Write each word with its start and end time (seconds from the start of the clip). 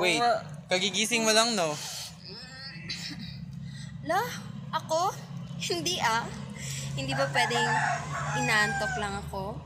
Wait, 0.00 0.24
kagigising 0.72 1.22
mo 1.28 1.32
lang, 1.36 1.52
no? 1.52 1.76
La, 4.08 4.24
ako? 4.72 5.12
Hindi 5.60 6.00
ah. 6.00 6.24
Hindi 6.96 7.12
ba 7.12 7.28
pwedeng 7.28 7.68
inaantok 8.40 8.92
lang 8.96 9.14
ako? 9.28 9.60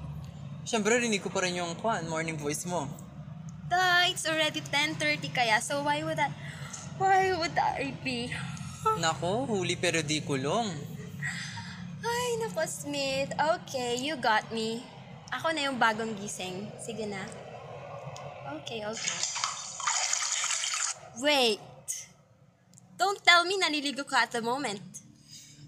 Siyempre, 0.67 0.99
rinig 0.99 1.23
ko 1.23 1.31
pa 1.31 1.47
rin 1.47 1.55
yung 1.55 1.79
kwan, 1.79 2.05
morning 2.11 2.35
voice 2.35 2.67
mo. 2.67 2.91
Da, 3.71 4.11
it's 4.11 4.27
already 4.27 4.61
10.30 4.61 5.31
kaya, 5.31 5.63
so 5.63 5.87
why 5.87 6.03
would 6.03 6.19
I, 6.19 6.29
why 6.99 7.33
would 7.33 7.55
I 7.55 7.95
be? 8.03 8.35
Nako, 9.01 9.49
huli 9.49 9.79
pero 9.81 10.05
di 10.05 10.21
kulong. 10.21 10.69
Ay, 12.05 12.29
nako 12.45 12.69
Smith. 12.69 13.33
Okay, 13.33 13.97
you 13.97 14.21
got 14.21 14.45
me. 14.53 14.85
Ako 15.33 15.57
na 15.57 15.73
yung 15.73 15.81
bagong 15.81 16.13
gising. 16.21 16.69
Sige 16.77 17.09
na. 17.09 17.25
Okay, 18.61 18.85
okay. 18.85 19.44
Wait. 21.21 21.61
Don't 22.99 23.19
tell 23.23 23.45
me 23.45 23.59
naliligo 23.59 24.07
ka 24.07 24.25
at 24.27 24.33
the 24.33 24.43
moment. 24.43 24.83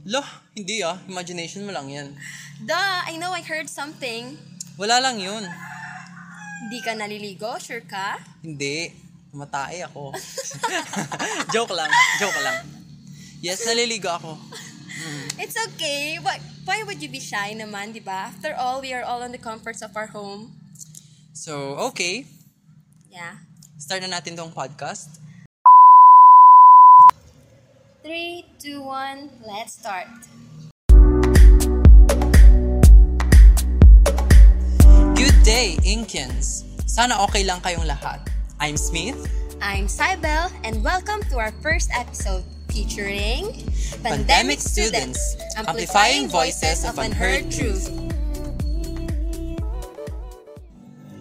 Lo, 0.06 0.22
hindi 0.54 0.82
ah. 0.86 0.98
Imagination 1.10 1.66
mo 1.66 1.74
lang 1.74 1.90
yan. 1.90 2.14
Duh, 2.62 3.02
I 3.10 3.18
know 3.18 3.34
I 3.34 3.42
heard 3.42 3.66
something. 3.66 4.38
Wala 4.78 5.02
lang 5.02 5.18
yun. 5.18 5.42
Hindi 6.62 6.78
ka 6.80 6.94
naliligo? 6.94 7.58
Sure 7.58 7.82
ka? 7.82 8.22
Hindi. 8.40 8.94
Matay 9.34 9.82
ako. 9.84 10.14
joke 11.54 11.74
lang. 11.74 11.90
Joke 12.22 12.40
lang. 12.40 12.62
Yes, 13.42 13.66
naliligo 13.66 14.08
ako. 14.08 14.38
It's 15.36 15.54
okay. 15.54 16.16
Why, 16.22 16.40
why 16.64 16.82
would 16.86 17.02
you 17.02 17.10
be 17.12 17.20
shy 17.20 17.52
naman, 17.52 17.92
di 17.92 18.00
ba? 18.00 18.32
After 18.32 18.56
all, 18.56 18.80
we 18.80 18.94
are 18.96 19.04
all 19.04 19.20
in 19.22 19.30
the 19.30 19.42
comforts 19.42 19.82
of 19.84 19.92
our 19.92 20.08
home. 20.08 20.56
So, 21.36 21.76
okay. 21.92 22.24
Yeah. 23.12 23.44
Start 23.76 24.00
na 24.08 24.16
natin 24.16 24.34
tong 24.34 24.54
podcast. 24.54 25.20
Three, 28.06 28.46
two, 28.62 28.86
one, 28.86 29.34
let's 29.42 29.74
start. 29.74 30.06
Good 35.18 35.34
day, 35.42 35.74
Inkians! 35.82 36.62
Sana 36.86 37.18
okay 37.26 37.42
lang 37.42 37.58
kayong 37.66 37.82
lahat. 37.82 38.22
I'm 38.62 38.78
Smith, 38.78 39.18
I'm 39.58 39.90
Cybel, 39.90 40.54
and 40.62 40.86
welcome 40.86 41.18
to 41.34 41.42
our 41.42 41.50
first 41.58 41.90
episode 41.90 42.46
featuring 42.70 43.66
Pandemic 44.06 44.62
Students, 44.62 45.18
Amplifying 45.58 46.30
Voices 46.30 46.86
of 46.86 47.02
Unheard 47.02 47.50
Truth. 47.50 47.90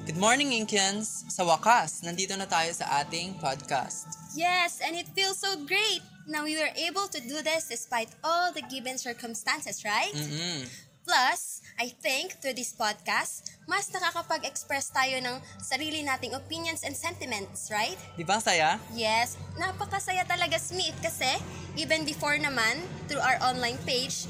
Good 0.06 0.22
morning, 0.22 0.54
Inkians! 0.54 1.34
Sa 1.34 1.50
wakas, 1.50 2.06
nandito 2.06 2.38
na 2.38 2.46
tayo 2.46 2.70
sa 2.78 3.02
ating 3.02 3.42
podcast. 3.42 4.06
Yes, 4.38 4.86
and 4.86 4.94
it 4.94 5.10
feels 5.18 5.42
so 5.42 5.58
great. 5.66 6.06
Now 6.26 6.44
we 6.44 6.58
were 6.58 6.74
able 6.74 7.06
to 7.14 7.20
do 7.22 7.46
this 7.46 7.70
despite 7.70 8.10
all 8.26 8.50
the 8.50 8.66
given 8.66 8.98
circumstances, 8.98 9.86
right? 9.86 10.14
Mm-mm. 10.14 10.66
Plus, 11.06 11.62
I 11.78 11.94
think 12.02 12.42
through 12.42 12.58
this 12.58 12.74
podcast, 12.74 13.54
mas 13.70 13.94
nakakapag-express 13.94 14.90
tayo 14.90 15.22
ng 15.22 15.38
sarili 15.62 16.02
nating 16.02 16.34
opinions 16.34 16.82
and 16.82 16.98
sentiments, 16.98 17.70
right? 17.70 17.94
Di 18.18 18.26
ba 18.26 18.42
saya? 18.42 18.82
Yes, 18.98 19.38
napakasaya 19.54 20.26
talaga 20.26 20.58
Smith 20.58 20.98
kasi 21.06 21.30
even 21.78 22.10
before 22.10 22.42
naman 22.42 22.82
through 23.06 23.22
our 23.22 23.38
online 23.46 23.78
page 23.86 24.26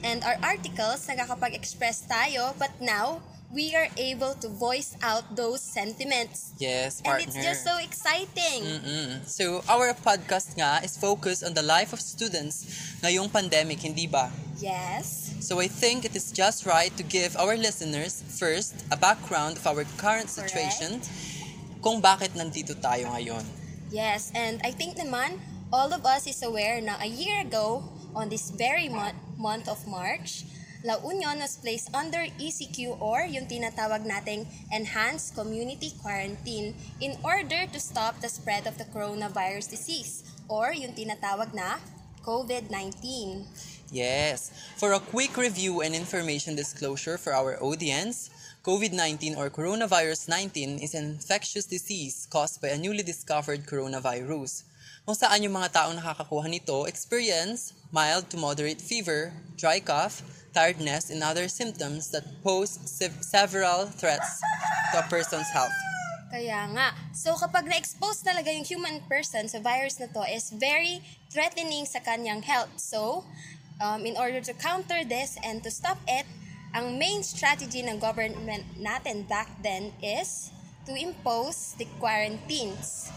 and 0.00 0.24
our 0.24 0.40
articles 0.40 1.04
nakakapag-express 1.04 2.08
tayo 2.08 2.56
but 2.56 2.72
now 2.80 3.20
we 3.56 3.72
are 3.72 3.88
able 3.96 4.36
to 4.36 4.52
voice 4.52 4.92
out 5.00 5.24
those 5.32 5.64
sentiments. 5.64 6.52
Yes, 6.60 7.00
And 7.00 7.16
partner. 7.16 7.24
it's 7.24 7.40
just 7.40 7.64
so 7.64 7.80
exciting. 7.80 8.60
Mm-mm. 8.68 9.24
So, 9.24 9.64
our 9.64 9.96
podcast 9.96 10.60
nga 10.60 10.84
is 10.84 11.00
focused 11.00 11.40
on 11.40 11.56
the 11.56 11.64
life 11.64 11.96
of 11.96 12.04
students 12.04 12.68
ngayong 13.00 13.32
pandemic, 13.32 13.80
hindi 13.80 14.04
ba? 14.04 14.28
Yes. 14.60 15.32
So 15.40 15.56
I 15.60 15.68
think 15.72 16.04
it 16.04 16.12
is 16.12 16.32
just 16.36 16.68
right 16.68 16.92
to 17.00 17.04
give 17.04 17.32
our 17.40 17.56
listeners 17.56 18.20
first 18.28 18.76
a 18.92 18.96
background 18.96 19.56
of 19.56 19.64
our 19.64 19.88
current 19.96 20.28
situation 20.28 21.00
kung 21.80 22.04
bakit 22.04 22.36
nandito 22.36 22.76
tayo 22.76 23.08
ngayon. 23.16 23.44
Yes, 23.88 24.34
and 24.36 24.60
I 24.66 24.72
think 24.74 25.00
naman 25.00 25.40
all 25.72 25.92
of 25.96 26.04
us 26.04 26.28
is 26.28 26.42
aware 26.44 26.82
na 26.84 27.00
a 27.00 27.08
year 27.08 27.40
ago 27.40 27.88
on 28.12 28.28
this 28.28 28.52
very 28.52 28.88
month, 28.88 29.16
month 29.38 29.68
of 29.68 29.86
March, 29.86 30.44
La 30.86 31.02
Union 31.02 31.42
was 31.42 31.58
placed 31.58 31.90
under 31.90 32.30
ECQ 32.38 33.02
or 33.02 33.26
yung 33.26 33.50
tinatawag 33.50 34.06
nating 34.06 34.46
Enhanced 34.70 35.34
Community 35.34 35.90
Quarantine 35.98 36.78
in 37.02 37.18
order 37.26 37.66
to 37.66 37.82
stop 37.82 38.22
the 38.22 38.30
spread 38.30 38.70
of 38.70 38.78
the 38.78 38.86
coronavirus 38.94 39.66
disease 39.66 40.22
or 40.46 40.70
yung 40.70 40.94
tinatawag 40.94 41.50
na 41.50 41.82
COVID-19. 42.22 43.02
Yes. 43.90 44.54
For 44.78 44.94
a 44.94 45.02
quick 45.02 45.34
review 45.34 45.82
and 45.82 45.90
information 45.90 46.54
disclosure 46.54 47.18
for 47.18 47.34
our 47.34 47.58
audience, 47.58 48.30
COVID-19 48.62 49.34
or 49.34 49.50
coronavirus 49.50 50.30
19 50.30 50.86
is 50.86 50.94
an 50.94 51.18
infectious 51.18 51.66
disease 51.66 52.30
caused 52.30 52.62
by 52.62 52.70
a 52.70 52.78
newly 52.78 53.02
discovered 53.02 53.66
coronavirus. 53.66 54.62
Kung 55.02 55.18
saan 55.18 55.42
yung 55.42 55.58
mga 55.58 55.82
taong 55.82 55.98
nakakakuha 55.98 56.46
nito 56.46 56.86
experience 56.86 57.74
mild 57.90 58.30
to 58.30 58.38
moderate 58.38 58.78
fever, 58.78 59.34
dry 59.58 59.82
cough, 59.82 60.22
tiredness, 60.56 61.12
and 61.12 61.20
other 61.20 61.52
symptoms 61.52 62.08
that 62.16 62.24
pose 62.40 62.80
sev- 62.88 63.20
several 63.20 63.84
threats 63.92 64.40
to 64.96 65.04
a 65.04 65.06
person's 65.12 65.52
health. 65.52 65.76
Kaya 66.32 66.64
nga. 66.72 66.96
So 67.12 67.36
kapag 67.36 67.68
na-expose 67.68 68.24
talaga 68.24 68.48
yung 68.48 68.64
human 68.64 69.04
person 69.04 69.46
sa 69.52 69.60
virus 69.60 70.00
na 70.00 70.08
to 70.08 70.24
is 70.24 70.48
very 70.56 71.04
threatening 71.28 71.84
sa 71.84 72.00
kanyang 72.00 72.40
health. 72.42 72.72
So, 72.80 73.28
um, 73.78 74.08
in 74.08 74.16
order 74.16 74.40
to 74.40 74.52
counter 74.56 75.04
this 75.04 75.36
and 75.44 75.60
to 75.62 75.70
stop 75.70 76.00
it, 76.08 76.24
ang 76.74 76.98
main 76.98 77.22
strategy 77.22 77.84
ng 77.84 78.00
government 78.00 78.64
natin 78.80 79.28
back 79.28 79.48
then 79.62 79.92
is 80.00 80.50
to 80.84 80.92
impose 80.96 81.76
the 81.78 81.86
quarantines 82.02 83.08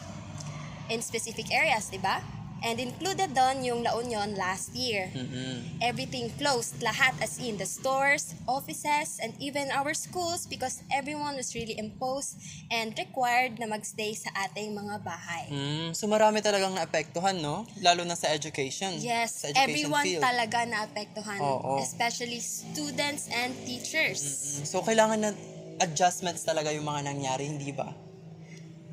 in 0.90 1.02
specific 1.04 1.54
areas, 1.54 1.92
di 1.92 2.02
ba? 2.02 2.39
And 2.60 2.76
included 2.76 3.32
doon 3.32 3.64
yung 3.64 3.80
La 3.88 3.96
Union 3.96 4.36
last 4.36 4.76
year. 4.76 5.08
Mm-mm. 5.16 5.80
Everything 5.80 6.28
closed, 6.36 6.76
lahat 6.84 7.16
as 7.24 7.40
in 7.40 7.56
the 7.56 7.64
stores, 7.64 8.36
offices, 8.52 9.20
and 9.24 9.32
even 9.40 9.72
our 9.72 9.96
schools 9.96 10.44
because 10.44 10.84
everyone 10.92 11.40
was 11.40 11.56
really 11.56 11.80
imposed 11.80 12.36
and 12.68 12.92
required 13.00 13.56
na 13.60 13.68
magstay 13.72 14.12
sa 14.12 14.28
ating 14.36 14.76
mga 14.76 15.00
bahay. 15.08 15.48
Mm, 15.48 15.96
so 15.96 16.06
marami 16.12 16.44
talagang 16.44 16.76
naapektuhan, 16.76 17.40
no? 17.40 17.64
Lalo 17.80 18.04
na 18.04 18.20
sa 18.20 18.28
education. 18.36 19.00
Yes, 19.00 19.48
sa 19.48 19.56
education 19.56 19.64
everyone 19.64 20.06
field. 20.06 20.24
talaga 20.24 20.68
naapektuhan, 20.68 21.40
Oo. 21.40 21.80
especially 21.80 22.44
students 22.44 23.32
and 23.32 23.56
teachers. 23.64 24.20
Mm, 24.20 24.68
So 24.68 24.84
kailangan 24.84 25.20
na 25.24 25.32
adjustments 25.80 26.44
talaga 26.44 26.76
yung 26.76 26.84
mga 26.84 27.08
nangyari, 27.08 27.48
hindi 27.48 27.72
ba? 27.72 27.96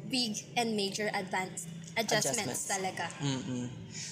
Big 0.06 0.38
and 0.54 0.78
major 0.78 1.10
advance 1.10 1.66
Adjustments. 1.96 2.68
adjustments, 2.68 2.68
talaga. 2.68 3.04
Mm-mm. 3.24 3.68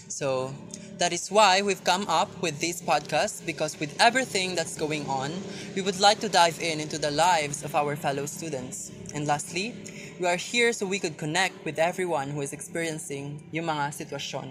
So, 0.08 0.54
that 0.98 1.12
is 1.12 1.28
why 1.30 1.60
we've 1.60 1.82
come 1.84 2.06
up 2.08 2.30
with 2.40 2.60
this 2.60 2.80
podcast 2.80 3.44
because 3.44 3.78
with 3.78 3.94
everything 4.00 4.54
that's 4.54 4.76
going 4.76 5.06
on, 5.06 5.32
we 5.74 5.82
would 5.82 6.00
like 6.00 6.20
to 6.20 6.28
dive 6.28 6.58
in 6.60 6.80
into 6.80 6.98
the 6.98 7.10
lives 7.10 7.62
of 7.62 7.74
our 7.74 7.96
fellow 7.96 8.26
students. 8.26 8.90
And 9.14 9.26
lastly, 9.26 9.74
we 10.20 10.26
are 10.26 10.36
here 10.36 10.72
so 10.72 10.86
we 10.86 10.98
could 10.98 11.18
connect 11.18 11.64
with 11.64 11.78
everyone 11.78 12.30
who 12.30 12.40
is 12.40 12.52
experiencing 12.52 13.50
yung 13.52 13.66
mga 13.66 13.92
sitwasyon 13.92 14.48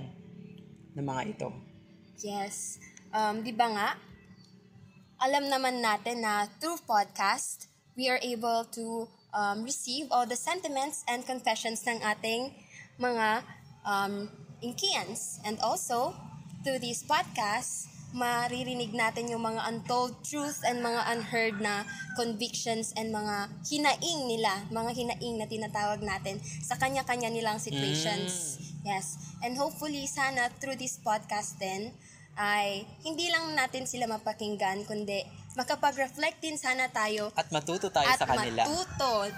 ng 0.93 1.05
mga 1.05 1.21
ito. 1.33 1.49
Yes. 2.19 2.79
Um, 3.15 3.41
di 3.41 3.51
ba 3.55 3.71
nga, 3.71 3.89
alam 5.23 5.47
naman 5.47 5.79
natin 5.79 6.21
na 6.21 6.51
through 6.59 6.83
podcast, 6.83 7.71
we 7.95 8.09
are 8.11 8.19
able 8.21 8.67
to 8.75 9.07
um, 9.33 9.63
receive 9.63 10.11
all 10.11 10.27
the 10.27 10.35
sentiments 10.35 11.07
and 11.07 11.25
confessions 11.25 11.81
ng 11.87 12.03
ating 12.03 12.51
mga 13.03 13.43
um, 13.83 14.31
Inkians. 14.63 15.43
And 15.43 15.59
also, 15.59 16.15
through 16.63 16.79
these 16.79 17.03
podcasts, 17.03 17.91
maririnig 18.13 18.93
natin 18.93 19.27
yung 19.27 19.43
mga 19.43 19.65
untold 19.67 20.21
truth 20.21 20.61
and 20.63 20.79
mga 20.79 21.01
unheard 21.11 21.57
na 21.59 21.83
convictions 22.15 22.93
and 22.95 23.09
mga 23.09 23.49
hinaing 23.65 24.29
nila, 24.29 24.63
mga 24.69 24.91
hinaing 24.93 25.35
na 25.41 25.49
tinatawag 25.49 25.99
natin 25.99 26.39
sa 26.61 26.77
kanya-kanya 26.79 27.33
nilang 27.33 27.57
situations. 27.57 28.61
Yes. 28.85 29.19
And 29.41 29.57
hopefully, 29.57 30.05
sana 30.05 30.53
through 30.61 30.77
this 30.77 31.01
podcast 31.01 31.57
din, 31.57 31.91
ay 32.37 32.85
hindi 33.05 33.29
lang 33.29 33.53
natin 33.53 33.85
sila 33.85 34.09
mapakinggan, 34.09 34.85
kundi 34.85 35.21
makapag-reflect 35.53 36.41
din 36.41 36.57
sana 36.57 36.89
tayo 36.89 37.29
At 37.37 37.49
matuto 37.53 37.93
tayo 37.93 38.09
at 38.09 38.17
sa 38.17 38.25
kanila. 38.25 38.65
matuto 38.65 39.29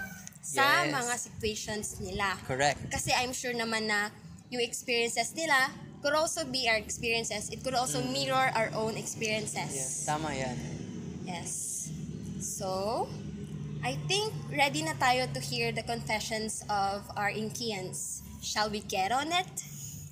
sa 0.46 0.86
Yes. 0.86 0.94
mga 0.94 1.14
situations 1.18 1.86
nila. 1.98 2.38
Correct. 2.46 2.78
Kasi 2.86 3.10
I'm 3.10 3.34
sure 3.34 3.50
naman 3.50 3.90
na 3.90 4.14
yung 4.46 4.62
experiences 4.62 5.34
nila 5.34 5.74
could 6.06 6.14
also 6.14 6.46
be 6.46 6.70
our 6.70 6.78
experiences. 6.78 7.50
It 7.50 7.66
could 7.66 7.74
also 7.74 7.98
mirror 7.98 8.54
our 8.54 8.70
own 8.78 8.94
experiences. 8.94 9.74
Mm. 9.74 9.82
Yes, 9.82 10.06
tama 10.06 10.30
yan. 10.30 10.56
Yes. 11.26 11.50
So, 12.38 13.10
I 13.82 13.98
think 14.06 14.30
ready 14.54 14.86
na 14.86 14.94
tayo 14.94 15.26
to 15.34 15.42
hear 15.42 15.74
the 15.74 15.82
confessions 15.82 16.62
of 16.70 17.02
our 17.18 17.34
Inkians. 17.34 18.22
shall 18.46 18.70
we 18.70 18.78
get 18.78 19.10
on 19.10 19.34
it? 19.34 19.50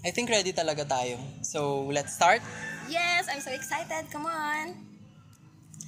I 0.05 0.11
think 0.11 0.29
ready 0.29 0.51
talaga 0.53 0.83
tayo. 0.83 1.23
So, 1.47 1.87
let's 1.95 2.13
start. 2.13 2.43
Yes, 2.91 3.31
I'm 3.31 3.41
so 3.41 3.55
excited. 3.55 4.11
Come 4.11 4.27
on. 4.27 4.75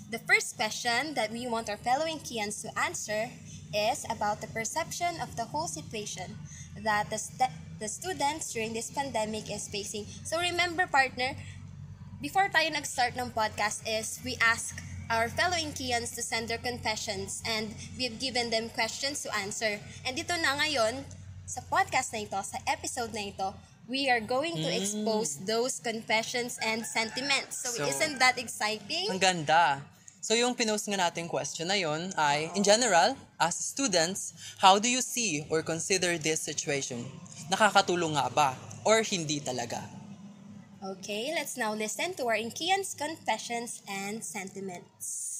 The 0.09 0.23
first 0.23 0.55
question 0.55 1.19
that 1.19 1.35
we 1.35 1.51
want 1.51 1.67
our 1.69 1.77
fellow 1.77 2.07
Inkians 2.07 2.63
to 2.63 2.71
answer 2.79 3.29
is 3.75 4.05
about 4.11 4.41
the 4.41 4.47
perception 4.49 5.21
of 5.21 5.37
the 5.37 5.45
whole 5.45 5.67
situation 5.69 6.37
that 6.85 7.11
the, 7.11 7.19
st- 7.19 7.51
the 7.81 7.89
students 7.89 8.53
during 8.53 8.73
this 8.73 8.91
pandemic 8.91 9.51
is 9.51 9.69
facing. 9.69 10.07
So 10.25 10.39
remember, 10.39 10.87
partner, 10.87 11.37
before 12.21 12.49
tayo 12.49 12.73
nag-start 12.73 13.17
ng 13.17 13.31
podcast 13.33 13.85
is 13.87 14.21
we 14.25 14.37
ask 14.41 14.81
our 15.11 15.29
fellow 15.29 15.55
Inkians 15.57 16.15
to 16.17 16.23
send 16.23 16.49
their 16.49 16.59
confessions 16.59 17.43
and 17.47 17.75
we've 17.97 18.19
given 18.19 18.51
them 18.51 18.69
questions 18.71 19.23
to 19.23 19.31
answer. 19.37 19.79
And 20.05 20.17
dito 20.17 20.35
na 20.35 20.59
ngayon, 20.59 21.07
sa 21.47 21.63
podcast 21.71 22.11
na 22.11 22.27
ito, 22.27 22.39
sa 22.43 22.59
episode 22.67 23.15
na 23.15 23.31
ito, 23.31 23.55
we 23.87 24.11
are 24.11 24.19
going 24.19 24.59
to 24.59 24.67
expose 24.67 25.39
those 25.47 25.79
confessions 25.79 26.59
and 26.59 26.83
sentiments. 26.83 27.63
So, 27.63 27.71
So, 27.71 27.87
isn't 27.87 28.19
that 28.19 28.35
exciting? 28.35 29.15
Ang 29.15 29.23
ganda. 29.23 29.79
So, 30.27 30.35
yung 30.35 30.59
pinost 30.59 30.91
nga 30.91 30.99
natin 31.07 31.31
question 31.31 31.71
na 31.71 31.79
yon 31.79 32.11
ay, 32.19 32.51
in 32.59 32.67
general, 32.67 33.15
as 33.39 33.55
students, 33.55 34.35
how 34.59 34.75
do 34.75 34.91
you 34.91 34.99
see 34.99 35.47
or 35.47 35.63
consider 35.63 36.19
this 36.19 36.43
situation? 36.43 37.07
Nakakatulong 37.47 38.19
nga 38.19 38.27
ba? 38.35 38.59
Or 38.83 39.07
hindi 39.07 39.39
talaga? 39.39 39.87
Okay, 40.83 41.31
let's 41.31 41.55
now 41.55 41.79
listen 41.79 42.19
to 42.19 42.27
our 42.27 42.35
Inkians' 42.35 42.99
confessions 42.99 43.87
and 43.87 44.19
sentiments. 44.27 45.36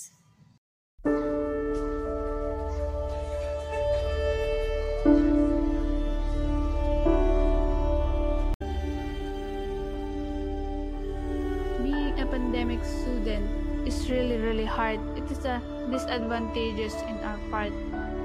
Is 13.87 14.11
really 14.11 14.37
really 14.37 14.67
hard. 14.67 15.01
It 15.15 15.31
is 15.31 15.47
a 15.47 15.63
disadvantageous 15.89 16.99
in 17.07 17.17
our 17.23 17.39
part 17.49 17.73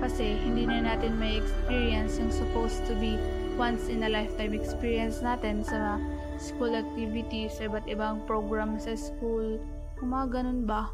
kasi 0.02 0.34
hindi 0.42 0.66
na 0.66 0.82
natin 0.82 1.22
may 1.22 1.38
experience 1.38 2.18
yung 2.18 2.34
supposed 2.34 2.82
to 2.90 2.98
be 2.98 3.22
once 3.62 3.86
in 3.86 4.02
a 4.02 4.10
lifetime 4.10 4.58
experience 4.58 5.22
natin 5.22 5.62
sa 5.62 6.02
school 6.42 6.74
activities, 6.74 7.62
sa 7.62 7.70
iba't 7.70 7.86
ibang 7.86 8.26
program 8.26 8.82
sa 8.82 8.98
school. 8.98 9.62
Kung 10.02 10.10
mga 10.10 10.42
ganun 10.42 10.66
ba? 10.66 10.90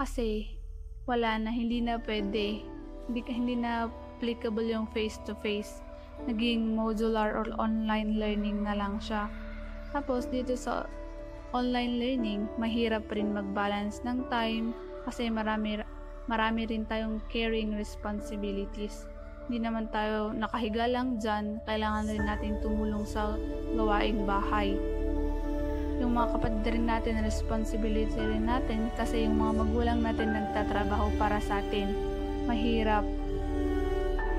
Kasi 0.00 0.56
wala 1.04 1.36
na, 1.36 1.52
hindi 1.52 1.84
na 1.84 2.00
pwede. 2.00 2.64
Hindi, 3.04 3.20
hindi 3.28 3.54
na 3.60 3.92
applicable 4.16 4.64
yung 4.64 4.88
face-to-face. 4.96 5.84
Naging 6.24 6.72
modular 6.72 7.36
or 7.36 7.44
online 7.60 8.16
learning 8.16 8.64
na 8.64 8.72
lang 8.72 8.96
siya. 8.96 9.28
Tapos 9.92 10.24
dito 10.32 10.56
sa 10.56 10.88
online 11.54 12.02
learning, 12.02 12.50
mahirap 12.58 13.06
rin 13.14 13.30
mag-balance 13.30 14.02
ng 14.02 14.26
time 14.26 14.74
kasi 15.06 15.30
marami 15.30 15.78
marami 16.26 16.66
rin 16.66 16.82
tayong 16.90 17.22
caring 17.30 17.78
responsibilities. 17.78 19.06
Hindi 19.46 19.62
naman 19.62 19.86
tayo 19.94 20.34
nakahiga 20.34 20.90
lang 20.90 21.22
dyan, 21.22 21.62
kailangan 21.62 22.10
rin 22.10 22.26
natin 22.26 22.58
tumulong 22.58 23.06
sa 23.06 23.38
gawaing 23.78 24.26
bahay. 24.26 24.74
Yung 26.02 26.18
mga 26.18 26.34
kapatid 26.34 26.74
rin 26.74 26.90
natin, 26.90 27.22
responsibility 27.22 28.18
rin 28.18 28.50
natin 28.50 28.90
kasi 28.98 29.22
yung 29.22 29.38
mga 29.38 29.62
magulang 29.62 30.00
natin 30.02 30.34
nagtatrabaho 30.34 31.06
para 31.22 31.38
sa 31.38 31.62
atin. 31.62 31.94
Mahirap. 32.50 33.06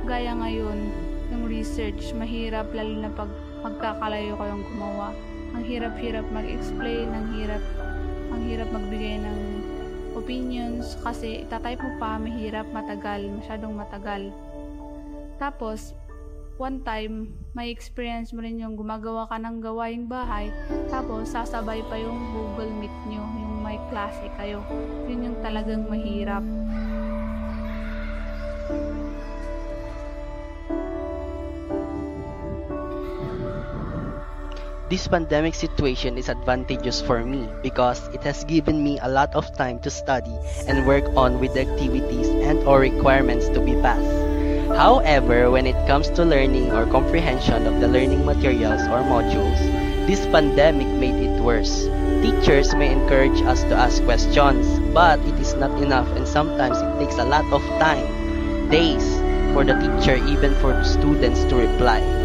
Gaya 0.03 0.35
ngayon, 0.35 0.91
yung 1.31 1.47
research, 1.47 2.11
mahirap 2.11 2.75
lalo 2.75 3.07
na 3.07 3.09
pag 3.13 3.31
magkakalayo 3.63 4.35
kayong 4.35 4.65
gumawa 4.67 5.15
ang 5.55 5.63
hirap-hirap 5.63 6.27
mag-explain, 6.35 7.07
ang 7.15 7.31
hirap 7.39 7.63
ang 8.35 8.41
hirap 8.43 8.67
magbigay 8.75 9.23
ng 9.23 9.39
opinions 10.19 10.99
kasi 10.99 11.47
itatype 11.47 11.79
mo 11.79 11.95
pa, 11.95 12.19
mahirap, 12.19 12.67
matagal, 12.75 13.23
masyadong 13.39 13.71
matagal. 13.71 14.35
Tapos, 15.39 15.95
one 16.59 16.83
time, 16.83 17.31
may 17.55 17.71
experience 17.71 18.35
mo 18.35 18.43
rin 18.43 18.59
yung 18.59 18.75
gumagawa 18.75 19.27
ka 19.31 19.39
ng 19.39 19.63
gawaing 19.63 20.07
bahay, 20.07 20.51
tapos 20.91 21.31
sasabay 21.31 21.83
pa 21.87 21.95
yung 21.99 22.19
Google 22.35 22.71
Meet 22.75 22.95
nyo, 23.07 23.23
yung 23.23 23.55
may 23.63 23.79
klase 23.91 24.27
kayo. 24.35 24.59
Yun 25.07 25.31
yung 25.31 25.37
talagang 25.39 25.87
mahirap. 25.87 26.43
This 34.87 35.07
pandemic 35.07 35.55
situation 35.55 36.15
is 36.15 36.29
advantageous 36.29 37.01
for 37.01 37.25
me 37.25 37.49
because 37.63 38.05
it 38.13 38.21
has 38.21 38.43
given 38.45 38.83
me 38.83 38.99
a 39.01 39.09
lot 39.09 39.33
of 39.33 39.49
time 39.57 39.79
to 39.79 39.89
study 39.89 40.37
and 40.69 40.85
work 40.85 41.09
on 41.17 41.39
with 41.39 41.55
the 41.55 41.65
activities 41.65 42.29
and 42.45 42.61
or 42.69 42.85
requirements 42.85 43.49
to 43.49 43.59
be 43.65 43.73
passed. 43.81 44.05
However, 44.77 45.49
when 45.49 45.65
it 45.65 45.87
comes 45.87 46.13
to 46.13 46.23
learning 46.23 46.71
or 46.71 46.85
comprehension 46.85 47.65
of 47.65 47.81
the 47.81 47.87
learning 47.87 48.29
materials 48.29 48.85
or 48.85 49.01
modules, 49.01 49.57
this 50.05 50.21
pandemic 50.29 50.87
made 51.01 51.17
it 51.17 51.41
worse. 51.41 51.89
Teachers 52.21 52.75
may 52.75 52.93
encourage 52.93 53.41
us 53.49 53.65
to 53.65 53.73
ask 53.73 54.05
questions, 54.05 54.69
but 54.93 55.17
it 55.25 55.39
is 55.41 55.55
not 55.55 55.73
enough 55.81 56.07
and 56.13 56.27
sometimes 56.27 56.77
it 56.77 56.93
takes 57.01 57.17
a 57.17 57.25
lot 57.25 57.45
of 57.49 57.65
time, 57.81 58.05
days, 58.69 59.17
for 59.57 59.65
the 59.65 59.73
teacher 59.81 60.21
even 60.29 60.53
for 60.61 60.77
students 60.85 61.41
to 61.45 61.55
reply. 61.55 62.24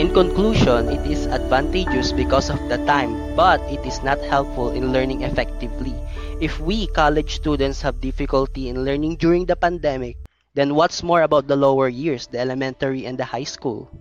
In 0.00 0.08
conclusion, 0.08 0.88
it 0.88 1.04
is 1.04 1.26
advantageous 1.28 2.12
because 2.12 2.48
of 2.48 2.56
the 2.72 2.80
time, 2.88 3.36
but 3.36 3.60
it 3.68 3.84
is 3.84 4.02
not 4.02 4.16
helpful 4.24 4.70
in 4.70 4.90
learning 4.90 5.20
effectively. 5.20 5.92
If 6.40 6.58
we 6.58 6.86
college 6.88 7.36
students 7.36 7.82
have 7.82 8.00
difficulty 8.00 8.70
in 8.72 8.84
learning 8.88 9.16
during 9.16 9.44
the 9.44 9.54
pandemic, 9.54 10.16
then 10.54 10.74
what's 10.74 11.02
more 11.02 11.22
about 11.22 11.46
the 11.46 11.56
lower 11.56 11.88
years, 11.88 12.26
the 12.26 12.40
elementary 12.40 13.04
and 13.04 13.18
the 13.18 13.28
high 13.28 13.44
school? 13.44 13.92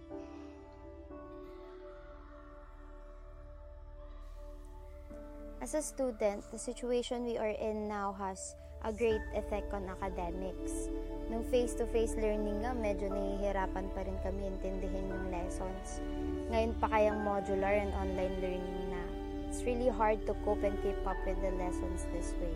As 5.62 5.76
a 5.76 5.82
student, 5.82 6.48
the 6.52 6.58
situation 6.58 7.26
we 7.26 7.38
are 7.38 7.52
in 7.60 7.88
now 7.88 8.16
has 8.18 8.56
a 8.81 8.92
great 8.92 9.22
effect 9.38 9.69
on 9.74 9.86
academics. 9.86 10.89
Nung 11.30 11.45
face-to-face 11.48 12.18
learning 12.19 12.66
nga, 12.66 12.74
medyo 12.75 13.07
nahihirapan 13.07 13.88
pa 13.94 14.01
rin 14.04 14.17
kami 14.25 14.50
intindihin 14.51 15.06
yung 15.08 15.27
lessons. 15.32 16.01
Ngayon 16.50 16.74
pa 16.82 16.88
kayang 16.91 17.22
modular 17.24 17.72
and 17.72 17.94
online 17.96 18.36
learning 18.41 18.82
na. 18.91 19.03
It's 19.48 19.63
really 19.63 19.91
hard 19.91 20.24
to 20.27 20.34
cope 20.44 20.63
and 20.65 20.75
keep 20.84 20.98
up 21.06 21.20
with 21.24 21.39
the 21.39 21.53
lessons 21.56 22.03
this 22.12 22.34
way. 22.41 22.56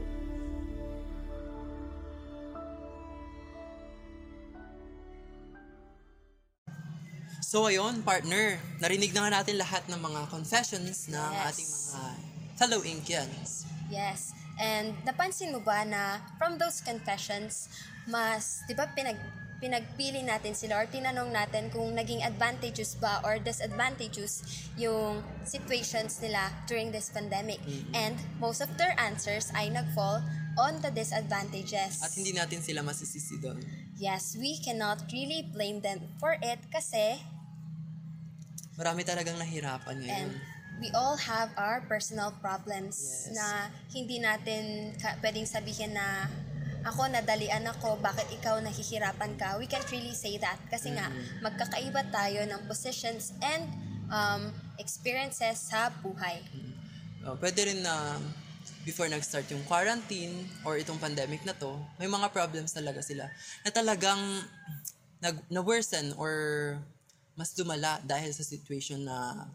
So 7.46 7.72
ayun, 7.72 8.04
partner, 8.04 8.60
narinig 8.84 9.16
na 9.16 9.32
natin 9.32 9.56
lahat 9.62 9.88
ng 9.88 10.02
mga 10.02 10.28
confessions 10.28 11.08
ng 11.08 11.16
Yes. 11.16 11.46
ating 11.48 11.70
mga 11.72 12.04
fellow 12.60 12.82
Inkians. 12.84 13.64
Yes. 13.88 14.45
And 14.56 14.96
napansin 15.04 15.52
mo 15.52 15.60
ba 15.60 15.84
na 15.84 16.24
from 16.40 16.56
those 16.56 16.80
confessions, 16.80 17.68
mas, 18.08 18.64
di 18.68 18.74
ba, 18.74 18.88
pinag, 18.96 19.20
pinagpili 19.60 20.24
natin 20.24 20.54
sila 20.54 20.84
or 20.84 20.88
tinanong 20.88 21.32
natin 21.32 21.72
kung 21.72 21.96
naging 21.96 22.22
advantageous 22.22 23.00
ba 23.00 23.24
or 23.24 23.40
disadvantageous 23.40 24.44
yung 24.76 25.24
situations 25.48 26.20
nila 26.20 26.52
during 26.68 26.92
this 26.92 27.08
pandemic. 27.12 27.60
And 27.96 28.16
most 28.40 28.60
of 28.60 28.70
their 28.76 28.96
answers 29.00 29.52
ay 29.56 29.72
nag-fall 29.72 30.24
on 30.56 30.80
the 30.84 30.92
disadvantages. 30.92 32.04
At 32.04 32.16
hindi 32.16 32.32
natin 32.36 32.64
sila 32.64 32.84
masisisi 32.84 33.40
doon. 33.40 33.60
Yes, 33.96 34.36
we 34.36 34.60
cannot 34.60 35.08
really 35.12 35.48
blame 35.48 35.80
them 35.84 36.16
for 36.20 36.36
it 36.40 36.60
kasi 36.72 37.20
Marami 38.76 39.08
talagang 39.08 39.40
nahirapan 39.40 40.04
ngayon. 40.04 40.36
And 40.36 40.55
we 40.80 40.92
all 40.92 41.16
have 41.16 41.52
our 41.56 41.82
personal 41.88 42.36
problems 42.44 43.28
Yes. 43.30 43.36
na 43.36 43.46
hindi 43.92 44.20
natin 44.20 44.94
ka- 45.00 45.18
pwedeng 45.24 45.48
sabihin 45.48 45.96
na 45.96 46.28
ako 46.86 47.10
nadalian 47.10 47.66
ako, 47.66 47.98
bakit 47.98 48.30
ikaw 48.30 48.62
nahihirapan 48.62 49.34
ka? 49.42 49.58
We 49.58 49.66
can't 49.66 49.88
really 49.90 50.14
say 50.14 50.38
that 50.38 50.62
kasi 50.70 50.94
nga 50.94 51.10
magkakaiba 51.42 52.14
tayo 52.14 52.46
ng 52.46 52.62
positions 52.70 53.34
and 53.42 53.66
um, 54.14 54.54
experiences 54.78 55.66
sa 55.66 55.90
buhay. 56.06 56.46
Uh, 57.26 57.34
pwede 57.42 57.74
rin 57.74 57.82
na 57.82 58.22
before 58.86 59.10
nag-start 59.10 59.50
yung 59.50 59.66
quarantine 59.66 60.46
or 60.62 60.78
itong 60.78 61.02
pandemic 61.02 61.42
na 61.42 61.58
to, 61.58 61.74
may 61.98 62.06
mga 62.06 62.30
problems 62.30 62.70
talaga 62.70 63.02
sila 63.02 63.26
na 63.66 63.74
talagang 63.74 64.22
nag, 65.18 65.42
na-worsen 65.50 66.14
or 66.22 66.34
mas 67.34 67.50
lumala 67.58 67.98
dahil 68.06 68.30
sa 68.30 68.46
situation 68.46 69.02
na 69.02 69.50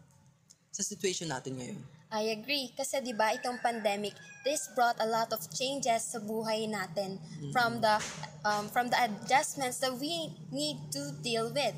sa 0.81 0.97
situation 0.97 1.29
natin 1.29 1.61
ngayon. 1.61 1.81
I 2.11 2.35
agree. 2.35 2.75
Kasi 2.75 2.99
di 2.99 3.15
ba 3.15 3.31
itong 3.31 3.63
pandemic, 3.63 4.11
this 4.43 4.67
brought 4.75 4.99
a 4.99 5.07
lot 5.07 5.31
of 5.31 5.39
changes 5.53 6.11
sa 6.11 6.19
buhay 6.19 6.67
natin 6.67 7.21
from 7.55 7.79
the 7.79 7.95
um, 8.43 8.67
from 8.67 8.91
the 8.91 8.99
adjustments 8.99 9.79
that 9.79 9.95
we 9.95 10.33
need 10.51 10.75
to 10.91 11.15
deal 11.23 11.47
with. 11.55 11.77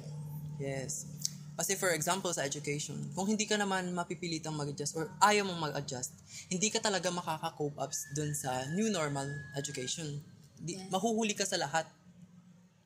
Yes. 0.57 1.05
Kasi 1.53 1.77
for 1.77 1.93
example, 1.93 2.33
sa 2.33 2.41
education, 2.41 2.97
kung 3.13 3.29
hindi 3.29 3.45
ka 3.45 3.61
naman 3.61 3.93
mapipilitang 3.93 4.57
mag-adjust 4.57 4.97
or 4.97 5.13
ayaw 5.21 5.45
mong 5.45 5.69
mag-adjust, 5.69 6.17
hindi 6.49 6.73
ka 6.73 6.81
talaga 6.81 7.13
makaka-cope 7.13 7.77
up 7.77 7.93
dun 8.17 8.33
sa 8.33 8.65
new 8.73 8.89
normal 8.89 9.29
education. 9.53 10.17
Di, 10.57 10.81
Yes. 10.81 10.89
Mahuhuli 10.89 11.37
ka 11.37 11.45
sa 11.45 11.61
lahat. 11.61 11.85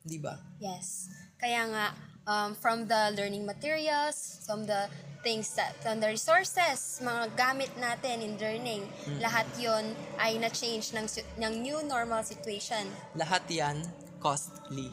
Di 0.04 0.20
ba? 0.20 0.36
Yes. 0.60 1.08
Kaya 1.40 1.64
nga, 1.72 1.96
um, 2.28 2.54
from 2.54 2.86
the 2.86 3.16
learning 3.16 3.48
materials, 3.48 4.44
from 4.44 4.68
the 4.68 4.86
things 5.24 5.56
that, 5.56 5.74
from 5.82 5.98
the 5.98 6.06
resources, 6.06 7.00
mga 7.02 7.34
gamit 7.34 7.72
natin 7.80 8.22
in 8.22 8.36
learning, 8.38 8.86
lahat 9.18 9.48
yon 9.58 9.96
ay 10.20 10.38
na-change 10.38 10.94
ng, 10.94 11.08
ng 11.40 11.52
new 11.64 11.80
normal 11.88 12.22
situation. 12.22 12.86
Lahat 13.16 13.42
yan, 13.48 13.82
costly. 14.20 14.92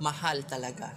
Mahal 0.00 0.46
talaga. 0.46 0.94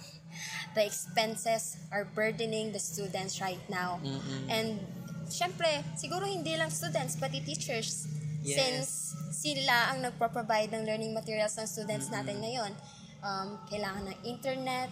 The 0.78 0.86
expenses 0.86 1.76
are 1.92 2.06
burdening 2.06 2.72
the 2.72 2.80
students 2.80 3.42
right 3.42 3.60
now. 3.68 4.00
And, 4.48 4.80
syempre, 5.28 5.84
siguro 5.98 6.24
hindi 6.24 6.56
lang 6.56 6.70
students, 6.72 7.18
pati 7.18 7.42
teachers. 7.44 8.08
Yes. 8.40 8.56
Since 8.56 8.90
sila 9.36 9.92
ang 9.92 10.06
nagpro-provide 10.08 10.72
ng 10.72 10.88
learning 10.88 11.12
materials 11.12 11.60
ng 11.60 11.68
students 11.68 12.08
natin 12.08 12.40
ngayon. 12.40 12.72
Um, 13.20 13.60
kailangan 13.68 14.08
ng 14.08 14.18
internet, 14.24 14.88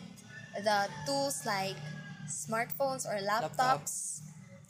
the 0.57 0.89
tools 1.05 1.45
like 1.45 1.77
smartphones 2.27 3.05
or 3.05 3.17
laptops. 3.23 4.21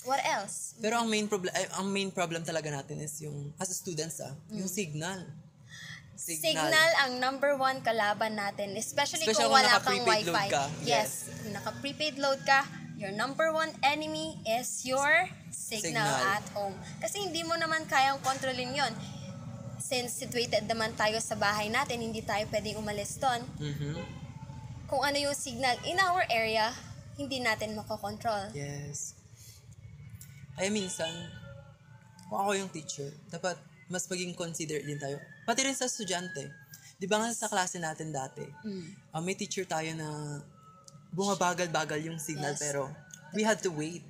What 0.07 0.23
else? 0.23 0.77
Pero 0.79 1.03
ang 1.03 1.09
main 1.11 1.27
problem 1.27 1.51
ang 1.51 1.87
main 1.91 2.09
problem 2.11 2.39
talaga 2.43 2.71
natin 2.71 3.03
is 3.03 3.19
yung 3.19 3.51
as 3.59 3.67
students 3.75 4.23
ah, 4.23 4.31
yung 4.47 4.69
signal. 4.71 5.27
Signal. 6.17 6.91
ang 7.05 7.21
number 7.21 7.53
one 7.55 7.79
kalaban 7.79 8.35
natin, 8.35 8.73
especially, 8.75 9.23
Especially 9.23 9.47
kung 9.47 9.53
kung 9.53 9.63
wala 9.63 9.79
kang 9.79 10.01
wifi. 10.03 10.27
load 10.27 10.49
ka. 10.49 10.63
Yes. 10.81 11.29
Kung 11.29 11.53
naka-prepaid 11.53 12.15
load 12.17 12.41
ka, 12.41 12.65
your 12.97 13.13
number 13.13 13.53
one 13.53 13.69
enemy 13.85 14.41
is 14.43 14.81
your 14.83 15.29
signal, 15.53 16.03
Signal. 16.03 16.33
at 16.33 16.45
home. 16.57 16.75
Kasi 16.99 17.21
hindi 17.21 17.45
mo 17.45 17.53
naman 17.53 17.85
kayang 17.85 18.17
kontrolin 18.25 18.73
yon. 18.73 18.91
Since 19.77 20.19
situated 20.19 20.65
naman 20.65 20.97
tayo 20.97 21.21
sa 21.21 21.37
bahay 21.37 21.69
natin, 21.69 22.01
hindi 22.01 22.25
tayo 22.25 22.43
pwedeng 22.49 22.81
umalis 22.81 23.21
doon. 23.21 23.45
Mhm. 23.61 23.93
Kung 24.87 25.03
ano 25.03 25.19
yung 25.19 25.35
signal 25.35 25.75
in 25.83 25.99
our 25.99 26.23
area, 26.31 26.71
hindi 27.19 27.43
natin 27.43 27.75
makokontrol. 27.75 28.55
Yes. 28.55 29.19
Kaya 30.55 30.71
minsan, 30.71 31.11
kung 32.31 32.39
ako 32.39 32.51
yung 32.55 32.71
teacher, 32.71 33.11
dapat 33.27 33.59
mas 33.91 34.07
maging 34.07 34.31
considerate 34.31 34.87
din 34.87 34.99
tayo. 34.99 35.19
Pati 35.43 35.63
rin 35.63 35.75
sa 35.75 35.91
estudyante. 35.91 36.47
Di 36.97 37.05
ba 37.05 37.19
nga 37.19 37.29
sa 37.35 37.51
klase 37.51 37.77
natin 37.77 38.15
dati, 38.15 38.43
ah, 39.11 39.21
may 39.21 39.35
teacher 39.35 39.67
tayo 39.67 39.91
na 39.93 40.39
bumabagal-bagal 41.11 42.03
yung 42.03 42.19
signal 42.19 42.55
Yes. 42.55 42.61
pero 42.63 42.89
we 43.35 43.43
had 43.43 43.59
to 43.59 43.69
wait. 43.71 44.03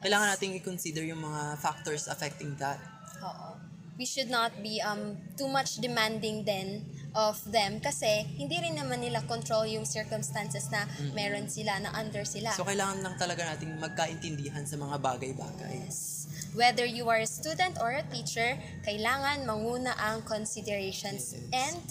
Kailangan 0.00 0.34
nating 0.34 0.56
i-consider 0.56 1.04
yung 1.04 1.20
mga 1.20 1.58
factors 1.58 2.08
affecting 2.08 2.56
that. 2.56 2.78
Oo. 3.20 3.58
We 3.98 4.06
should 4.06 4.30
not 4.30 4.54
be 4.62 4.78
um 4.78 5.18
too 5.34 5.50
much 5.50 5.82
demanding 5.82 6.46
then 6.46 6.86
of 7.18 7.42
them 7.50 7.82
kasi 7.82 8.22
hindi 8.38 8.62
rin 8.62 8.78
naman 8.78 9.02
nila 9.02 9.26
control 9.26 9.66
yung 9.66 9.82
circumstances 9.82 10.70
na 10.70 10.86
meron 11.18 11.50
sila, 11.50 11.82
na 11.82 11.90
under 11.98 12.22
sila. 12.22 12.54
So, 12.54 12.62
kailangan 12.62 13.02
lang 13.02 13.18
talaga 13.18 13.42
nating 13.42 13.74
magkaintindihan 13.82 14.62
sa 14.62 14.78
mga 14.78 15.02
bagay-bagay. 15.02 15.82
Yes. 15.82 16.30
Whether 16.54 16.86
you 16.86 17.10
are 17.10 17.18
a 17.18 17.26
student 17.26 17.74
or 17.82 17.90
a 17.90 18.06
teacher, 18.06 18.54
kailangan 18.86 19.42
manguna 19.42 19.98
ang 19.98 20.22
considerations. 20.22 21.34
Yes. 21.34 21.50
And, 21.50 21.82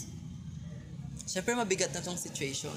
Siyempre, 1.27 1.59
mabigat 1.59 1.91
na 1.91 1.99
tong 1.99 2.15
situation. 2.15 2.73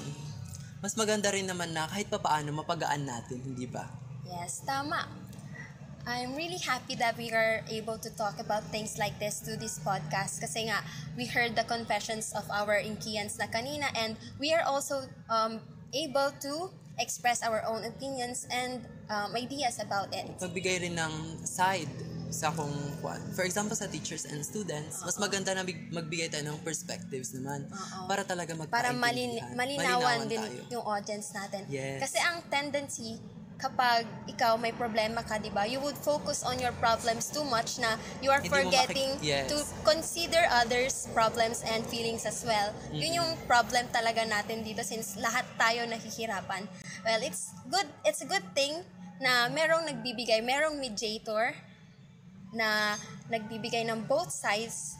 Mas 0.83 0.99
maganda 0.99 1.31
rin 1.31 1.47
naman 1.47 1.71
na 1.71 1.87
kahit 1.87 2.11
papaano 2.11 2.51
mapagaan 2.51 3.07
natin, 3.07 3.39
hindi 3.39 3.63
ba? 3.63 3.87
yes, 4.27 4.63
tama. 4.67 5.07
I'm 6.07 6.33
really 6.33 6.57
happy 6.57 6.95
that 6.97 7.17
we 7.17 7.29
are 7.31 7.61
able 7.69 7.97
to 8.01 8.09
talk 8.17 8.39
about 8.39 8.63
things 8.73 8.97
like 8.97 9.19
this 9.21 9.39
to 9.45 9.53
this 9.55 9.77
podcast 9.79 10.41
kasi 10.41 10.65
nga 10.65 10.81
we 11.13 11.29
heard 11.29 11.53
the 11.53 11.65
confessions 11.65 12.33
of 12.33 12.45
our 12.49 12.81
Inkians 12.81 13.37
na 13.37 13.45
kanina 13.45 13.85
and 13.93 14.17
we 14.41 14.49
are 14.49 14.65
also 14.65 15.05
um, 15.29 15.61
able 15.93 16.33
to 16.41 16.73
express 16.97 17.45
our 17.45 17.61
own 17.69 17.85
opinions 17.85 18.49
and 18.49 18.81
um, 19.09 19.35
ideas 19.37 19.77
about 19.77 20.09
it. 20.09 20.25
magbigay 20.41 20.81
rin 20.81 20.97
ng 20.97 21.13
side 21.45 21.89
sa 22.31 22.47
kung 22.49 22.71
kwan. 23.03 23.19
For 23.35 23.43
example, 23.43 23.75
sa 23.75 23.91
teachers 23.91 24.23
and 24.23 24.39
students, 24.39 25.03
mas 25.03 25.19
maganda 25.19 25.51
na 25.51 25.67
big- 25.67 25.91
magbigay 25.91 26.31
tayo 26.31 26.47
ng 26.47 26.63
perspectives 26.63 27.35
naman 27.35 27.67
para 28.07 28.23
talaga 28.23 28.55
Para 28.71 28.95
malin- 28.95 29.35
magkaintindihan. 29.37 29.53
malinawan 29.53 30.19
din 30.25 30.39
tayo. 30.39 30.61
yung 30.71 30.85
audience 30.87 31.35
natin. 31.35 31.67
Yes. 31.67 31.99
Kasi 31.99 32.17
ang 32.23 32.39
tendency 32.47 33.19
kapag 33.61 34.09
ikaw 34.25 34.57
may 34.57 34.73
problema 34.73 35.21
ka, 35.21 35.37
'di 35.37 35.53
ba? 35.53 35.69
You 35.69 35.77
would 35.85 35.95
focus 35.95 36.41
on 36.41 36.57
your 36.57 36.73
problems 36.81 37.29
too 37.29 37.45
much 37.45 37.77
na 37.77 37.95
you 38.19 38.33
are 38.33 38.41
Hindi 38.41 38.49
forgetting 38.49 39.21
makik- 39.21 39.23
yes. 39.23 39.45
to 39.53 39.57
consider 39.85 40.41
others' 40.49 41.05
problems 41.13 41.61
and 41.61 41.85
feelings 41.85 42.25
as 42.25 42.41
well. 42.41 42.73
Yun 42.89 43.21
yung 43.21 43.31
problem 43.45 43.85
talaga 43.93 44.25
natin 44.25 44.65
dito 44.65 44.81
since 44.81 45.13
lahat 45.21 45.45
tayo 45.55 45.85
nahihirapan. 45.85 46.65
Well, 47.05 47.21
it's 47.21 47.53
good 47.69 47.85
it's 48.01 48.25
a 48.25 48.27
good 48.27 48.43
thing 48.57 48.81
na 49.21 49.45
merong 49.53 49.85
nagbibigay, 49.85 50.41
merong 50.41 50.81
mediator 50.81 51.53
na 52.51 52.97
nagbibigay 53.29 53.85
ng 53.85 54.09
both 54.09 54.33
sides 54.33 54.97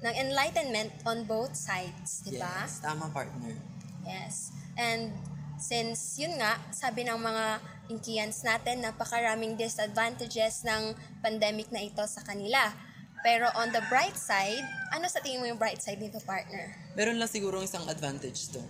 ng 0.00 0.14
enlightenment 0.14 0.94
on 1.02 1.26
both 1.26 1.58
sides, 1.58 2.22
'di 2.22 2.38
ba? 2.38 2.64
Yes, 2.64 2.78
tama 2.78 3.10
partner. 3.10 3.58
Yes. 4.06 4.54
And 4.78 5.10
since 5.56 6.20
yun 6.20 6.36
nga, 6.36 6.60
sabi 6.70 7.02
ng 7.02 7.16
mga 7.16 7.44
Inkians 7.86 8.42
natin, 8.42 8.82
napakaraming 8.82 9.54
disadvantages 9.54 10.66
ng 10.66 10.94
pandemic 11.22 11.70
na 11.70 11.82
ito 11.82 12.02
sa 12.10 12.22
kanila. 12.26 12.74
Pero 13.22 13.46
on 13.58 13.70
the 13.70 13.82
bright 13.90 14.14
side, 14.14 14.62
ano 14.90 15.06
sa 15.06 15.22
tingin 15.22 15.42
mo 15.42 15.46
yung 15.46 15.58
bright 15.58 15.82
side 15.82 15.98
nito, 15.98 16.18
partner? 16.22 16.74
Meron 16.94 17.18
lang 17.18 17.30
siguro 17.30 17.62
isang 17.62 17.86
advantage 17.86 18.50
to. 18.54 18.62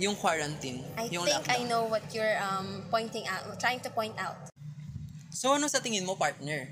Yung 0.00 0.16
quarantine. 0.16 0.80
I 0.96 1.12
yung 1.12 1.24
think 1.24 1.44
I 1.48 1.60
lockdown. 1.60 1.68
know 1.68 1.82
what 1.88 2.04
you're 2.12 2.36
um, 2.40 2.84
pointing 2.88 3.28
out, 3.28 3.44
trying 3.60 3.80
to 3.84 3.92
point 3.92 4.16
out. 4.16 4.48
So, 5.28 5.56
ano 5.56 5.68
sa 5.68 5.80
tingin 5.80 6.04
mo, 6.08 6.16
partner? 6.16 6.68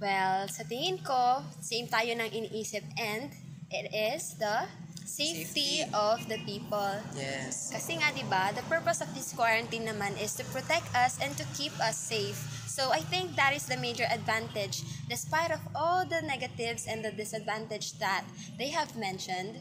Well, 0.00 0.48
sa 0.48 0.64
tingin 0.64 1.02
ko, 1.04 1.42
same 1.60 1.88
tayo 1.90 2.12
ng 2.16 2.30
iniisip 2.30 2.84
and 2.96 3.28
it 3.68 3.92
is 3.92 4.38
the 4.40 4.64
safety, 5.08 5.80
Safety. 5.80 5.88
of 5.96 6.20
the 6.28 6.36
people. 6.44 6.92
Yes. 7.16 7.72
Kasi 7.72 7.96
nga, 7.96 8.12
di 8.12 8.22
ba, 8.28 8.52
the 8.52 8.62
purpose 8.68 9.00
of 9.00 9.08
this 9.16 9.32
quarantine 9.32 9.88
naman 9.88 10.12
is 10.20 10.36
to 10.36 10.44
protect 10.52 10.86
us 10.92 11.16
and 11.24 11.32
to 11.40 11.44
keep 11.56 11.72
us 11.80 11.96
safe. 11.96 12.36
So, 12.68 12.92
I 12.92 13.00
think 13.00 13.34
that 13.34 13.56
is 13.56 13.64
the 13.66 13.80
major 13.80 14.06
advantage. 14.06 14.84
Despite 15.08 15.50
of 15.50 15.64
all 15.74 16.04
the 16.04 16.20
negatives 16.22 16.86
and 16.86 17.00
the 17.02 17.10
disadvantage 17.10 17.96
that 17.98 18.22
they 18.60 18.68
have 18.68 18.94
mentioned, 18.94 19.58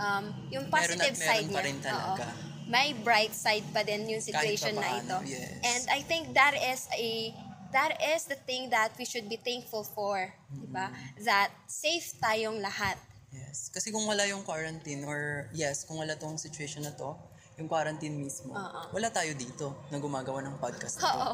um, 0.00 0.32
yung 0.50 0.72
Meron 0.72 0.98
positive 0.98 1.14
at 1.14 1.20
meron 1.20 1.28
side 1.28 1.46
pa 1.52 1.60
niya, 1.60 1.66
rin 1.68 1.78
talaga. 1.78 2.26
oo, 2.26 2.66
may 2.66 2.90
bright 3.06 3.30
side 3.30 3.62
pa 3.70 3.86
din 3.86 4.10
yung 4.10 4.18
situation 4.24 4.74
na 4.74 4.98
ito. 4.98 5.16
yes. 5.28 5.62
And 5.62 5.82
I 5.92 6.02
think 6.02 6.34
that 6.34 6.58
is 6.58 6.90
a 6.90 7.30
that 7.70 7.94
is 8.00 8.24
the 8.26 8.34
thing 8.34 8.70
that 8.70 8.96
we 8.98 9.04
should 9.04 9.28
be 9.28 9.36
thankful 9.36 9.84
for, 9.84 10.32
di 10.50 10.66
ba? 10.66 10.88
Mm-hmm. 10.90 11.28
That 11.28 11.52
safe 11.68 12.16
tayong 12.18 12.64
lahat. 12.64 12.96
Yes. 13.32 13.68
Kasi 13.74 13.90
kung 13.90 14.06
wala 14.06 14.24
yung 14.26 14.42
quarantine 14.42 15.04
or 15.04 15.50
yes, 15.52 15.84
kung 15.84 15.98
wala 15.98 16.14
tong 16.16 16.38
situation 16.38 16.82
na 16.86 16.94
to, 16.94 17.14
yung 17.56 17.72
quarantine 17.72 18.12
mismo, 18.12 18.52
wala 18.92 19.08
tayo 19.08 19.32
dito 19.32 19.72
na 19.88 19.96
gumagawa 19.96 20.44
ng 20.44 20.60
podcast 20.60 21.00
na 21.00 21.00
to. 21.00 21.08
Oo. 21.08 21.30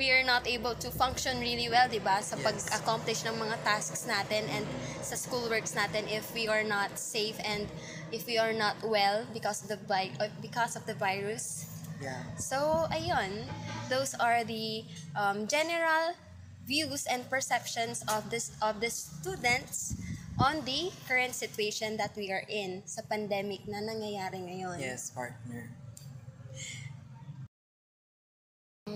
We 0.00 0.08
are 0.08 0.24
not 0.24 0.48
able 0.48 0.72
to 0.80 0.88
function 0.88 1.36
really 1.36 1.68
well, 1.68 1.84
di 1.84 2.00
ba? 2.00 2.24
Sa 2.24 2.40
Yes. 2.40 2.44
pag-accomplish 2.48 3.28
ng 3.28 3.36
mga 3.36 3.60
tasks 3.60 4.08
natin 4.08 4.48
and 4.48 4.64
sa 5.04 5.20
schoolworks 5.20 5.76
natin 5.76 6.08
if 6.08 6.32
we 6.32 6.48
are 6.48 6.64
not 6.64 6.96
safe 6.96 7.36
and 7.44 7.68
if 8.08 8.24
we 8.24 8.40
are 8.40 8.56
not 8.56 8.80
well 8.80 9.28
because 9.36 9.60
of 9.60 9.68
the 9.68 9.76
vi- 9.84 10.16
because 10.40 10.80
of 10.80 10.88
the 10.88 10.96
virus. 10.96 11.68
Yeah. 12.00 12.24
So, 12.40 12.88
ayun. 12.88 13.44
Those 13.92 14.16
are 14.16 14.44
the 14.48 14.84
um, 15.12 15.44
general 15.44 16.16
views 16.64 17.04
and 17.04 17.28
perceptions 17.30 18.00
of 18.08 18.32
this 18.32 18.50
of 18.58 18.80
the 18.80 18.90
students 18.90 19.94
on 20.38 20.64
the 20.64 20.92
current 21.08 21.34
situation 21.34 21.96
that 21.96 22.12
we 22.16 22.30
are 22.30 22.44
in 22.48 22.82
sa 22.84 23.00
pandemic 23.00 23.64
na 23.64 23.80
nangyayari 23.80 24.36
ngayon. 24.44 24.76
Yes, 24.76 25.08
partner. 25.08 25.72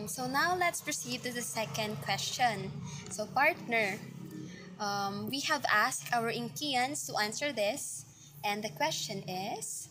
So 0.07 0.27
now 0.27 0.55
let's 0.57 0.81
proceed 0.81 1.23
to 1.25 1.33
the 1.33 1.43
second 1.43 2.01
question. 2.03 2.71
So 3.11 3.27
partner, 3.27 3.99
um, 4.79 5.29
we 5.29 5.41
have 5.49 5.65
asked 5.69 6.13
our 6.13 6.31
Inkians 6.33 7.07
to 7.07 7.17
answer 7.19 7.53
this, 7.53 8.05
and 8.45 8.63
the 8.63 8.71
question 8.71 9.23
is, 9.29 9.89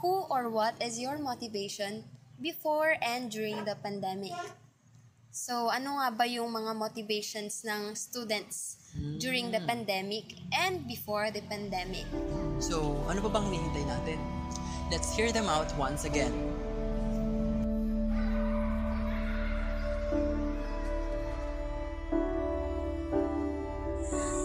who 0.00 0.26
or 0.30 0.50
what 0.50 0.74
is 0.82 0.98
your 0.98 1.18
motivation 1.18 2.04
before 2.40 2.96
and 3.00 3.30
during 3.30 3.64
the 3.64 3.76
pandemic? 3.78 4.34
So 5.32 5.72
ano 5.72 5.96
nga 5.96 6.12
ba 6.12 6.28
yung 6.28 6.52
mga 6.52 6.76
motivations 6.76 7.64
ng 7.64 7.96
students 7.96 8.76
during 9.16 9.48
the 9.48 9.64
pandemic 9.64 10.36
and 10.52 10.84
before 10.84 11.32
the 11.32 11.40
pandemic? 11.48 12.04
So, 12.60 13.00
ano 13.08 13.24
pa 13.24 13.40
bang 13.40 13.48
hinihintay 13.48 13.84
natin? 13.88 14.18
Let's 14.92 15.08
hear 15.16 15.32
them 15.32 15.48
out 15.48 15.72
once 15.80 16.04
again. 16.04 16.51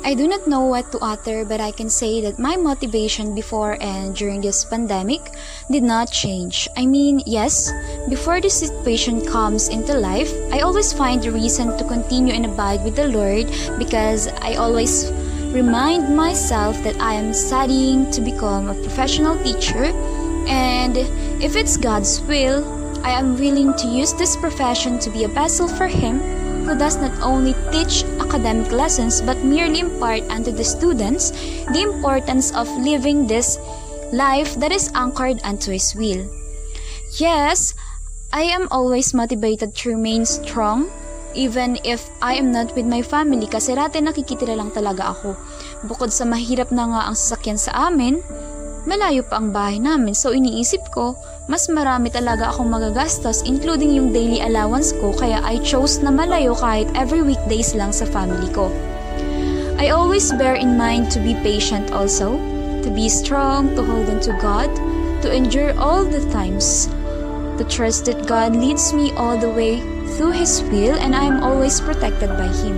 I 0.08 0.14
do 0.14 0.26
not 0.26 0.48
know 0.48 0.62
what 0.62 0.90
to 0.94 1.00
utter, 1.00 1.44
but 1.44 1.60
I 1.60 1.72
can 1.72 1.90
say 1.90 2.22
that 2.22 2.40
my 2.40 2.56
motivation 2.56 3.36
before 3.36 3.76
and 3.84 4.16
during 4.16 4.40
this 4.40 4.64
pandemic 4.64 5.36
did 5.70 5.84
not 5.84 6.14
change. 6.14 6.70
I 6.78 6.86
mean, 6.86 7.22
yes, 7.26 7.74
before 8.08 8.40
this 8.40 8.58
situation 8.58 9.20
comes 9.20 9.68
into 9.68 10.00
life, 10.00 10.32
I 10.50 10.62
always 10.62 10.94
find 10.94 11.26
a 11.26 11.32
reason 11.34 11.78
to 11.78 11.84
continue 11.84 12.32
and 12.32 12.46
abide 12.46 12.86
with 12.86 12.96
the 12.96 13.10
Lord 13.10 13.52
because 13.78 14.30
I 14.40 14.56
always 14.56 15.12
remind 15.52 16.16
myself 16.16 16.82
that 16.84 16.96
I 17.02 17.12
am 17.16 17.34
studying 17.34 18.10
to 18.12 18.22
become 18.22 18.70
a 18.70 18.80
professional 18.80 19.36
teacher, 19.44 19.92
and 20.48 20.96
if 21.44 21.58
it's 21.58 21.76
God's 21.76 22.22
will, 22.22 22.64
I 23.04 23.12
am 23.12 23.38
willing 23.38 23.74
to 23.74 23.88
use 23.88 24.14
this 24.14 24.38
profession 24.38 25.00
to 25.00 25.10
be 25.10 25.26
a 25.26 25.28
vessel 25.28 25.68
for 25.68 25.88
Him 25.88 26.47
who 26.68 26.76
does 26.76 27.00
not 27.00 27.16
only 27.24 27.56
teach 27.72 28.04
academic 28.20 28.68
lessons 28.76 29.24
but 29.24 29.40
merely 29.40 29.80
impart 29.80 30.20
unto 30.28 30.52
the 30.52 30.64
students 30.68 31.32
the 31.72 31.80
importance 31.80 32.52
of 32.52 32.68
living 32.84 33.24
this 33.24 33.56
life 34.12 34.52
that 34.60 34.76
is 34.76 34.92
anchored 34.92 35.40
unto 35.48 35.72
His 35.72 35.96
will. 35.96 36.28
Yes, 37.16 37.72
I 38.36 38.52
am 38.52 38.68
always 38.68 39.16
motivated 39.16 39.80
to 39.80 39.96
remain 39.96 40.28
strong 40.28 40.92
even 41.32 41.80
if 41.88 42.12
I 42.20 42.36
am 42.36 42.52
not 42.52 42.76
with 42.76 42.84
my 42.84 43.00
family 43.00 43.48
kasi 43.48 43.72
dati 43.72 44.04
nakikitira 44.04 44.60
lang 44.60 44.76
talaga 44.76 45.16
ako. 45.16 45.40
Bukod 45.88 46.12
sa 46.12 46.28
mahirap 46.28 46.76
na 46.76 46.84
nga 46.92 47.02
ang 47.08 47.16
sasakyan 47.16 47.56
sa 47.56 47.88
amin, 47.88 48.20
malayo 48.84 49.24
pa 49.24 49.40
ang 49.40 49.56
bahay 49.56 49.80
namin 49.80 50.12
so 50.12 50.36
iniisip 50.36 50.84
ko, 50.92 51.16
mas 51.48 51.72
marami 51.72 52.12
talaga 52.12 52.52
akong 52.52 52.68
magagastos 52.68 53.48
including 53.48 53.96
yung 53.96 54.12
daily 54.12 54.44
allowance 54.44 54.92
ko 55.00 55.16
kaya 55.16 55.40
I 55.48 55.64
chose 55.64 56.04
na 56.04 56.12
malayo 56.12 56.52
kahit 56.52 56.92
every 56.92 57.24
weekdays 57.24 57.72
lang 57.72 57.96
sa 57.96 58.04
family 58.04 58.52
ko. 58.52 58.68
I 59.80 59.96
always 59.96 60.28
bear 60.36 60.60
in 60.60 60.76
mind 60.76 61.08
to 61.16 61.24
be 61.24 61.40
patient 61.40 61.96
also, 61.96 62.36
to 62.84 62.90
be 62.92 63.08
strong, 63.08 63.72
to 63.80 63.82
hold 63.86 64.12
on 64.12 64.20
to 64.28 64.36
God, 64.44 64.68
to 65.24 65.32
endure 65.32 65.72
all 65.80 66.04
the 66.04 66.20
times, 66.36 66.92
to 67.56 67.64
trust 67.64 68.12
that 68.12 68.28
God 68.28 68.52
leads 68.52 68.92
me 68.92 69.16
all 69.16 69.40
the 69.40 69.50
way 69.50 69.80
through 70.20 70.36
His 70.36 70.60
will 70.68 71.00
and 71.00 71.16
I 71.16 71.24
am 71.24 71.44
always 71.46 71.80
protected 71.80 72.30
by 72.36 72.52
Him. 72.52 72.76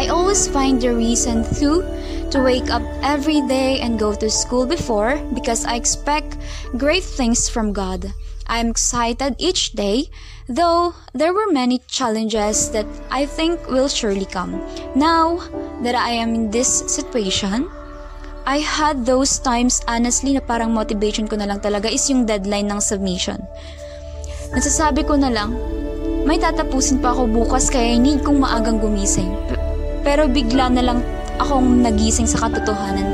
I 0.00 0.08
always 0.08 0.48
find 0.48 0.80
the 0.80 0.96
reason 0.96 1.44
to 1.60 1.84
to 2.32 2.40
wake 2.40 2.72
up 2.72 2.80
every 3.04 3.44
day 3.44 3.78
and 3.84 4.00
go 4.00 4.16
to 4.16 4.32
school 4.32 4.64
before 4.64 5.20
because 5.36 5.68
I 5.68 5.76
expect 5.76 6.40
great 6.80 7.04
things 7.04 7.48
from 7.48 7.76
God. 7.76 8.08
I'm 8.48 8.72
excited 8.72 9.36
each 9.36 9.72
day, 9.76 10.08
though 10.48 10.96
there 11.12 11.36
were 11.36 11.52
many 11.52 11.84
challenges 11.86 12.72
that 12.72 12.88
I 13.12 13.28
think 13.28 13.68
will 13.68 13.88
surely 13.88 14.24
come. 14.24 14.64
Now 14.96 15.44
that 15.84 15.94
I 15.94 16.16
am 16.16 16.34
in 16.34 16.50
this 16.50 16.68
situation, 16.88 17.68
I 18.48 18.58
had 18.64 19.04
those 19.04 19.38
times 19.38 19.84
honestly 19.86 20.32
na 20.32 20.40
parang 20.40 20.72
motivation 20.72 21.28
ko 21.28 21.36
na 21.36 21.46
lang 21.46 21.60
talaga 21.60 21.92
is 21.92 22.08
yung 22.08 22.24
deadline 22.24 22.72
ng 22.72 22.80
submission. 22.80 23.44
Nasasabi 24.56 25.04
ko 25.04 25.20
na 25.20 25.28
lang, 25.28 25.52
may 26.24 26.40
tatapusin 26.40 26.98
pa 27.04 27.12
ako 27.12 27.28
bukas 27.28 27.68
kaya 27.68 28.00
need 28.00 28.24
kong 28.24 28.40
maagang 28.40 28.80
gumising. 28.80 29.30
P- 29.52 29.60
pero 30.02 30.26
bigla 30.26 30.66
na 30.72 30.82
lang 30.82 30.98
akong 31.40 31.84
nagising 31.84 32.28
sa 32.28 32.48
katotohanan. 32.48 33.06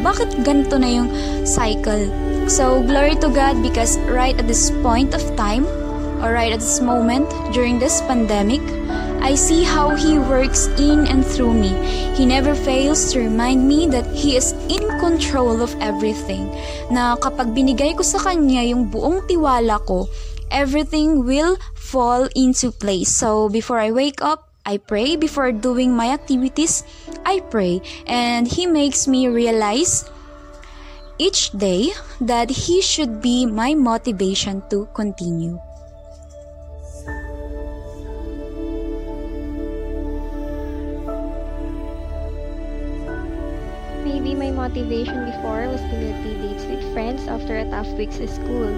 Bakit 0.00 0.46
ganito 0.46 0.78
na 0.78 0.88
yung 0.88 1.08
cycle? 1.42 2.06
So, 2.48 2.80
glory 2.80 3.18
to 3.20 3.28
God 3.28 3.60
because 3.60 4.00
right 4.08 4.32
at 4.38 4.48
this 4.48 4.72
point 4.80 5.12
of 5.12 5.20
time, 5.36 5.68
or 6.22 6.32
right 6.32 6.52
at 6.52 6.62
this 6.62 6.80
moment, 6.80 7.28
during 7.52 7.78
this 7.78 8.00
pandemic, 8.08 8.62
I 9.20 9.34
see 9.34 9.62
how 9.66 9.92
He 9.98 10.16
works 10.16 10.70
in 10.78 11.06
and 11.06 11.26
through 11.26 11.52
me. 11.52 11.74
He 12.14 12.24
never 12.24 12.54
fails 12.54 13.12
to 13.12 13.20
remind 13.20 13.66
me 13.66 13.86
that 13.90 14.06
He 14.14 14.38
is 14.38 14.54
in 14.70 14.82
control 15.02 15.60
of 15.60 15.74
everything. 15.82 16.48
Na 16.90 17.18
kapag 17.18 17.52
binigay 17.52 17.98
ko 17.98 18.02
sa 18.06 18.22
Kanya 18.22 18.62
yung 18.64 18.88
buong 18.88 19.26
tiwala 19.26 19.82
ko, 19.84 20.08
everything 20.50 21.26
will 21.26 21.58
fall 21.74 22.30
into 22.32 22.72
place. 22.72 23.12
So, 23.12 23.50
before 23.50 23.78
I 23.82 23.90
wake 23.90 24.22
up, 24.22 24.47
I 24.68 24.76
pray 24.76 25.16
before 25.16 25.48
doing 25.50 25.96
my 25.96 26.12
activities. 26.12 26.84
I 27.24 27.40
pray 27.40 27.80
and 28.04 28.44
he 28.44 28.68
makes 28.68 29.08
me 29.08 29.24
realize 29.24 30.04
each 31.16 31.56
day 31.56 31.96
that 32.20 32.52
he 32.68 32.84
should 32.84 33.24
be 33.24 33.48
my 33.48 33.72
motivation 33.72 34.60
to 34.68 34.84
continue. 34.92 35.56
Maybe 44.04 44.36
my 44.36 44.52
motivation 44.52 45.32
before 45.32 45.64
was 45.72 45.80
to 45.80 45.96
meet 45.96 46.20
dates 46.44 46.68
with 46.68 46.84
friends 46.92 47.24
after 47.24 47.56
a 47.56 47.64
tough 47.72 47.88
week's 47.96 48.20
school. 48.20 48.68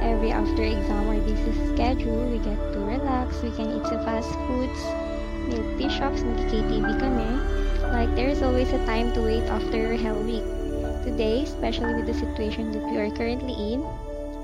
Every 0.00 0.32
after 0.32 0.64
exam 0.64 1.04
or 1.04 1.20
busy 1.20 1.52
schedule, 1.76 2.32
we 2.32 2.40
get 2.40 2.56
to 2.72 2.80
relax, 2.80 3.44
we 3.44 3.52
can 3.52 3.76
eat 3.76 3.84
some 3.84 4.00
fast 4.08 4.32
foods, 4.48 5.03
milk 5.54 5.78
tea 5.78 5.90
shops, 5.90 6.26
nag-KTV 6.26 6.98
kami. 6.98 7.30
Like, 7.94 8.10
there's 8.18 8.42
always 8.42 8.74
a 8.74 8.82
time 8.86 9.14
to 9.14 9.22
wait 9.22 9.46
after 9.46 9.94
Hell 9.94 10.18
Week. 10.26 10.42
Today, 11.06 11.46
especially 11.46 11.94
with 11.94 12.10
the 12.10 12.18
situation 12.18 12.74
that 12.74 12.82
we 12.82 12.98
are 12.98 13.10
currently 13.14 13.54
in, 13.54 13.86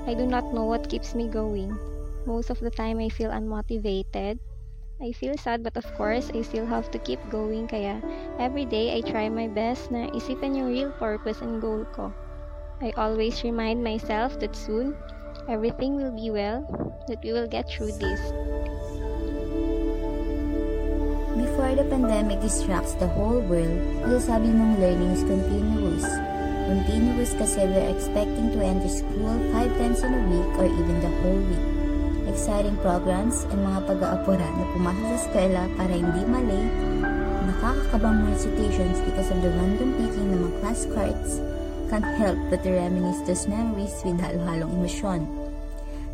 I 0.07 0.15
do 0.15 0.23
not 0.23 0.55
know 0.55 0.63
what 0.63 0.87
keeps 0.87 1.13
me 1.13 1.27
going. 1.27 1.75
Most 2.23 2.49
of 2.49 2.63
the 2.63 2.71
time, 2.71 2.99
I 2.99 3.09
feel 3.09 3.29
unmotivated. 3.29 4.39
I 5.01 5.11
feel 5.11 5.33
sad 5.33 5.63
but 5.65 5.75
of 5.75 5.89
course, 5.97 6.29
I 6.29 6.45
still 6.45 6.69
have 6.69 6.93
to 6.93 7.01
keep 7.01 7.17
going 7.33 7.65
kaya 7.65 7.97
every 8.37 8.69
day 8.69 8.93
I 8.93 9.01
try 9.01 9.33
my 9.33 9.49
best 9.49 9.89
na 9.89 10.05
isipin 10.13 10.53
yung 10.53 10.69
real 10.69 10.93
purpose 11.01 11.41
and 11.41 11.57
goal 11.57 11.89
ko. 11.89 12.13
I 12.85 12.93
always 12.93 13.41
remind 13.41 13.81
myself 13.81 14.37
that 14.45 14.53
soon, 14.53 14.93
everything 15.49 15.97
will 15.97 16.13
be 16.13 16.29
well, 16.29 16.61
that 17.09 17.17
we 17.25 17.33
will 17.33 17.49
get 17.49 17.65
through 17.65 17.97
this. 17.97 18.21
Before 21.41 21.73
the 21.73 21.89
pandemic 21.89 22.37
distracts 22.37 22.93
the 23.01 23.09
whole 23.09 23.41
world, 23.49 23.81
masasabi 24.05 24.53
mong 24.53 24.77
learning 24.77 25.09
is 25.17 25.25
continuous. 25.25 26.05
Continuous 26.69 27.33
kasi 27.33 27.65
we're 27.65 27.89
expecting 27.89 28.53
to 28.53 28.61
enter 28.61 28.85
school 28.85 29.41
five 29.49 29.73
times 29.81 30.05
in 30.05 30.13
a 30.13 30.21
week 30.29 30.51
or 30.61 30.69
even 30.69 31.01
the 31.01 31.09
whole 31.25 31.41
week. 31.41 31.65
Exciting 32.29 32.77
programs 32.85 33.49
and 33.49 33.57
mga 33.65 33.89
pag-aapura 33.89 34.45
na 34.53 34.65
pumasok 34.77 35.01
sa 35.01 35.17
eskwela 35.17 35.63
para 35.81 35.93
hindi 35.97 36.21
malate, 36.29 36.77
nakakakabang 37.49 38.21
mga 38.21 38.37
situations 38.37 39.01
because 39.09 39.33
of 39.33 39.41
the 39.41 39.49
random 39.49 39.97
picking 39.97 40.29
ng 40.29 40.45
mga 40.45 40.53
class 40.61 40.85
cards, 40.93 41.41
can't 41.89 42.05
help 42.21 42.37
but 42.53 42.61
to 42.61 42.69
reminisce 42.69 43.25
those 43.25 43.49
memories 43.49 43.97
with 44.05 44.21
halo-halong 44.21 44.69
emosyon. 44.77 45.25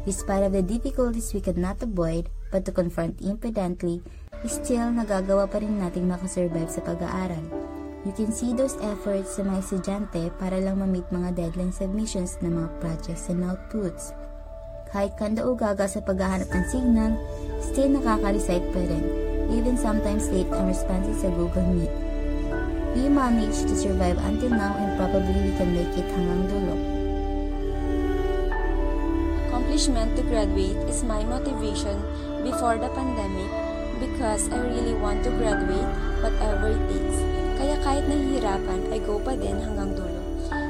Despite 0.07 0.47
of 0.47 0.55
the 0.55 0.63
difficulties 0.63 1.35
we 1.35 1.43
could 1.43 1.59
not 1.59 1.83
avoid, 1.83 2.31
but 2.47 2.63
to 2.63 2.71
confront 2.71 3.19
impudently, 3.19 3.99
still 4.45 4.93
nagagawa 4.93 5.49
pa 5.49 5.57
rin 5.57 5.81
nating 5.81 6.05
makasurvive 6.05 6.69
sa 6.69 6.85
pag-aaral. 6.85 7.41
You 8.05 8.13
can 8.13 8.29
see 8.29 8.53
those 8.53 8.77
efforts 8.85 9.33
sa 9.33 9.41
mga 9.41 9.65
estudyante 9.65 10.29
para 10.37 10.61
lang 10.61 10.77
ma-meet 10.77 11.09
mga 11.09 11.33
deadline 11.33 11.73
submissions 11.73 12.37
ng 12.45 12.53
mga 12.53 12.69
projects 12.77 13.33
and 13.33 13.41
outputs. 13.41 14.13
Kahit 14.93 15.17
kanda 15.17 15.41
o 15.41 15.57
gaga 15.57 15.89
sa 15.89 15.99
paghahanap 16.05 16.47
ng 16.53 16.65
signal, 16.69 17.11
still 17.59 17.89
nakaka-recite 17.97 18.67
pa 18.69 18.81
rin, 18.85 19.05
even 19.49 19.73
sometimes 19.73 20.29
late 20.29 20.47
ang 20.53 20.69
responses 20.69 21.25
sa 21.25 21.33
Google 21.33 21.65
Meet. 21.73 21.93
We 22.93 23.09
managed 23.09 23.65
to 23.67 23.75
survive 23.75 24.21
until 24.21 24.53
now 24.53 24.77
and 24.77 24.93
probably 24.95 25.49
we 25.49 25.53
can 25.57 25.73
make 25.73 25.91
it 25.97 26.07
hanggang 26.13 26.45
dulo. 26.53 26.97
accomplishment 29.77 30.15
to 30.15 30.23
graduate 30.23 30.77
is 30.89 31.03
my 31.03 31.23
motivation 31.23 32.01
before 32.41 32.77
the 32.77 32.89
pandemic 32.97 33.66
because 33.97 34.49
I 34.53 34.61
really 34.61 34.95
want 34.97 35.25
to 35.25 35.31
graduate 35.35 35.91
whatever 36.21 36.73
it 36.73 36.83
takes. 36.89 37.17
Kaya 37.57 37.75
kahit 37.81 38.05
nahihirapan, 38.05 38.93
I 38.93 38.97
go 39.01 39.17
pa 39.17 39.33
din 39.33 39.57
hanggang 39.57 39.97
dulo. 39.97 40.21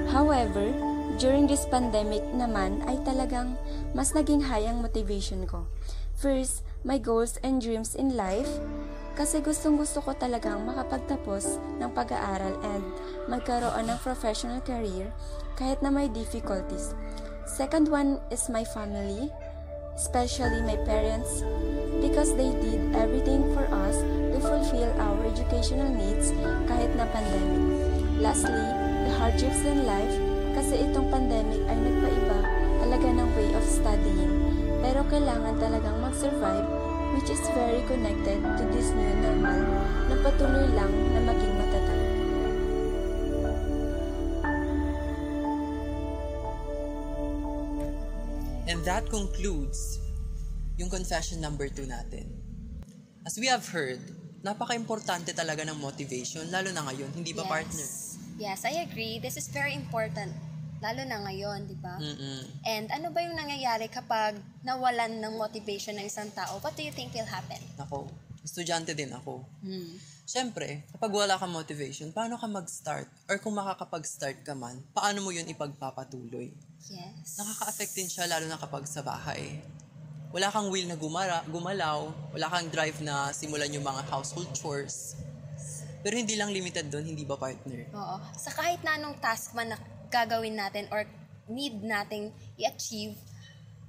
However, 0.07 0.71
during 1.19 1.49
this 1.49 1.67
pandemic 1.67 2.23
naman 2.31 2.85
ay 2.87 3.01
talagang 3.03 3.59
mas 3.91 4.15
naging 4.15 4.45
high 4.45 4.69
ang 4.69 4.79
motivation 4.79 5.43
ko. 5.49 5.67
First, 6.17 6.65
my 6.81 6.97
goals 6.97 7.37
and 7.43 7.59
dreams 7.59 7.93
in 7.93 8.15
life 8.15 8.49
kasi 9.17 9.41
gustong 9.41 9.81
gusto 9.81 9.97
ko 10.01 10.13
talagang 10.13 10.61
makapagtapos 10.65 11.57
ng 11.81 11.89
pag-aaral 11.89 12.53
and 12.61 12.85
magkaroon 13.25 13.89
ng 13.89 13.97
professional 14.05 14.61
career 14.61 15.09
kahit 15.57 15.81
na 15.81 15.89
may 15.89 16.05
difficulties. 16.05 16.93
Second 17.49 17.89
one 17.89 18.21
is 18.29 18.45
my 18.53 18.61
family, 18.61 19.33
especially 19.97 20.61
my 20.61 20.77
parents, 20.85 21.41
because 21.99 22.37
they 22.37 22.53
did 22.61 22.93
everything 22.93 23.41
for 23.57 23.65
us 23.73 23.97
to 24.29 24.37
fulfill 24.37 24.93
our 25.01 25.17
educational 25.25 25.89
needs 25.89 26.29
kahit 26.69 26.93
na 26.93 27.09
pandemic. 27.09 27.65
Lastly, 28.21 28.65
the 29.09 29.13
hardships 29.17 29.65
in 29.65 29.89
life, 29.89 30.13
kasi 30.53 30.85
itong 30.85 31.09
pandemic 31.09 31.61
ay 31.65 31.77
nagpaiba 31.81 32.39
talaga 32.85 33.07
ng 33.09 33.29
way 33.33 33.49
of 33.57 33.65
studying, 33.65 34.33
pero 34.85 35.01
kailangan 35.09 35.57
talagang 35.57 35.97
mag-survive 35.97 36.65
which 37.17 37.33
is 37.33 37.41
very 37.57 37.81
connected 37.89 38.37
to 38.61 38.63
this 38.69 38.93
new 38.93 39.13
normal 39.25 39.65
na 40.05 40.15
patuloy 40.21 40.69
lang 40.77 40.93
na 41.17 41.19
maging 41.25 41.46
that 48.87 49.03
concludes 49.11 49.99
yung 50.79 50.87
confession 50.87 51.43
number 51.43 51.67
2 51.67 51.91
natin. 51.91 52.31
As 53.27 53.35
we 53.35 53.51
have 53.51 53.67
heard, 53.67 53.99
napaka-importante 54.39 55.35
talaga 55.35 55.67
ng 55.67 55.75
motivation, 55.75 56.47
lalo 56.47 56.71
na 56.71 56.87
ngayon, 56.87 57.11
hindi 57.11 57.35
ba 57.35 57.43
yes. 57.43 57.51
partner? 57.51 57.87
Yes, 58.39 58.59
I 58.63 58.87
agree. 58.87 59.19
This 59.19 59.35
is 59.35 59.51
very 59.51 59.75
important. 59.75 60.31
Lalo 60.79 61.03
na 61.03 61.19
ngayon, 61.27 61.67
di 61.67 61.75
ba? 61.75 61.99
Mm-mm. 61.99 62.47
And 62.63 62.87
ano 62.87 63.11
ba 63.11 63.19
yung 63.27 63.35
nangyayari 63.35 63.91
kapag 63.91 64.39
nawalan 64.63 65.19
ng 65.19 65.35
motivation 65.35 65.99
ng 65.99 66.07
isang 66.07 66.31
tao? 66.31 66.63
What 66.63 66.79
do 66.79 66.85
you 66.87 66.95
think 66.95 67.11
will 67.11 67.27
happen? 67.27 67.59
Ako, 67.83 68.07
estudyante 68.39 68.95
din 68.95 69.11
ako. 69.11 69.43
Hmm. 69.67 69.99
Siyempre, 70.27 70.83
kapag 70.91 71.07
wala 71.07 71.39
kang 71.39 71.55
motivation, 71.55 72.11
paano 72.11 72.35
ka 72.35 72.51
mag-start? 72.51 73.07
Or 73.31 73.39
kung 73.39 73.55
makakapag-start 73.55 74.43
ka 74.43 74.51
man, 74.51 74.83
paano 74.91 75.23
mo 75.23 75.31
yun 75.31 75.47
ipagpapatuloy? 75.47 76.51
Yes. 76.91 77.39
Nakaka-affect 77.39 77.95
din 77.95 78.11
siya 78.11 78.27
lalo 78.27 78.43
na 78.43 78.59
kapag 78.59 78.83
sa 78.91 78.99
bahay. 78.99 79.63
Wala 80.35 80.51
kang 80.51 80.67
will 80.67 80.83
na 80.83 80.99
gumara, 80.99 81.47
gumalaw, 81.47 82.11
wala 82.35 82.47
kang 82.51 82.67
drive 82.67 82.99
na 82.99 83.31
simulan 83.31 83.71
yung 83.71 83.87
mga 83.87 84.03
household 84.11 84.51
chores. 84.51 85.15
Pero 86.03 86.19
hindi 86.19 86.35
lang 86.35 86.51
limited 86.51 86.91
doon, 86.91 87.07
hindi 87.07 87.23
ba 87.23 87.39
partner? 87.39 87.87
Oo. 87.95 88.19
Sa 88.35 88.51
kahit 88.51 88.83
na 88.83 88.99
anong 88.99 89.23
task 89.23 89.55
man 89.55 89.71
na 89.71 89.79
gagawin 90.11 90.59
natin 90.59 90.91
or 90.91 91.07
need 91.47 91.79
nating 91.79 92.35
i-achieve, 92.59 93.15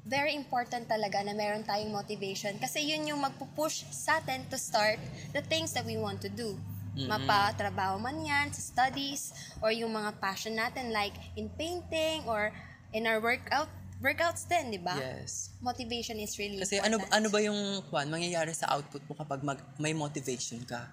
very 0.08 0.32
important 0.32 0.88
talaga 0.88 1.20
na 1.20 1.36
meron 1.36 1.60
tayong 1.62 1.92
motivation 1.92 2.56
kasi 2.56 2.80
yun 2.80 3.04
yung 3.04 3.20
magpupush 3.20 3.84
sa 3.92 4.18
atin 4.18 4.40
to 4.48 4.56
start 4.56 4.96
the 5.36 5.44
things 5.44 5.76
that 5.76 5.84
we 5.84 6.00
want 6.00 6.18
to 6.24 6.32
do. 6.32 6.56
Mapatrabaho 6.98 8.00
man 8.02 8.18
yan, 8.26 8.50
sa 8.50 8.58
studies, 8.58 9.30
or 9.62 9.70
yung 9.70 9.94
mga 9.94 10.18
passion 10.18 10.58
natin 10.58 10.90
like 10.90 11.14
in 11.38 11.46
painting 11.54 12.26
or 12.26 12.50
in 12.90 13.06
our 13.06 13.22
workout 13.22 13.70
workouts 14.02 14.48
din, 14.48 14.74
di 14.74 14.80
ba? 14.82 14.96
Yes. 14.98 15.54
Motivation 15.62 16.18
is 16.18 16.34
really 16.40 16.58
Kasi 16.58 16.82
ano 16.82 16.98
important. 16.98 17.14
ano 17.14 17.26
ba 17.30 17.38
yung 17.38 17.60
kwan 17.86 18.08
mangyayari 18.10 18.50
sa 18.56 18.74
output 18.74 19.04
mo 19.06 19.14
kapag 19.14 19.44
mag, 19.46 19.58
may 19.78 19.94
motivation 19.94 20.58
ka? 20.66 20.90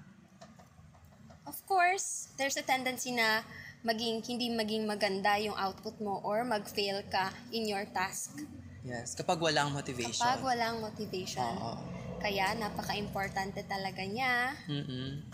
Of 1.46 1.58
course, 1.66 2.30
there's 2.38 2.58
a 2.58 2.66
tendency 2.66 3.14
na 3.14 3.46
maging 3.86 4.26
hindi 4.26 4.50
maging 4.50 4.90
maganda 4.90 5.38
yung 5.38 5.54
output 5.54 6.02
mo 6.02 6.18
or 6.26 6.42
mag-fail 6.42 7.06
ka 7.10 7.30
in 7.54 7.70
your 7.70 7.86
task 7.94 8.42
Yes, 8.86 9.18
kapag 9.18 9.42
walang 9.42 9.74
motivation. 9.74 10.14
kapag 10.14 10.46
walang 10.46 10.78
motivation. 10.78 11.54
Oo. 11.58 11.82
Kaya 12.22 12.54
napaka-importante 12.54 13.66
talaga 13.66 14.06
niya. 14.06 14.54
Mm-mm. 14.70 15.26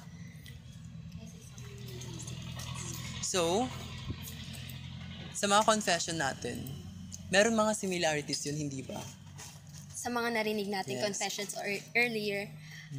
So, 3.21 3.67
sa 5.35 5.47
mga 5.47 5.63
confession 5.63 6.19
natin, 6.19 6.63
meron 7.31 7.55
mga 7.55 7.75
similarities 7.75 8.43
yun, 8.47 8.55
hindi 8.59 8.83
ba? 8.83 8.99
Sa 9.95 10.11
mga 10.11 10.35
narinig 10.35 10.67
natin 10.67 10.99
Yes. 10.99 11.03
confessions 11.07 11.51
or 11.55 11.67
earlier, 11.95 12.47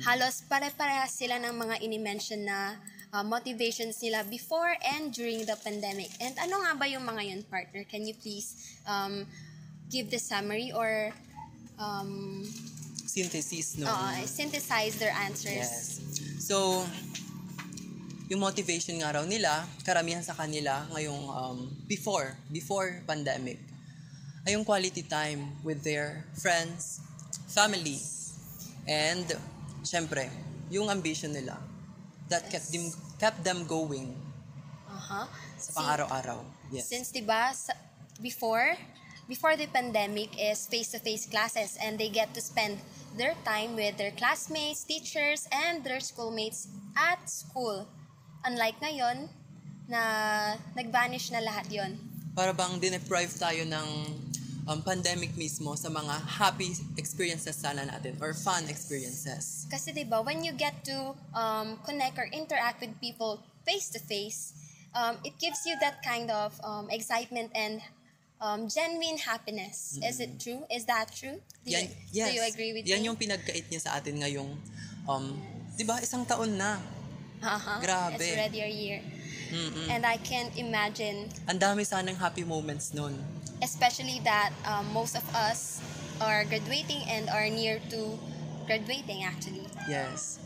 halos 0.04 0.40
pare-parehas 0.48 1.12
sila 1.12 1.36
ng 1.36 1.52
mga 1.52 1.84
ini-mention 1.84 2.48
na 2.48 2.80
uh, 3.12 3.20
motivations 3.20 4.00
nila 4.00 4.24
before 4.24 4.72
and 4.80 5.12
during 5.12 5.44
the 5.44 5.56
pandemic. 5.60 6.08
And 6.16 6.32
ano 6.40 6.64
nga 6.64 6.72
ba 6.80 6.88
yung 6.88 7.04
mga 7.04 7.22
yun, 7.28 7.40
partner? 7.44 7.84
Can 7.84 8.08
you 8.08 8.16
please 8.16 8.80
um, 8.88 9.28
give 9.92 10.09
the 10.09 10.16
summary 10.16 10.72
or 10.72 11.12
um, 11.76 12.42
Synthesis, 13.05 13.76
no? 13.76 13.85
uh, 13.87 14.24
synthesize 14.24 14.96
their 14.96 15.12
answers? 15.12 15.52
Yes. 15.52 16.00
So, 16.40 16.88
yung 18.33 18.40
motivation 18.40 19.05
nga 19.05 19.12
raw 19.12 19.24
nila, 19.28 19.68
karamihan 19.85 20.24
sa 20.24 20.33
kanila 20.33 20.88
ngayong 20.96 21.22
um, 21.28 21.59
before, 21.85 22.33
before 22.48 23.05
pandemic, 23.05 23.61
ay 24.48 24.57
yung 24.57 24.64
quality 24.64 25.05
time 25.05 25.52
with 25.61 25.85
their 25.85 26.24
friends, 26.40 27.05
family, 27.52 28.00
and 28.88 29.28
syempre, 29.85 30.33
yung 30.72 30.88
ambition 30.88 31.37
nila 31.37 31.61
that 32.33 32.48
kept 32.48 32.72
them 32.72 32.88
kept 33.20 33.44
them 33.44 33.68
going 33.68 34.16
Uh-huh. 34.88 35.24
sa 35.61 35.70
pang-araw-araw. 35.76 36.40
Yes. 36.72 36.88
Since 36.88 37.12
'di 37.12 37.24
ba 37.24 37.52
sa- 37.52 37.76
before 38.20 38.76
before 39.28 39.56
the 39.56 39.66
pandemic 39.66 40.35
is 40.40 40.66
face-to-face 40.66 41.26
classes 41.26 41.78
and 41.80 41.98
they 41.98 42.08
get 42.08 42.35
to 42.35 42.40
spend 42.40 42.78
their 43.16 43.35
time 43.44 43.76
with 43.76 43.96
their 43.96 44.11
classmates, 44.12 44.85
teachers 44.85 45.46
and 45.52 45.85
their 45.85 46.00
schoolmates 46.00 46.68
at 46.96 47.20
school. 47.28 47.87
Unlike 48.44 48.80
ngayon 48.80 49.28
na 49.87 50.02
nag-vanish 50.74 51.30
na 51.30 51.44
lahat 51.44 51.68
'yon. 51.68 51.98
Para 52.32 52.56
bang 52.56 52.80
dineprive 52.80 53.30
tayo 53.37 53.62
ng 53.68 53.88
um, 54.66 54.80
pandemic 54.80 55.37
mismo 55.37 55.76
sa 55.76 55.92
mga 55.92 56.14
happy 56.40 56.72
experiences 56.96 57.61
sana 57.61 57.85
natin 57.85 58.16
or 58.24 58.32
fun 58.32 58.64
experiences. 58.72 59.68
Kasi 59.68 59.92
'di 59.92 60.08
ba 60.08 60.24
when 60.24 60.40
you 60.40 60.56
get 60.56 60.74
to 60.87 61.12
um, 61.37 61.76
connect 61.85 62.16
or 62.16 62.26
interact 62.32 62.80
with 62.80 62.94
people 62.98 63.44
face 63.68 63.92
to 63.92 64.00
face, 64.00 64.56
um, 64.96 65.20
it 65.22 65.37
gives 65.38 65.62
you 65.68 65.76
that 65.78 66.02
kind 66.02 66.32
of 66.32 66.56
um, 66.64 66.90
excitement 66.90 67.52
and 67.54 67.85
um, 68.42 68.66
genuine 68.66 69.16
happiness. 69.22 70.02
Is 70.02 70.18
it 70.18 70.42
true? 70.42 70.66
Is 70.66 70.85
that 70.90 71.14
true? 71.14 71.38
Do, 71.62 71.70
Yan, 71.70 71.87
you, 71.87 71.90
yes. 72.11 72.26
do 72.26 72.35
you 72.35 72.44
agree 72.44 72.72
with 72.74 72.85
Yan 72.90 73.00
me? 73.00 73.07
yung 73.07 73.16
pinagkait 73.16 73.70
niya 73.70 73.81
sa 73.81 73.90
atin 74.02 74.18
ngayong, 74.18 74.50
um, 75.07 75.38
di 75.78 75.87
ba, 75.87 76.02
isang 76.02 76.26
taon 76.26 76.59
na. 76.59 76.83
Uh-huh. 77.42 77.78
Grabe. 77.78 78.18
It's 78.18 78.35
already 78.35 78.61
a 78.61 78.70
year. 78.70 79.00
Mm-mm. 79.52 79.87
And 79.90 80.02
I 80.02 80.16
can't 80.18 80.50
imagine, 80.59 81.31
Ang 81.46 81.62
dami 81.62 81.87
sanang 81.87 82.18
happy 82.18 82.42
moments 82.42 82.90
nun. 82.92 83.14
especially 83.62 84.18
that 84.26 84.50
um, 84.66 84.90
most 84.90 85.14
of 85.14 85.22
us 85.38 85.78
are 86.18 86.42
graduating 86.50 86.98
and 87.07 87.31
are 87.31 87.46
near 87.46 87.78
to 87.94 88.18
graduating 88.66 89.22
actually. 89.22 89.62
Yes. 89.87 90.42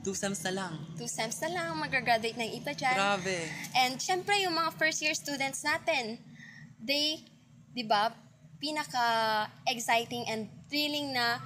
Two 0.00 0.16
sems 0.16 0.40
na 0.44 0.56
lang. 0.56 0.72
Two 0.96 1.10
sems 1.10 1.36
na 1.44 1.52
lang, 1.52 1.76
mag-graduate 1.76 2.38
ng 2.40 2.48
iba 2.56 2.72
dyan. 2.72 2.96
Grabe. 2.96 3.52
And 3.76 4.00
syempre, 4.00 4.40
yung 4.40 4.56
mga 4.56 4.72
first 4.80 5.04
year 5.04 5.12
students 5.12 5.60
natin, 5.60 6.16
they, 6.82 7.24
di 7.74 7.84
ba, 7.84 8.14
pinaka-exciting 8.58 10.26
and 10.26 10.50
thrilling 10.66 11.14
na 11.14 11.38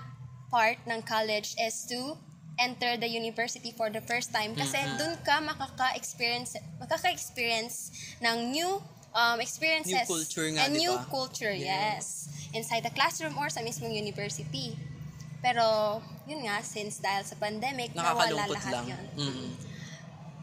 part 0.48 0.76
ng 0.88 1.00
college 1.04 1.56
is 1.60 1.84
to 1.88 2.16
enter 2.60 2.96
the 3.00 3.08
university 3.08 3.72
for 3.72 3.88
the 3.88 4.00
first 4.04 4.32
time. 4.32 4.52
Kasi 4.52 4.76
dun 5.00 5.16
ka 5.24 5.40
makaka-experience 5.40 6.56
makaka-experience 6.76 7.92
ng 8.20 8.52
new 8.52 8.80
um, 9.16 9.38
experiences 9.40 10.04
New 10.04 10.12
culture 10.12 10.48
nga, 10.52 10.60
and 10.68 10.76
di 10.76 10.84
new 10.84 10.94
culture 11.08 11.52
Yes. 11.52 12.28
yes. 12.28 12.52
Inside 12.52 12.84
the 12.84 12.92
classroom 12.92 13.36
or 13.40 13.48
sa 13.48 13.64
mismong 13.64 13.96
university. 13.96 14.76
Pero 15.40 15.98
yun 16.28 16.44
nga 16.44 16.60
since 16.60 17.00
dahil 17.00 17.24
sa 17.24 17.34
pandemic 17.40 17.96
nawala 17.96 18.44
lahat 18.44 18.72
lang. 18.72 18.84
yun. 18.92 19.04
Mm. 19.16 19.50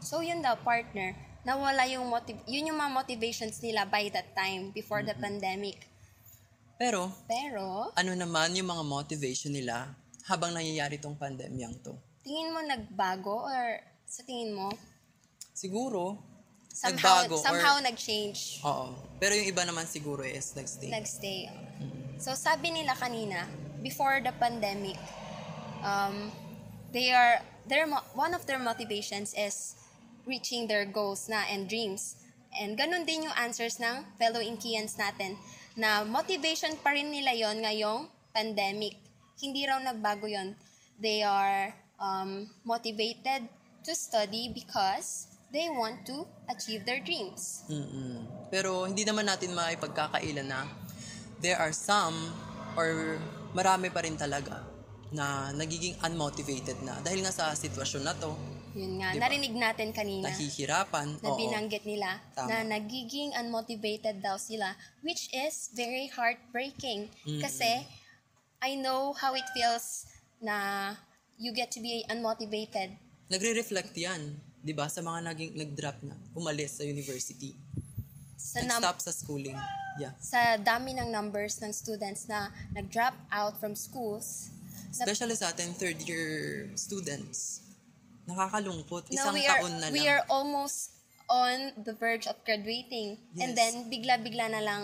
So 0.02 0.26
yun 0.26 0.42
daw, 0.42 0.58
partner, 0.58 1.14
nawala 1.44 1.88
yung 1.88 2.06
motiv- 2.06 2.44
yun 2.46 2.68
yung 2.68 2.80
mga 2.80 2.92
motivations 2.94 3.60
nila 3.60 3.88
by 3.88 4.12
that 4.12 4.36
time, 4.36 4.72
before 4.72 5.02
the 5.02 5.16
pandemic. 5.16 5.88
Pero, 6.76 7.12
Pero, 7.28 7.92
ano 7.92 8.12
naman 8.16 8.56
yung 8.56 8.72
mga 8.72 8.84
motivation 8.84 9.52
nila 9.52 9.92
habang 10.24 10.56
nangyayari 10.56 10.96
tong 10.96 11.16
pandemyang 11.16 11.76
to? 11.84 11.96
tingin 12.20 12.54
mo 12.54 12.62
nagbago 12.62 13.48
or 13.48 13.82
sa 14.06 14.22
tingin 14.22 14.54
mo, 14.54 14.70
Siguro, 15.50 16.16
somehow, 16.72 17.26
nagbago 17.26 17.36
somehow 17.42 17.76
or... 17.80 17.84
nag-change, 17.84 18.62
Oo. 18.64 18.96
Pero 19.18 19.36
yung 19.36 19.50
iba 19.50 19.64
naman 19.66 19.84
siguro 19.84 20.24
is 20.24 20.54
nagstay. 20.54 20.88
nagstay. 20.88 21.40
So 22.16 22.32
sabi 22.32 22.72
nila 22.72 22.96
kanina, 22.96 23.44
before 23.82 24.20
the 24.24 24.32
pandemic, 24.36 24.96
um, 25.84 26.32
they 26.92 27.12
are, 27.12 27.44
their, 27.66 27.88
mo- 27.88 28.06
one 28.14 28.32
of 28.32 28.46
their 28.46 28.60
motivations 28.60 29.36
is 29.36 29.79
reaching 30.26 30.68
their 30.68 30.84
goals 30.88 31.28
na 31.30 31.46
and 31.48 31.70
dreams. 31.70 32.20
And 32.56 32.74
ganun 32.74 33.06
din 33.06 33.30
yung 33.30 33.36
answers 33.38 33.78
ng 33.78 34.18
fellow 34.18 34.42
Inkians 34.42 34.98
natin 34.98 35.38
na 35.78 36.02
motivation 36.04 36.76
pa 36.82 36.92
rin 36.92 37.14
nila 37.14 37.32
yon 37.38 37.62
ngayong 37.62 38.10
pandemic. 38.34 38.98
Hindi 39.40 39.64
raw 39.70 39.78
nagbago 39.80 40.26
yon. 40.26 40.58
They 41.00 41.24
are 41.24 41.72
um, 42.02 42.50
motivated 42.66 43.48
to 43.86 43.92
study 43.96 44.52
because 44.52 45.30
they 45.54 45.70
want 45.70 46.06
to 46.06 46.26
achieve 46.50 46.86
their 46.86 47.00
dreams. 47.02 47.66
Mm-mm. 47.70 48.26
Pero 48.52 48.86
hindi 48.86 49.06
naman 49.06 49.30
natin 49.30 49.54
maipagkakailan 49.54 50.48
na 50.50 50.68
there 51.40 51.58
are 51.58 51.74
some 51.74 52.16
or 52.78 53.18
marami 53.56 53.90
pa 53.90 54.06
rin 54.06 54.20
talaga 54.20 54.62
na 55.10 55.50
nagiging 55.58 55.98
unmotivated 56.06 56.78
na 56.86 57.02
dahil 57.02 57.26
nga 57.26 57.34
sa 57.34 57.50
sitwasyon 57.58 58.04
na 58.06 58.14
to, 58.14 58.30
Yun 58.72 58.94
nga, 58.98 59.10
Di 59.12 59.18
ba? 59.18 59.24
narinig 59.26 59.54
natin 59.56 59.90
kanina. 59.90 60.30
nahihirapan. 60.30 61.18
na 61.18 61.28
oo. 61.28 61.38
binanggit 61.38 61.84
nila 61.84 62.22
Tama. 62.32 62.48
na 62.48 62.78
nagiging 62.78 63.34
unmotivated 63.34 64.20
daw 64.20 64.38
sila 64.38 64.74
which 65.00 65.26
is 65.32 65.74
very 65.74 66.06
heartbreaking 66.08 67.10
kasi 67.42 67.86
I 68.60 68.76
know 68.76 69.14
how 69.14 69.34
it 69.34 69.48
feels 69.52 70.06
na 70.40 70.94
you 71.36 71.50
get 71.50 71.72
to 71.72 71.80
be 71.80 72.04
unmotivated 72.06 72.94
Nagre-reflect 73.28 73.94
yan, 73.94 74.22
'di 74.60 74.74
ba, 74.74 74.86
sa 74.86 75.00
mga 75.00 75.22
naging 75.24 75.52
nag-drop 75.56 76.02
na, 76.02 76.18
umalis 76.34 76.78
sa 76.78 76.84
university. 76.84 77.54
sa, 78.36 78.60
num- 78.60 78.82
Nag-stop 78.82 78.98
sa 79.00 79.12
schooling. 79.12 79.54
Yeah. 79.96 80.16
sa 80.18 80.56
dami 80.56 80.94
ng 80.94 81.10
numbers 81.10 81.60
ng 81.60 81.70
students 81.70 82.26
na 82.26 82.50
nag-drop 82.72 83.14
out 83.30 83.54
from 83.56 83.74
schools. 83.74 84.50
na- 84.90 85.06
Especially 85.06 85.36
sa 85.36 85.50
atin 85.50 85.72
third 85.74 86.02
year 86.02 86.28
students. 86.74 87.62
Nakakalungkot. 88.30 89.10
na 89.10 89.14
Isang 89.14 89.36
are, 89.36 89.60
taon 89.60 89.74
na 89.76 89.88
lang. 89.90 89.94
we 89.94 90.06
are 90.06 90.24
almost 90.30 90.94
on 91.30 91.74
the 91.82 91.94
verge 91.94 92.26
of 92.26 92.38
graduating. 92.46 93.18
And 93.38 93.54
Yes. 93.54 93.58
then, 93.58 93.74
bigla-bigla 93.90 94.50
na 94.50 94.62
lang 94.62 94.84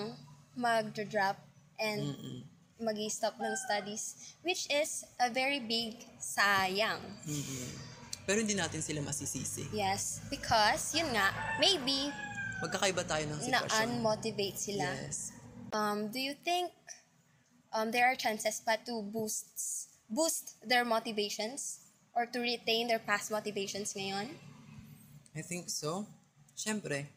mag-drop 0.56 1.38
and 1.78 2.02
mag 2.80 2.98
stop 3.10 3.38
ng 3.38 3.56
studies. 3.56 4.36
Which 4.42 4.66
is 4.70 5.06
a 5.20 5.30
very 5.30 5.60
big 5.60 6.02
sayang. 6.18 7.02
Pero 8.26 8.42
hindi 8.42 8.58
natin 8.58 8.82
sila 8.82 9.06
masisisi. 9.06 9.70
Yes. 9.70 10.20
Because, 10.30 10.98
yun 10.98 11.14
nga, 11.14 11.30
maybe 11.62 12.10
Magkakaiba 12.62 13.06
tayo 13.06 13.22
ng 13.30 13.38
sitwasyon. 13.38 13.70
na-unmotivate 13.70 14.58
sila. 14.58 14.86
Yes. 14.90 15.30
Um, 15.76 16.08
do 16.10 16.18
you 16.18 16.34
think 16.34 16.72
um, 17.70 17.92
there 17.92 18.08
are 18.08 18.16
chances 18.16 18.64
pa 18.64 18.80
to 18.88 19.04
boost 19.04 19.52
boost 20.08 20.56
their 20.64 20.88
motivations 20.88 21.85
or 22.16 22.26
to 22.26 22.40
retain 22.40 22.88
their 22.88 23.04
past 23.04 23.30
motivations 23.30 23.92
ngayon? 23.94 24.32
I 25.36 25.44
think 25.44 25.68
so. 25.68 26.08
Siyempre, 26.56 27.12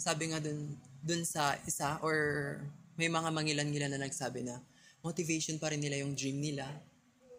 sabi 0.00 0.32
nga 0.32 0.40
dun, 0.40 0.72
dun 1.04 1.22
sa 1.28 1.60
isa 1.68 2.00
or 2.00 2.58
may 2.96 3.12
mga 3.12 3.28
mangilan-ngilan 3.28 3.92
na 3.92 4.00
nagsabi 4.00 4.42
na 4.42 4.58
motivation 5.04 5.60
pa 5.60 5.70
rin 5.70 5.78
nila 5.78 6.00
yung 6.00 6.16
dream 6.16 6.40
nila 6.40 6.66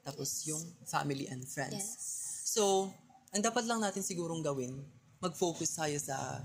tapos 0.05 0.45
yung 0.47 0.61
family 0.85 1.27
and 1.27 1.43
friends. 1.43 1.75
Yes. 1.75 1.97
So, 2.49 2.93
ang 3.33 3.41
dapat 3.45 3.65
lang 3.65 3.81
natin 3.83 4.01
sigurong 4.01 4.41
gawin, 4.41 4.79
mag-focus 5.19 5.75
tayo 5.77 5.97
sa 5.99 6.41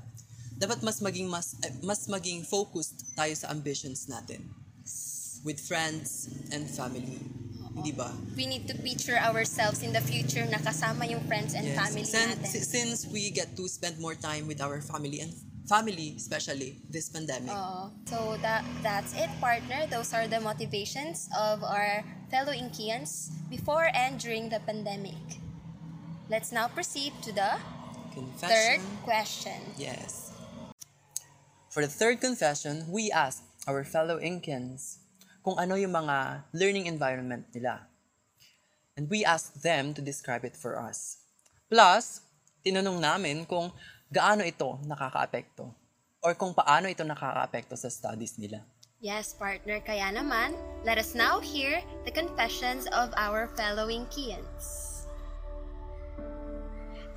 dapat 0.54 0.82
mas 0.86 1.02
maging 1.02 1.26
mas 1.26 1.58
eh, 1.66 1.72
mas 1.82 2.06
maging 2.06 2.46
focused 2.46 3.02
tayo 3.18 3.34
sa 3.34 3.50
ambitions 3.50 4.06
natin 4.06 4.42
with 5.42 5.58
friends 5.58 6.30
and 6.54 6.68
family. 6.70 7.20
Hindi 7.74 7.92
ba? 7.92 8.14
We 8.38 8.46
need 8.46 8.70
to 8.70 8.74
picture 8.78 9.18
ourselves 9.18 9.82
in 9.82 9.92
the 9.92 10.00
future 10.00 10.46
na 10.46 10.62
kasama 10.62 11.10
yung 11.10 11.26
friends 11.26 11.58
and 11.58 11.66
Yes. 11.66 11.74
family 11.74 12.06
natin. 12.06 12.46
since 12.46 13.02
we 13.10 13.34
get 13.34 13.58
to 13.58 13.66
spend 13.66 13.98
more 13.98 14.14
time 14.14 14.46
with 14.46 14.62
our 14.62 14.78
family 14.78 15.18
and 15.20 15.34
family 15.66 16.14
especially 16.14 16.78
this 16.86 17.08
pandemic. 17.10 17.50
Oo. 17.50 17.90
so 18.06 18.36
that 18.44 18.62
that's 18.84 19.16
it, 19.16 19.32
partner. 19.40 19.88
Those 19.90 20.14
are 20.14 20.28
the 20.28 20.38
motivations 20.38 21.26
of 21.34 21.64
our 21.64 22.04
fellow 22.30 22.52
Inkians 22.54 23.32
before 23.50 23.90
and 23.90 24.20
during 24.20 24.54
the 24.54 24.60
pandemic. 24.62 25.18
Let's 26.30 26.52
now 26.52 26.68
proceed 26.68 27.12
to 27.26 27.32
the 27.32 27.58
third 28.40 28.80
question. 29.04 29.74
Yes. 29.76 30.30
For 31.74 31.82
the 31.82 31.90
third 31.90 32.22
confession, 32.22 32.86
we 32.86 33.10
ask 33.10 33.42
our 33.66 33.82
fellow 33.82 34.22
Incans 34.22 35.02
kung 35.44 35.60
ano 35.60 35.76
yung 35.76 35.92
mga 35.92 36.48
learning 36.56 36.88
environment 36.88 37.44
nila. 37.52 37.84
And 38.96 39.12
we 39.12 39.28
asked 39.28 39.60
them 39.60 39.92
to 39.92 40.00
describe 40.00 40.48
it 40.48 40.56
for 40.56 40.80
us. 40.80 41.20
Plus, 41.68 42.24
tinanong 42.64 42.96
namin 42.96 43.44
kung 43.44 43.68
gaano 44.08 44.40
ito 44.40 44.80
nakakaapekto 44.88 45.68
or 46.24 46.32
kung 46.32 46.56
paano 46.56 46.88
ito 46.88 47.04
nakakaapekto 47.04 47.76
sa 47.76 47.92
studies 47.92 48.40
nila. 48.40 48.64
Yes, 49.04 49.36
partner. 49.36 49.84
Kaya 49.84 50.08
naman, 50.08 50.56
let 50.80 50.96
us 50.96 51.12
now 51.12 51.36
hear 51.36 51.84
the 52.08 52.14
confessions 52.14 52.88
of 52.96 53.12
our 53.20 53.52
fellow 53.52 53.92
Inkians. 53.92 54.83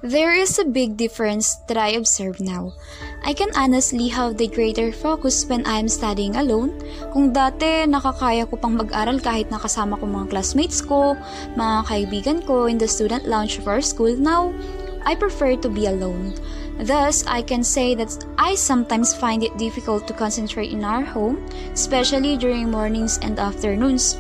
There 0.05 0.29
is 0.29 0.62
a 0.62 0.63
big 0.63 0.93
difference 0.93 1.57
that 1.65 1.75
I 1.75 1.97
observe 1.97 2.38
now. 2.38 2.77
I 3.25 3.33
can 3.33 3.49
honestly 3.57 4.13
have 4.13 4.38
the 4.38 4.45
greater 4.45 4.93
focus 4.93 5.41
when 5.49 5.65
I 5.65 5.81
am 5.81 5.89
studying 5.89 6.38
alone. 6.38 6.77
Kung 7.10 7.33
dati 7.33 7.89
nakakaya 7.89 8.45
ko 8.45 8.62
pang 8.62 8.77
mag-aral 8.77 9.17
kahit 9.17 9.49
nakasama 9.49 9.97
ko 9.97 10.05
mga 10.05 10.29
classmates 10.29 10.86
ko, 10.86 11.17
mga 11.57 11.77
kaibigan 11.89 12.39
ko 12.45 12.69
in 12.69 12.77
the 12.77 12.86
student 12.86 13.25
lounge 13.25 13.57
of 13.57 13.65
our 13.65 13.81
school, 13.81 14.13
now 14.13 14.53
I 15.01 15.17
prefer 15.17 15.57
to 15.65 15.69
be 15.69 15.89
alone. 15.89 16.38
Thus, 16.77 17.25
I 17.25 17.41
can 17.41 17.65
say 17.65 17.97
that 17.97 18.13
I 18.38 18.53
sometimes 18.53 19.17
find 19.17 19.41
it 19.41 19.57
difficult 19.57 20.05
to 20.05 20.13
concentrate 20.13 20.69
in 20.69 20.86
our 20.86 21.01
home, 21.01 21.41
especially 21.73 22.38
during 22.38 22.69
mornings 22.69 23.17
and 23.25 23.41
afternoons. 23.41 24.13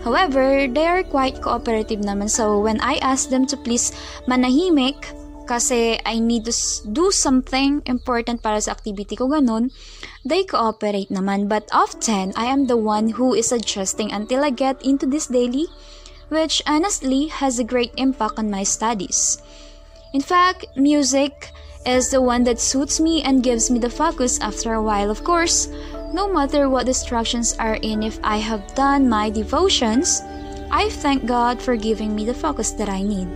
However, 0.00 0.64
they 0.64 0.86
are 0.88 1.04
quite 1.04 1.44
cooperative 1.44 2.00
naman 2.00 2.32
so 2.32 2.60
when 2.60 2.80
I 2.80 2.96
ask 3.04 3.28
them 3.28 3.44
to 3.52 3.56
please 3.56 3.92
manahimik 4.24 4.96
kasi 5.44 5.98
I 6.06 6.22
need 6.22 6.46
to 6.46 6.54
do 6.88 7.10
something 7.10 7.82
important 7.84 8.40
para 8.40 8.62
sa 8.62 8.72
activity 8.72 9.18
ko 9.18 9.26
ganun, 9.26 9.74
they 10.24 10.46
cooperate 10.46 11.10
naman 11.10 11.50
but 11.50 11.66
often 11.74 12.32
I 12.38 12.48
am 12.48 12.70
the 12.70 12.78
one 12.78 13.18
who 13.18 13.34
is 13.34 13.50
adjusting 13.50 14.14
until 14.14 14.46
I 14.46 14.54
get 14.54 14.80
into 14.80 15.04
this 15.04 15.26
daily 15.26 15.66
which 16.30 16.62
honestly 16.64 17.26
has 17.26 17.58
a 17.58 17.66
great 17.66 17.90
impact 17.98 18.38
on 18.38 18.48
my 18.48 18.62
studies. 18.62 19.42
In 20.14 20.22
fact, 20.22 20.66
music 20.78 21.50
is 21.86 22.10
the 22.10 22.20
one 22.20 22.44
that 22.44 22.60
suits 22.60 23.00
me 23.00 23.22
and 23.22 23.42
gives 23.42 23.70
me 23.70 23.78
the 23.78 23.90
focus 23.90 24.38
after 24.40 24.74
a 24.74 24.82
while, 24.82 25.10
of 25.10 25.24
course. 25.24 25.68
No 26.12 26.32
matter 26.32 26.68
what 26.68 26.86
distractions 26.86 27.56
are 27.58 27.76
in, 27.76 28.02
if 28.02 28.18
I 28.22 28.36
have 28.36 28.74
done 28.74 29.08
my 29.08 29.30
devotions, 29.30 30.20
I 30.70 30.90
thank 30.90 31.26
God 31.26 31.60
for 31.60 31.76
giving 31.76 32.14
me 32.14 32.24
the 32.24 32.34
focus 32.34 32.72
that 32.72 32.88
I 32.88 33.02
need. 33.02 33.32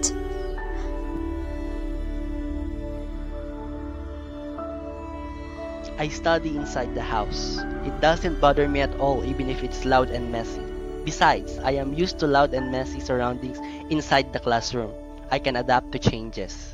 I 5.96 6.08
study 6.08 6.56
inside 6.56 6.94
the 6.94 7.02
house. 7.02 7.58
It 7.86 7.98
doesn't 8.00 8.40
bother 8.40 8.68
me 8.68 8.80
at 8.80 8.94
all 8.98 9.24
even 9.24 9.48
if 9.48 9.62
it's 9.62 9.84
loud 9.84 10.10
and 10.10 10.30
messy. 10.30 10.60
Besides, 11.04 11.58
I 11.58 11.72
am 11.72 11.94
used 11.94 12.18
to 12.18 12.26
loud 12.26 12.52
and 12.52 12.70
messy 12.70 13.00
surroundings 13.00 13.58
inside 13.90 14.32
the 14.32 14.40
classroom. 14.40 14.92
I 15.30 15.38
can 15.38 15.56
adapt 15.56 15.92
to 15.92 15.98
changes. 15.98 16.73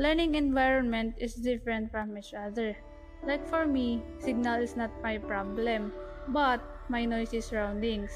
Learning 0.00 0.32
environment 0.32 1.12
is 1.20 1.36
different 1.36 1.92
from 1.92 2.16
each 2.16 2.32
other. 2.32 2.72
Like 3.20 3.44
for 3.44 3.68
me, 3.68 4.00
signal 4.16 4.64
is 4.64 4.72
not 4.72 4.88
my 5.04 5.20
problem, 5.20 5.92
but 6.32 6.64
my 6.88 7.04
noisy 7.04 7.44
surroundings. 7.44 8.08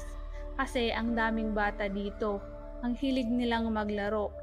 Kasi 0.57 0.89
ang 0.89 1.13
daming 1.13 1.53
bata 1.53 1.85
dito. 1.85 2.41
Ang 2.81 2.97
hilig 2.97 3.29
nilang 3.29 3.69
maglaro. 3.69 4.33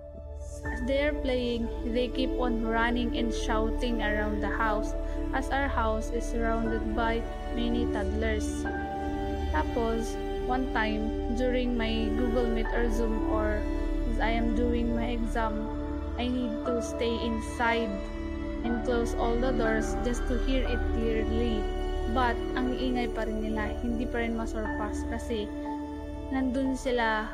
As 0.70 0.86
they 0.86 1.02
are 1.02 1.18
playing, 1.18 1.66
they 1.90 2.06
keep 2.06 2.30
on 2.38 2.62
running 2.62 3.18
and 3.18 3.34
shouting 3.34 4.06
around 4.06 4.38
the 4.38 4.54
house 4.54 4.94
as 5.34 5.50
our 5.50 5.66
house 5.66 6.14
is 6.14 6.22
surrounded 6.22 6.94
by 6.94 7.18
many 7.58 7.90
toddlers. 7.90 8.62
Tapos, 9.50 10.14
one 10.46 10.70
time, 10.70 11.34
during 11.34 11.74
my 11.74 12.06
Google 12.14 12.46
Meet 12.46 12.70
or 12.70 12.86
Zoom 12.86 13.34
or 13.34 13.58
as 14.14 14.22
I 14.22 14.30
am 14.30 14.54
doing 14.54 14.94
my 14.94 15.18
exam, 15.18 15.81
I 16.20 16.28
need 16.28 16.52
to 16.68 16.82
stay 16.82 17.12
inside 17.24 17.90
and 18.62 18.84
close 18.84 19.14
all 19.16 19.34
the 19.36 19.52
doors 19.52 19.96
just 20.04 20.26
to 20.28 20.38
hear 20.44 20.62
it 20.66 20.80
clearly. 20.94 21.64
But, 22.12 22.36
ang 22.58 22.76
iingay 22.76 23.14
pa 23.14 23.24
rin 23.24 23.40
nila, 23.40 23.72
hindi 23.80 24.04
pa 24.04 24.20
rin 24.20 24.36
masurpass 24.36 25.06
kasi 25.08 25.48
nandun 26.34 26.74
sila 26.76 27.30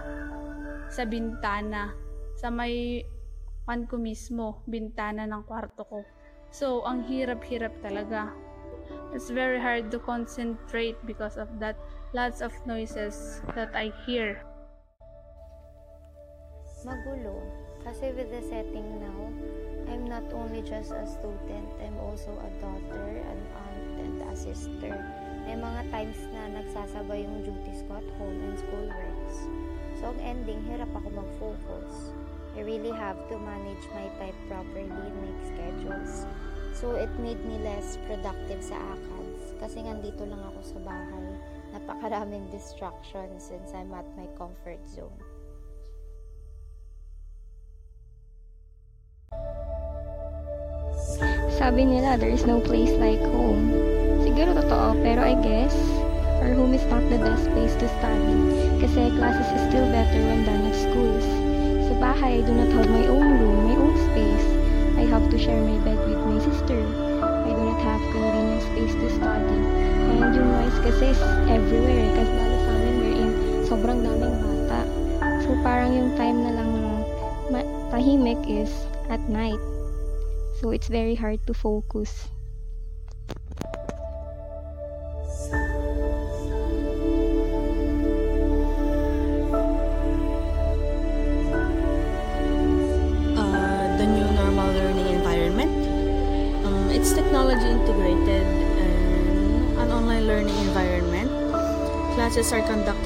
sa 0.88 1.02
bintana, 1.04 1.92
sa 2.38 2.48
may 2.48 3.04
pan 3.68 3.84
ko 3.84 4.00
mismo, 4.00 4.64
bintana 4.64 5.28
ng 5.28 5.44
kwarto 5.44 5.84
ko. 5.84 6.00
So, 6.48 6.80
ang 6.88 7.04
hirap-hirap 7.04 7.84
talaga. 7.84 8.32
It's 9.12 9.28
very 9.28 9.60
hard 9.60 9.92
to 9.92 10.00
concentrate 10.00 10.96
because 11.04 11.36
of 11.36 11.48
that 11.60 11.76
lots 12.16 12.40
of 12.40 12.52
noises 12.64 13.44
that 13.52 13.76
I 13.76 13.92
hear. 14.08 14.40
Magulo. 16.88 17.67
Kasi 17.88 18.12
with 18.12 18.28
the 18.28 18.44
setting 18.44 19.00
now, 19.00 19.32
I'm 19.88 20.04
not 20.04 20.28
only 20.36 20.60
just 20.60 20.92
a 20.92 21.08
student, 21.08 21.72
I'm 21.80 21.96
also 21.96 22.36
a 22.36 22.50
daughter, 22.60 23.08
an 23.24 23.40
aunt, 23.56 23.88
and 24.04 24.16
a 24.28 24.36
sister. 24.36 24.92
May 25.48 25.56
mga 25.56 25.88
times 25.88 26.20
na 26.28 26.52
nagsasabay 26.52 27.24
yung 27.24 27.48
duties 27.48 27.88
ko 27.88 27.96
at 27.96 28.04
home 28.20 28.36
and 28.44 28.60
school 28.60 28.92
works. 28.92 29.36
So, 29.96 30.12
ang 30.12 30.20
ending, 30.20 30.60
hirap 30.68 30.92
ako 30.92 31.16
mag-focus. 31.16 32.12
I 32.60 32.68
really 32.68 32.92
have 32.92 33.16
to 33.32 33.40
manage 33.40 33.80
my 33.96 34.12
time 34.20 34.36
properly, 34.52 35.08
make 35.24 35.40
schedules. 35.48 36.28
So, 36.76 36.92
it 36.92 37.08
made 37.16 37.40
me 37.48 37.56
less 37.64 37.96
productive 38.04 38.60
sa 38.60 38.76
ACADS. 38.76 39.64
Kasi 39.64 39.80
nandito 39.80 40.28
lang 40.28 40.44
ako 40.44 40.60
sa 40.76 40.78
bahay. 40.84 41.28
Napakaraming 41.72 42.52
distractions 42.52 43.48
since 43.48 43.72
I'm 43.72 43.96
at 43.96 44.04
my 44.12 44.28
comfort 44.36 44.84
zone. 44.84 45.27
Sabi 51.68 51.84
nila, 51.84 52.16
there 52.16 52.32
is 52.32 52.48
no 52.48 52.64
place 52.64 52.96
like 52.96 53.20
home. 53.20 53.68
Siguro 54.24 54.56
totoo, 54.56 54.96
pero 55.04 55.20
I 55.20 55.36
guess, 55.36 55.76
our 56.40 56.56
home 56.56 56.72
is 56.72 56.80
not 56.88 57.04
the 57.12 57.20
best 57.20 57.44
place 57.52 57.76
to 57.76 57.84
study. 58.00 58.40
Kasi 58.80 59.12
classes 59.20 59.52
is 59.52 59.68
still 59.68 59.84
better 59.92 60.16
when 60.16 60.48
done 60.48 60.64
at 60.64 60.72
schools. 60.72 61.28
Sa 61.84 61.92
bahay, 62.00 62.40
I 62.40 62.48
do 62.48 62.56
not 62.56 62.72
have 62.72 62.88
my 62.88 63.04
own 63.12 63.36
room, 63.36 63.68
my 63.68 63.76
own 63.76 63.92
space. 64.00 64.48
I 64.96 65.04
have 65.12 65.28
to 65.28 65.36
share 65.36 65.60
my 65.60 65.76
bed 65.84 66.00
with 66.08 66.16
my 66.24 66.40
sister. 66.40 66.80
I 67.20 67.52
do 67.52 67.60
not 67.60 67.84
have 67.84 68.00
convenient 68.16 68.64
space 68.64 68.94
to 69.04 69.08
study. 69.20 69.60
And 70.08 70.32
yung 70.32 70.48
noise 70.48 70.78
kasi 70.80 71.12
is 71.12 71.20
everywhere. 71.52 72.08
Kasi 72.16 72.32
lalo 72.32 72.56
sa 72.64 72.70
amin, 72.80 72.94
we're 72.96 73.16
in 73.20 73.30
sobrang 73.68 74.00
daming 74.08 74.40
bata. 74.40 74.88
So 75.44 75.52
parang 75.60 75.92
yung 75.92 76.16
time 76.16 76.48
na 76.48 76.64
lang 76.64 76.72
tahimik 77.92 78.40
is 78.48 78.72
at 79.12 79.20
night. 79.28 79.60
So 80.58 80.70
it's 80.74 80.88
very 80.88 81.14
hard 81.14 81.46
to 81.46 81.54
focus. 81.54 82.26
uh, 93.38 93.86
the 94.02 94.06
new 94.10 94.26
normal 94.34 94.66
learning 94.74 95.06
environment. 95.14 95.70
Um, 96.66 96.90
it's 96.90 97.14
technology 97.14 97.70
integrated 97.70 98.42
and 98.82 99.78
an 99.78 99.92
online 99.94 100.26
learning 100.26 100.58
environment. 100.66 101.30
Classes 102.18 102.50
are 102.50 102.66
conducted 102.66 102.97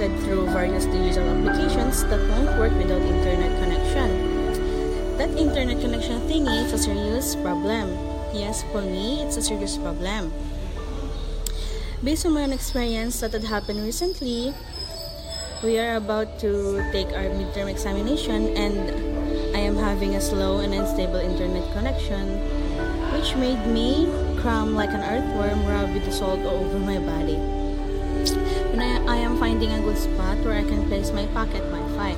serious 7.33 7.45
problem. 7.45 7.89
Yes, 8.35 8.63
for 8.73 8.83
me, 8.83 9.23
it's 9.23 9.37
a 9.37 9.43
serious 9.43 9.77
problem. 9.79 10.33
Based 12.05 12.27
on 12.27 12.33
my 12.33 12.45
own 12.45 12.53
experience 12.53 13.21
that 13.21 13.33
had 13.33 13.45
happened 13.45 13.81
recently, 13.81 14.53
we 15.63 15.79
are 15.79 15.97
about 15.97 16.39
to 16.41 16.83
take 16.93 17.09
our 17.17 17.31
midterm 17.33 17.71
examination 17.71 18.53
and 18.57 19.57
I 19.57 19.61
am 19.61 19.77
having 19.77 20.17
a 20.17 20.21
slow 20.21 20.61
and 20.61 20.75
unstable 20.75 21.21
internet 21.23 21.65
connection, 21.73 22.37
which 23.17 23.37
made 23.37 23.65
me 23.67 24.11
cram 24.41 24.75
like 24.75 24.91
an 24.91 25.01
earthworm 25.01 25.65
rubbed 25.65 25.95
with 25.95 26.05
the 26.05 26.13
salt 26.13 26.41
all 26.41 26.67
over 26.67 26.79
my 26.79 26.99
body. 26.99 27.39
I, 28.77 29.05
I 29.07 29.17
am 29.17 29.39
finding 29.39 29.73
a 29.73 29.81
good 29.81 29.99
spot 29.99 30.39
where 30.45 30.59
I 30.59 30.65
can 30.65 30.87
place 30.89 31.13
my 31.13 31.27
pocket 31.33 31.63
Wi-Fi. 31.71 32.17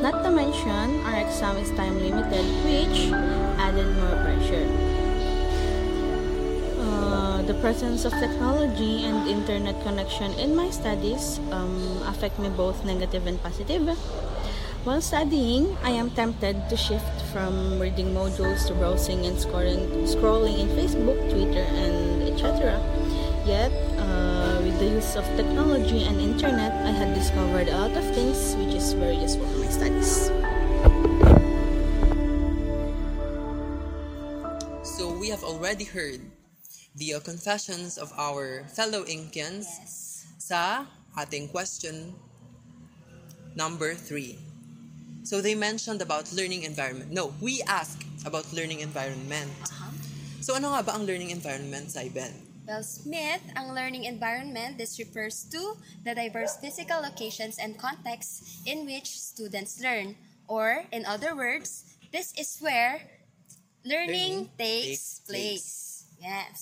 Not 0.00 0.24
to 0.24 0.30
mention, 0.30 1.00
our 1.06 1.20
exam 1.20 1.56
is 1.56 1.70
time 1.72 1.98
limited, 1.98 2.44
which 2.64 3.12
added 3.58 3.88
more 3.96 4.25
pressure. 4.46 4.66
Uh, 6.78 7.42
the 7.42 7.54
presence 7.54 8.04
of 8.04 8.12
technology 8.12 9.04
and 9.04 9.28
internet 9.28 9.80
connection 9.82 10.32
in 10.38 10.54
my 10.54 10.70
studies 10.70 11.38
um, 11.50 12.02
affect 12.06 12.38
me 12.38 12.48
both 12.48 12.84
negative 12.84 13.26
and 13.26 13.42
positive. 13.42 13.86
While 14.84 15.00
studying, 15.00 15.76
I 15.82 15.90
am 15.90 16.10
tempted 16.10 16.68
to 16.70 16.76
shift 16.76 17.22
from 17.32 17.80
reading 17.80 18.14
modules 18.14 18.66
to 18.68 18.74
browsing 18.74 19.26
and 19.26 19.36
scrolling, 19.36 20.06
scrolling 20.06 20.60
in 20.60 20.68
Facebook, 20.78 21.18
Twitter, 21.28 21.66
and 21.74 22.22
etc. 22.22 22.78
Yet, 23.44 23.72
uh, 23.98 24.60
with 24.62 24.78
the 24.78 24.86
use 24.86 25.16
of 25.16 25.24
technology 25.34 26.04
and 26.06 26.20
internet, 26.20 26.70
I 26.86 26.90
had 26.90 27.14
discovered 27.14 27.66
a 27.66 27.78
lot 27.78 27.96
of 27.96 28.04
things 28.14 28.54
which 28.54 28.74
is 28.74 28.92
very 28.92 29.16
useful 29.16 29.46
for 29.46 29.58
my 29.58 29.70
studies. 29.70 30.35
Have 35.36 35.44
already 35.44 35.84
heard 35.84 36.16
the 36.96 37.12
confessions 37.20 38.00
of 38.00 38.08
our 38.16 38.64
fellow 38.72 39.04
Inkians 39.04 39.68
sa 40.40 40.88
ating 41.12 41.52
question 41.52 42.16
number 43.52 43.92
three. 43.92 44.40
So 45.28 45.44
they 45.44 45.52
mentioned 45.52 46.00
about 46.00 46.32
learning 46.32 46.64
environment. 46.64 47.12
No, 47.12 47.36
we 47.36 47.60
ask 47.68 48.00
about 48.24 48.48
learning 48.56 48.80
environment. 48.80 49.52
Uh-huh. 49.60 49.92
So 50.40 50.56
ano 50.56 50.72
nga 50.72 50.80
ba 50.88 50.96
ang 50.96 51.04
learning 51.04 51.36
environment, 51.36 51.92
Saibel? 51.92 52.32
Well, 52.64 52.80
Smith, 52.80 53.44
ang 53.60 53.76
learning 53.76 54.08
environment, 54.08 54.80
this 54.80 54.96
refers 54.96 55.44
to 55.52 55.76
the 56.00 56.16
diverse 56.16 56.56
physical 56.56 57.04
locations 57.04 57.60
and 57.60 57.76
contexts 57.76 58.64
in 58.64 58.88
which 58.88 59.12
students 59.12 59.84
learn. 59.84 60.16
Or, 60.48 60.88
in 60.88 61.04
other 61.04 61.36
words, 61.36 61.84
this 62.08 62.32
is 62.40 62.56
where 62.56 63.04
learning, 63.86 64.50
Learning 64.50 64.58
takes, 64.58 64.86
takes 64.86 65.06
place. 65.22 65.68
Yes. 66.18 66.58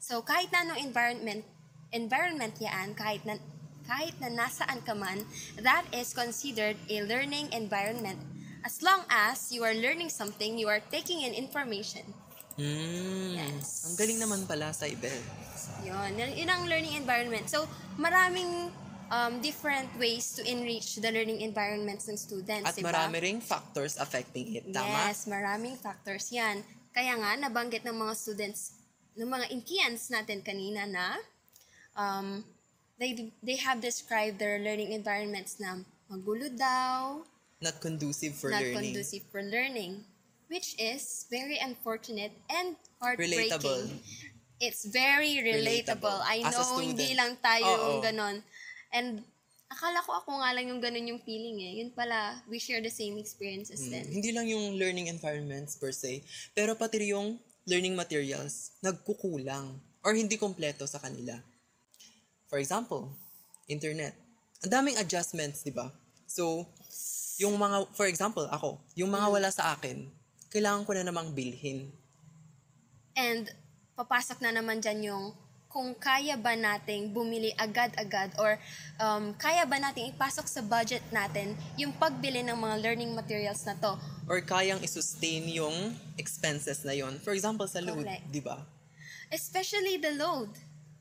So, 0.00 0.24
kahit 0.24 0.50
na 0.50 0.64
anong 0.66 0.80
environment, 0.80 1.44
environment 1.92 2.56
yan, 2.58 2.96
kahit 2.96 3.22
na, 3.28 3.36
kahit 3.84 4.16
na 4.18 4.32
nasaan 4.32 4.80
ka 4.82 4.96
man, 4.96 5.22
that 5.60 5.84
is 5.92 6.16
considered 6.16 6.80
a 6.88 7.04
learning 7.04 7.52
environment. 7.52 8.18
As 8.64 8.80
long 8.80 9.04
as 9.10 9.50
you 9.50 9.66
are 9.66 9.74
learning 9.74 10.08
something, 10.08 10.56
you 10.56 10.70
are 10.70 10.80
taking 10.90 11.20
in 11.22 11.34
information. 11.34 12.06
Mm, 12.56 13.34
Yes. 13.36 13.88
Ang 13.88 13.96
galing 13.96 14.18
naman 14.20 14.44
pala. 14.46 14.70
Yun, 15.82 16.10
yun 16.14 16.30
yun 16.36 16.48
ang 16.50 16.64
learning 16.68 16.94
environment. 16.94 17.48
So, 17.48 17.64
maraming 17.96 18.70
um, 19.12 19.44
different 19.44 19.92
ways 20.00 20.32
to 20.32 20.40
enrich 20.48 20.96
the 20.96 21.12
learning 21.12 21.44
environments 21.44 22.08
ng 22.08 22.16
students, 22.16 22.64
At 22.64 22.74
diba? 22.74 22.88
marami 22.88 23.20
ring 23.20 23.40
factors 23.44 24.00
affecting 24.00 24.56
it, 24.56 24.64
tama? 24.72 25.12
Yes, 25.12 25.28
maraming 25.28 25.76
factors 25.76 26.32
yan. 26.32 26.64
Kaya 26.96 27.20
nga, 27.20 27.36
nabanggit 27.36 27.84
ng 27.84 27.92
mga 27.92 28.14
students, 28.16 28.80
ng 29.12 29.28
mga 29.28 29.52
Inkians 29.52 30.08
natin 30.08 30.40
kanina 30.40 30.88
na 30.88 31.06
um, 31.92 32.40
they, 32.96 33.28
they 33.44 33.60
have 33.60 33.84
described 33.84 34.40
their 34.40 34.56
learning 34.56 34.96
environments 34.96 35.60
na 35.60 35.84
magulo 36.08 36.48
daw, 36.48 37.20
Not 37.62 37.78
conducive 37.78 38.34
for 38.34 38.50
not 38.50 38.64
learning. 38.64 38.96
conducive 38.96 39.22
for 39.30 39.38
learning, 39.44 40.02
which 40.50 40.74
is 40.80 41.28
very 41.30 41.60
unfortunate 41.62 42.32
and 42.50 42.74
heartbreaking. 42.98 43.52
Relatable. 43.54 43.86
It's 44.58 44.82
very 44.86 45.38
relatable. 45.42 46.02
Relatable. 46.02 46.20
I 46.26 46.42
know, 46.42 46.78
hindi 46.82 47.14
lang 47.14 47.38
tayo 47.38 47.66
Oo. 47.66 47.82
yung 47.86 48.00
ganon. 48.02 48.36
And 48.92 49.24
akala 49.72 50.04
ko 50.04 50.12
ako 50.20 50.30
nga 50.44 50.52
lang 50.52 50.68
yung 50.68 50.80
ganon 50.84 51.08
yung 51.08 51.22
feeling 51.24 51.58
eh. 51.64 51.72
Yun 51.80 51.90
pala, 51.96 52.44
we 52.44 52.60
share 52.60 52.84
the 52.84 52.92
same 52.92 53.16
experiences 53.16 53.88
Mm, 53.88 53.90
then. 53.90 54.06
Hindi 54.12 54.30
lang 54.36 54.46
yung 54.46 54.76
learning 54.76 55.08
environments 55.08 55.80
per 55.80 55.96
se, 55.96 56.20
pero 56.52 56.76
pati 56.76 57.00
rin 57.00 57.16
yung 57.16 57.28
learning 57.64 57.96
materials 57.96 58.76
nagkukulang 58.84 59.80
or 60.04 60.12
hindi 60.12 60.36
kompleto 60.36 60.84
sa 60.84 61.00
kanila. 61.00 61.40
For 62.52 62.60
example, 62.60 63.08
internet. 63.64 64.12
Ang 64.60 64.70
daming 64.70 65.00
adjustments, 65.00 65.64
di 65.64 65.72
ba? 65.72 65.88
So, 66.28 66.68
yung 67.40 67.56
mga, 67.56 67.88
for 67.96 68.06
example, 68.06 68.44
ako, 68.52 68.76
yung 68.92 69.08
mga 69.08 69.26
wala 69.32 69.48
sa 69.48 69.72
akin, 69.72 70.04
kailangan 70.52 70.84
ko 70.84 70.92
na 70.92 71.06
namang 71.08 71.32
bilhin. 71.32 71.88
And 73.16 73.48
papasok 73.96 74.44
na 74.44 74.52
naman 74.52 74.84
dyan 74.84 75.00
yung 75.12 75.24
kung 75.72 75.96
kaya 75.96 76.36
ba 76.36 76.52
nating 76.52 77.16
bumili 77.16 77.56
agad-agad 77.56 78.36
or 78.36 78.60
um, 79.00 79.32
kaya 79.40 79.64
ba 79.64 79.80
nating 79.80 80.12
ipasok 80.12 80.44
sa 80.44 80.60
budget 80.60 81.00
natin 81.08 81.56
yung 81.80 81.96
pagbili 81.96 82.44
ng 82.44 82.52
mga 82.52 82.76
learning 82.84 83.16
materials 83.16 83.64
na 83.64 83.72
to. 83.80 83.96
Or 84.28 84.44
kayang 84.44 84.84
isustain 84.84 85.48
yung 85.48 85.96
expenses 86.20 86.84
na 86.84 86.92
yon. 86.92 87.16
For 87.24 87.32
example, 87.32 87.64
sa 87.64 87.80
load, 87.80 88.04
di 88.28 88.44
ba? 88.44 88.60
Especially 89.32 89.96
the 89.96 90.12
load. 90.12 90.52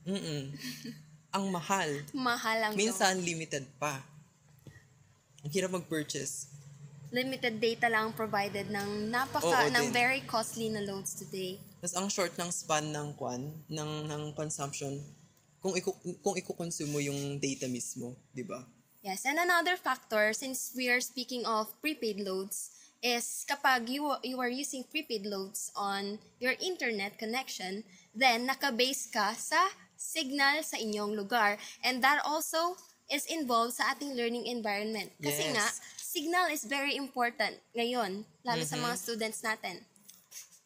Mm-mm. 0.08 0.56
Ang 1.36 1.46
mahal. 1.52 1.92
Mahal 2.16 2.72
ang 2.72 2.74
load. 2.74 2.80
Minsan, 2.80 3.20
limited 3.20 3.68
pa. 3.76 4.00
Ang 5.44 5.52
hirap 5.52 5.76
mag-purchase. 5.76 6.48
limited 7.12 7.60
data 7.60 7.92
lang 7.92 8.16
provided 8.16 8.72
ng 8.72 9.12
napaka 9.12 9.68
Oo 9.68 9.68
ng 9.68 9.92
din. 9.92 9.94
very 9.94 10.24
costly 10.24 10.72
na 10.72 10.80
loads 10.80 11.12
today. 11.12 11.60
Tapos 11.82 11.98
ang 11.98 12.14
short 12.14 12.38
ng 12.38 12.54
span 12.54 12.94
ng 12.94 13.18
kwan, 13.18 13.42
ng, 13.66 14.06
ng 14.06 14.24
consumption, 14.38 15.02
kung 15.58 15.74
iku, 15.74 15.98
kung 16.22 16.38
iko-consume 16.38 16.94
mo 16.94 17.02
yung 17.02 17.42
data 17.42 17.66
mismo, 17.66 18.14
di 18.30 18.46
ba? 18.46 18.62
Yes, 19.02 19.26
and 19.26 19.42
another 19.42 19.74
factor 19.82 20.30
since 20.30 20.78
we 20.78 20.86
are 20.94 21.02
speaking 21.02 21.42
of 21.42 21.74
prepaid 21.82 22.22
loads 22.22 22.70
is 23.02 23.42
kapag 23.50 23.90
you 23.90 24.06
you 24.22 24.38
are 24.38 24.54
using 24.54 24.86
prepaid 24.86 25.26
loads 25.26 25.74
on 25.74 26.22
your 26.38 26.54
internet 26.62 27.18
connection, 27.18 27.82
then 28.14 28.46
naka-base 28.46 29.10
ka 29.10 29.34
sa 29.34 29.74
signal 29.98 30.62
sa 30.62 30.78
inyong 30.78 31.18
lugar 31.18 31.58
and 31.82 32.06
that 32.06 32.22
also 32.22 32.78
is 33.10 33.26
involved 33.26 33.74
sa 33.74 33.98
ating 33.98 34.14
learning 34.14 34.46
environment. 34.46 35.10
Kasi 35.18 35.50
Yes. 35.50 35.54
nga, 35.58 35.66
signal 35.98 36.46
is 36.54 36.62
very 36.70 36.94
important 36.94 37.58
ngayon, 37.74 38.22
lalo 38.46 38.62
sa 38.70 38.78
Mhm. 38.78 38.86
mga 38.86 38.96
students 39.02 39.42
natin. 39.42 39.82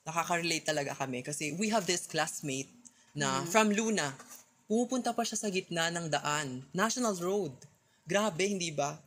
Nakaka-relate 0.06 0.62
talaga 0.64 0.94
kami 0.94 1.26
kasi 1.26 1.58
we 1.58 1.68
have 1.68 1.84
this 1.84 2.06
classmate 2.06 2.70
na 3.18 3.42
Mhm. 3.42 3.50
from 3.50 3.68
Luna, 3.70 4.14
pumupunta 4.66 5.10
pa 5.10 5.26
siya 5.26 5.34
sa 5.36 5.50
gitna 5.50 5.90
ng 5.90 6.06
daan, 6.08 6.62
National 6.72 7.18
Road. 7.18 7.50
Grabe, 8.06 8.46
hindi 8.46 8.70
ba? 8.70 9.02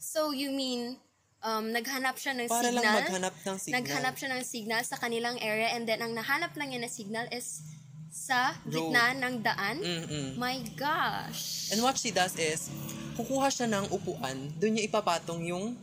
So, 0.00 0.32
you 0.32 0.48
mean, 0.48 0.96
um, 1.44 1.68
naghanap 1.68 2.16
siya 2.16 2.32
ng 2.32 2.48
Para 2.48 2.72
lang 2.72 2.80
signal? 2.80 2.96
maghanap 3.04 3.34
ng 3.36 3.56
signal. 3.60 3.76
Naghanap 3.76 4.14
siya 4.16 4.28
ng 4.32 4.42
signal 4.42 4.82
sa 4.82 4.96
kanilang 4.96 5.36
area 5.38 5.76
and 5.76 5.84
then 5.84 6.00
ang 6.00 6.16
nahanap 6.16 6.56
lang 6.56 6.72
niya 6.72 6.80
na 6.80 6.88
signal 6.88 7.28
is 7.28 7.60
sa 8.08 8.56
Road. 8.64 8.88
gitna 8.88 9.20
ng 9.20 9.34
daan? 9.44 9.76
Mm-mm. 9.78 10.28
My 10.40 10.56
gosh! 10.72 11.68
And 11.68 11.84
what 11.84 12.00
she 12.00 12.08
does 12.08 12.32
is, 12.40 12.72
kukuha 13.14 13.52
siya 13.52 13.68
ng 13.68 13.92
upuan, 13.92 14.48
doon 14.56 14.80
niya 14.80 14.88
ipapatong 14.88 15.44
yung, 15.44 15.76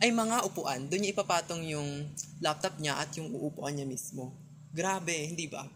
ay 0.00 0.10
mga 0.10 0.48
upuan, 0.48 0.88
doon 0.88 1.00
niya 1.04 1.12
ipapatong 1.12 1.62
yung 1.68 2.08
laptop 2.40 2.80
niya 2.80 2.96
at 2.96 3.12
yung 3.20 3.28
uupuan 3.36 3.76
niya 3.76 3.84
mismo. 3.84 4.32
Grabe, 4.72 5.12
hindi 5.12 5.44
ba? 5.44 5.68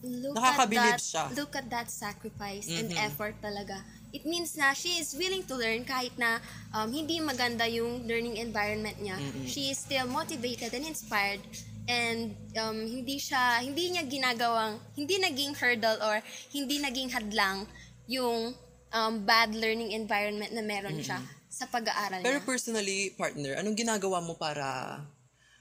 look 0.00 0.32
Nakakabilib 0.36 0.96
at 0.96 0.96
that, 0.96 1.00
siya. 1.04 1.24
Look 1.36 1.52
at 1.56 1.66
that 1.68 1.88
sacrifice 1.92 2.68
and 2.72 2.88
Mhm. 2.88 3.04
effort 3.04 3.36
talaga. 3.44 3.84
It 4.10 4.24
means 4.24 4.56
na 4.56 4.72
she 4.72 4.98
is 4.98 5.12
willing 5.14 5.44
to 5.46 5.54
learn 5.54 5.84
kahit 5.84 6.16
na 6.16 6.40
um, 6.74 6.90
hindi 6.90 7.20
maganda 7.20 7.68
yung 7.68 8.08
learning 8.08 8.40
environment 8.40 8.96
niya. 8.98 9.20
Mhm. 9.20 9.46
She 9.46 9.70
is 9.70 9.78
still 9.78 10.08
motivated 10.08 10.72
and 10.74 10.88
inspired 10.88 11.40
and 11.86 12.34
um, 12.56 12.80
hindi 12.80 13.18
siya 13.20 13.60
hindi 13.60 13.90
niya 13.92 14.06
ginagawang 14.06 14.78
hindi 14.94 15.18
naging 15.18 15.58
hurdle 15.58 15.98
or 16.00 16.22
hindi 16.54 16.78
naging 16.78 17.10
hadlang 17.10 17.66
yung 18.06 18.54
um, 18.94 19.14
bad 19.26 19.54
learning 19.54 19.90
environment 19.94 20.54
na 20.54 20.62
meron 20.62 21.02
siya 21.02 21.18
sa 21.60 21.68
pag-aaral 21.68 22.24
Pero 22.24 22.40
niya. 22.40 22.48
personally, 22.48 23.12
partner, 23.20 23.60
anong 23.60 23.76
ginagawa 23.76 24.24
mo 24.24 24.32
para, 24.40 24.96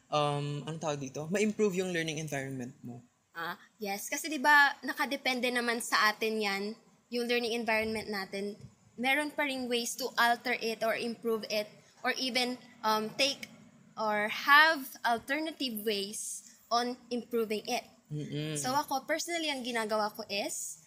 um, 0.08 0.64
anong 0.64 0.80
tawag 0.80 1.04
dito? 1.04 1.28
Ma-improve 1.28 1.84
yung 1.84 1.92
learning 1.92 2.24
environment 2.24 2.72
mo? 2.80 3.04
Ah, 3.36 3.60
yes, 3.80 4.08
kasi 4.08 4.32
'di 4.32 4.40
ba 4.40 4.76
nakadepende 4.84 5.52
naman 5.52 5.84
sa 5.84 6.12
atin 6.12 6.40
'yan, 6.40 6.64
yung 7.12 7.28
learning 7.28 7.56
environment 7.56 8.08
natin. 8.08 8.56
Meron 9.00 9.32
pa 9.32 9.48
ring 9.48 9.68
ways 9.72 9.96
to 9.96 10.12
alter 10.20 10.56
it 10.60 10.84
or 10.84 10.96
improve 10.96 11.44
it 11.48 11.68
or 12.04 12.12
even 12.20 12.60
um, 12.84 13.08
take 13.16 13.48
or 13.96 14.28
have 14.28 14.84
alternative 15.08 15.84
ways 15.88 16.52
on 16.68 17.00
improving 17.12 17.64
it. 17.64 17.84
Mm-mm. 18.12 18.60
So 18.60 18.76
ako 18.76 19.08
personally 19.08 19.48
ang 19.48 19.64
ginagawa 19.64 20.12
ko 20.12 20.28
is 20.28 20.84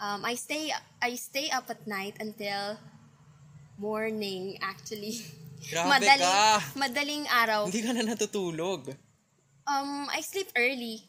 um, 0.00 0.24
I 0.24 0.32
stay 0.32 0.72
I 1.00 1.12
stay 1.20 1.52
up 1.52 1.68
at 1.68 1.84
night 1.84 2.16
until 2.24 2.80
morning 3.78 4.56
actually. 4.60 5.20
Grabe 5.66 5.88
madaling, 5.98 6.20
ka! 6.20 6.60
Madaling 6.76 7.24
araw. 7.28 7.60
Hindi 7.66 7.80
ka 7.82 7.90
na 7.92 8.02
natutulog. 8.04 8.92
Um, 9.66 10.06
I 10.12 10.22
sleep 10.22 10.52
early. 10.54 11.02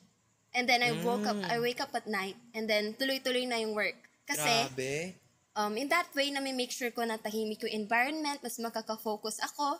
And 0.58 0.66
then 0.66 0.82
I 0.82 0.98
woke 1.06 1.28
up, 1.30 1.38
Mm. 1.38 1.46
I 1.54 1.58
wake 1.62 1.78
up 1.78 1.94
at 1.94 2.10
night. 2.10 2.34
And 2.58 2.66
then 2.66 2.98
tuloy-tuloy 2.98 3.46
na 3.46 3.62
yung 3.62 3.78
work. 3.78 3.94
Kasi, 4.26 4.50
Grabe. 4.74 5.14
um, 5.54 5.78
in 5.78 5.86
that 5.94 6.10
way, 6.18 6.34
na 6.34 6.42
make 6.42 6.74
sure 6.74 6.90
ko 6.90 7.06
na 7.06 7.22
tahimik 7.22 7.62
yung 7.62 7.86
environment, 7.86 8.42
mas 8.42 8.58
makaka-focus 8.58 9.38
ako, 9.46 9.78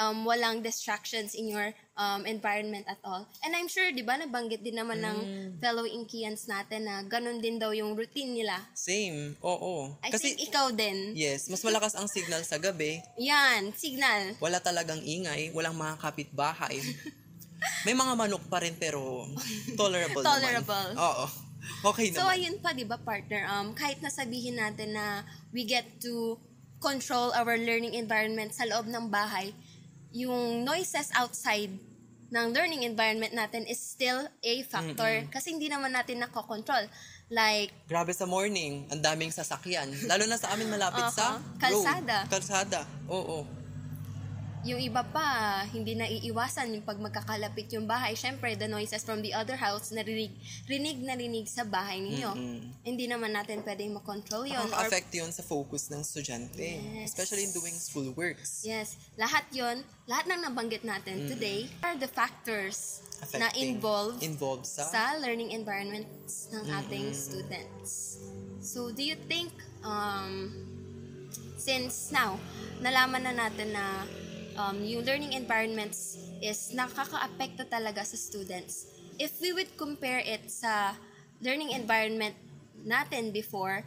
um, 0.00 0.24
walang 0.24 0.58
distractions 0.60 1.36
in 1.36 1.46
your 1.46 1.68
um, 1.94 2.24
environment 2.24 2.88
at 2.88 2.96
all. 3.02 3.28
And 3.40 3.52
I'm 3.52 3.68
sure, 3.68 3.84
di 3.90 4.00
ba, 4.00 4.16
nabanggit 4.16 4.64
din 4.64 4.74
naman 4.74 4.98
ng 4.98 5.18
Mm. 5.20 5.48
fellow 5.60 5.84
Inkians 5.84 6.48
natin 6.48 6.88
na 6.88 7.04
ganun 7.04 7.38
din 7.38 7.60
daw 7.60 7.70
yung 7.70 7.92
routine 7.92 8.32
nila. 8.32 8.56
Same. 8.72 9.36
Oo. 9.40 9.92
I 10.00 10.08
Kasi, 10.08 10.32
think 10.32 10.48
ikaw 10.48 10.72
din. 10.72 11.12
yes, 11.12 11.46
mas 11.46 11.60
malakas 11.60 11.92
ang 11.92 12.08
signal 12.08 12.40
sa 12.42 12.56
gabi. 12.56 13.04
Yan, 13.16 13.76
signal. 13.76 14.40
Wala 14.40 14.56
talagang 14.58 14.98
ingay. 14.98 15.52
Walang 15.52 15.76
mga 15.76 16.00
kapitbahay. 16.00 16.80
May 17.82 17.92
mga 17.92 18.16
manok 18.16 18.44
pa 18.48 18.58
rin 18.58 18.72
pero 18.74 19.28
tolerable 19.76 20.24
Tolerable. 20.24 20.96
naman. 20.96 20.96
Oo. 20.98 21.26
Okay 21.84 22.08
So, 22.10 22.24
naman. 22.24 22.32
ayun 22.34 22.56
pa, 22.58 22.72
di 22.72 22.84
ba, 22.84 22.96
partner? 22.96 23.44
Um, 23.46 23.76
kahit 23.76 24.00
nasabihin 24.00 24.56
natin 24.56 24.96
na 24.96 25.22
we 25.50 25.62
get 25.62 25.84
to 26.00 26.40
control 26.80 27.28
our 27.30 27.60
learning 27.60 27.92
environment 27.92 28.56
sa 28.56 28.64
loob 28.64 28.88
ng 28.88 29.12
bahay, 29.12 29.52
yung 30.10 30.66
noises 30.66 31.10
outside 31.14 31.70
ng 32.30 32.46
learning 32.54 32.86
environment 32.86 33.34
natin 33.34 33.66
is 33.66 33.78
still 33.82 34.22
a 34.42 34.54
factor 34.70 35.26
kasi 35.34 35.50
hindi 35.50 35.66
naman 35.66 35.90
natin 35.90 36.22
nakokontrol. 36.22 36.86
Like, 37.30 37.70
Grabe 37.86 38.10
sa 38.10 38.26
morning, 38.26 38.86
ang 38.90 39.02
daming 39.02 39.30
sasakyan. 39.30 39.90
Lalo 40.06 40.26
na 40.26 40.38
sa 40.38 40.54
amin 40.54 40.66
malapit 40.66 41.06
sa 41.18 41.38
Aha. 41.38 41.58
Kalsada. 41.58 42.16
road. 42.26 42.30
Kalsada. 42.30 42.80
Oo. 43.06 43.59
Yung 44.60 44.76
iba 44.76 45.00
pa, 45.00 45.64
hindi 45.72 45.96
na 45.96 46.04
iiwasan 46.04 46.76
yung 46.76 46.84
pag 46.84 47.00
magkakalapit 47.00 47.72
yung 47.72 47.88
bahay. 47.88 48.12
Syempre, 48.12 48.52
the 48.60 48.68
noises 48.68 49.00
from 49.00 49.24
the 49.24 49.32
other 49.32 49.56
house, 49.56 49.88
narinig, 49.88 50.36
rinig 50.68 51.00
na 51.00 51.16
rinig 51.16 51.48
sa 51.48 51.64
bahay 51.64 51.96
ninyo. 52.04 52.30
Mm-mm. 52.36 52.60
Hindi 52.84 53.08
naman 53.08 53.32
natin 53.32 53.64
pwedeng 53.64 53.96
makontrol 53.96 54.44
yun. 54.44 54.60
or 54.60 54.68
Nakaka-affect 54.68 55.10
yun 55.16 55.32
sa 55.32 55.40
focus 55.40 55.88
ng 55.88 56.04
estudyante. 56.04 56.76
Yes. 56.76 57.16
Especially 57.16 57.48
in 57.48 57.52
doing 57.56 57.72
school 57.72 58.12
works. 58.12 58.60
Yes, 58.60 59.00
lahat 59.16 59.48
yon, 59.48 59.80
lahat 60.04 60.28
ng 60.28 60.40
nabanggit 60.44 60.84
natin 60.84 61.24
today 61.24 61.64
are 61.80 61.96
the 61.96 62.08
factors 62.08 63.00
na 63.32 63.48
Affecting- 63.48 63.80
involved 63.80 64.20
Involved 64.20 64.68
sa... 64.68 64.84
sa 64.84 65.02
learning 65.16 65.56
environments 65.56 66.52
ng 66.52 66.64
ating 66.84 67.16
students. 67.16 68.20
So, 68.60 68.92
do 68.92 69.00
you 69.00 69.16
think, 69.24 69.56
um, 69.80 70.52
since 71.56 72.12
now, 72.12 72.36
nalaman 72.84 73.24
na 73.24 73.32
natin 73.32 73.72
na 73.72 74.04
um, 74.60 74.76
yung 74.84 75.02
learning 75.04 75.32
environments 75.32 76.20
is 76.44 76.72
nakaka-apekto 76.76 77.64
talaga 77.66 78.04
sa 78.04 78.16
students. 78.16 78.86
If 79.16 79.40
we 79.40 79.52
would 79.52 79.72
compare 79.76 80.20
it 80.20 80.48
sa 80.52 80.96
learning 81.40 81.72
environment 81.72 82.36
natin 82.84 83.32
before, 83.32 83.84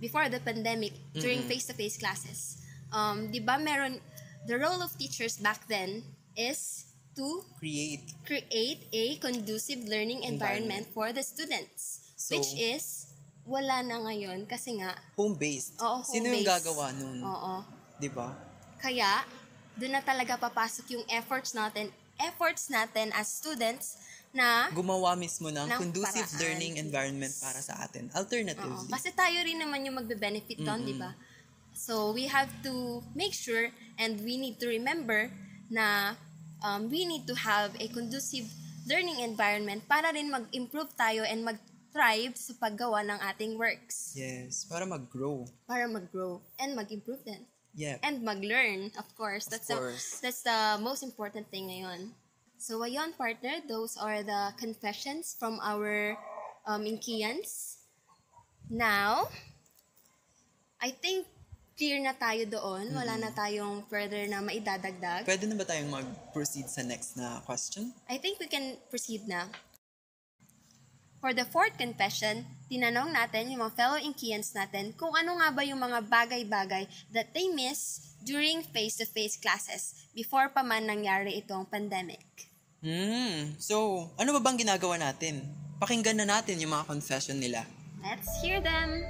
before 0.00 0.28
the 0.28 0.40
pandemic, 0.40 0.92
during 1.16 1.44
face-to-face 1.44 1.96
classes, 1.96 2.60
um, 2.92 3.28
di 3.32 3.40
ba 3.40 3.56
meron, 3.56 4.00
the 4.48 4.56
role 4.56 4.80
of 4.80 4.92
teachers 4.96 5.36
back 5.40 5.64
then 5.68 6.04
is 6.36 6.88
to 7.12 7.44
Create. 7.60 8.08
create 8.24 8.88
a 8.92 9.20
conducive 9.20 9.84
learning 9.84 10.24
environment, 10.24 10.88
for 10.92 11.12
the 11.12 11.20
students. 11.22 12.00
So- 12.16 12.40
which 12.40 12.56
is, 12.56 13.12
wala 13.44 13.84
na 13.84 14.00
ngayon 14.00 14.48
kasi 14.48 14.80
nga, 14.80 14.96
Home-based. 15.20 15.76
oo, 15.76 16.00
Sino 16.00 16.32
yung 16.32 16.40
home-based. 16.40 16.48
gagawa 16.64 16.86
nun? 16.96 17.18
Oo. 17.20 17.54
Di 18.00 18.08
ba? 18.08 18.32
Kaya, 18.80 19.22
doon 19.76 19.92
na 19.92 20.02
talaga 20.02 20.36
papasok 20.36 20.86
yung 20.94 21.04
efforts 21.08 21.52
natin, 21.52 21.88
efforts 22.20 22.68
natin 22.68 23.08
as 23.16 23.28
students 23.28 23.96
na 24.32 24.72
Gumawa 24.72 25.12
mismo 25.12 25.52
ng, 25.52 25.68
Ng 25.68 25.76
conducive 25.76 26.24
paraan. 26.24 26.40
learning 26.40 26.74
environment 26.80 27.32
para 27.36 27.60
sa 27.60 27.84
atin. 27.84 28.08
Oo. 28.08 28.16
Alternatively. 28.16 28.88
Kasi 28.88 29.12
tayo 29.12 29.38
rin 29.44 29.60
naman 29.60 29.84
yung 29.84 30.00
magbe-benefit 30.00 30.56
doon, 30.60 30.80
di 30.84 30.96
ba? 30.96 31.12
So, 31.72 32.12
we 32.12 32.28
have 32.28 32.48
to 32.64 33.00
make 33.12 33.32
sure 33.32 33.72
and 33.96 34.20
we 34.24 34.36
need 34.36 34.56
to 34.60 34.68
remember 34.68 35.28
na 35.68 36.16
um, 36.60 36.88
we 36.88 37.04
need 37.04 37.24
to 37.24 37.36
have 37.36 37.72
a 37.76 37.88
conducive 37.92 38.48
learning 38.88 39.20
environment 39.20 39.84
para 39.84 40.12
rin 40.12 40.28
mag-improve 40.28 40.88
tayo 40.96 41.24
and 41.24 41.44
mag-thrive 41.44 42.32
sa 42.36 42.52
paggawa 42.56 43.04
ng 43.04 43.18
ating 43.32 43.56
works. 43.56 44.12
Yes. 44.16 44.64
Para 44.64 44.84
mag-grow. 44.84 45.44
Para 45.64 45.84
mag-grow 45.88 46.40
and 46.56 46.72
mag-improve 46.72 47.20
din. 47.24 47.44
Yeah. 47.74 47.96
And 48.02 48.22
mag-learn, 48.22 48.92
of 48.98 49.08
course. 49.16 49.46
That's 49.46 49.68
course. 49.68 50.20
The, 50.20 50.28
that's 50.28 50.42
the 50.42 50.78
most 50.80 51.02
important 51.02 51.48
thing 51.48 51.68
ngayon. 51.68 52.12
So, 52.60 52.84
ayun, 52.84 53.16
partner, 53.16 53.58
those 53.66 53.96
are 53.96 54.22
the 54.22 54.52
confessions 54.60 55.34
from 55.38 55.58
our 55.64 56.16
um, 56.66 56.84
Inkians. 56.84 57.82
Now, 58.70 59.28
I 60.80 60.90
think 60.94 61.26
clear 61.76 61.98
na 61.98 62.12
tayo 62.12 62.46
doon. 62.46 62.92
Wala 62.94 63.18
na 63.18 63.34
tayong 63.34 63.88
further 63.88 64.28
na 64.28 64.44
maidadagdag. 64.44 65.24
Pwede 65.26 65.48
na 65.48 65.56
ba 65.56 65.64
tayong 65.66 65.90
mag-proceed 65.90 66.68
sa 66.68 66.86
next 66.86 67.16
na 67.16 67.40
question? 67.42 67.90
I 68.06 68.20
think 68.20 68.38
we 68.38 68.46
can 68.46 68.76
proceed 68.92 69.26
na. 69.26 69.48
For 71.22 71.30
the 71.30 71.46
fourth 71.46 71.78
confession, 71.78 72.42
tinanong 72.66 73.14
natin 73.14 73.54
yung 73.54 73.62
mga 73.62 73.78
fellow 73.78 73.94
Inkians 73.94 74.58
natin 74.58 74.90
kung 74.98 75.14
ano 75.14 75.38
nga 75.38 75.54
ba 75.54 75.62
yung 75.62 75.78
mga 75.78 76.02
bagay-bagay 76.10 76.90
that 77.14 77.30
they 77.30 77.46
miss 77.46 78.10
during 78.26 78.66
face-to-face 78.66 79.38
classes 79.38 80.10
before 80.18 80.50
pa 80.50 80.66
man 80.66 80.82
nangyari 80.82 81.38
itong 81.38 81.70
pandemic. 81.70 82.50
Hmm. 82.82 83.54
So, 83.62 84.10
ano 84.18 84.34
ba 84.34 84.42
bang 84.42 84.66
ginagawa 84.66 84.98
natin? 84.98 85.46
Pakinggan 85.78 86.18
na 86.18 86.26
natin 86.26 86.58
yung 86.58 86.74
mga 86.74 86.90
confession 86.90 87.38
nila. 87.38 87.70
Let's 88.02 88.26
hear 88.42 88.58
them! 88.58 89.06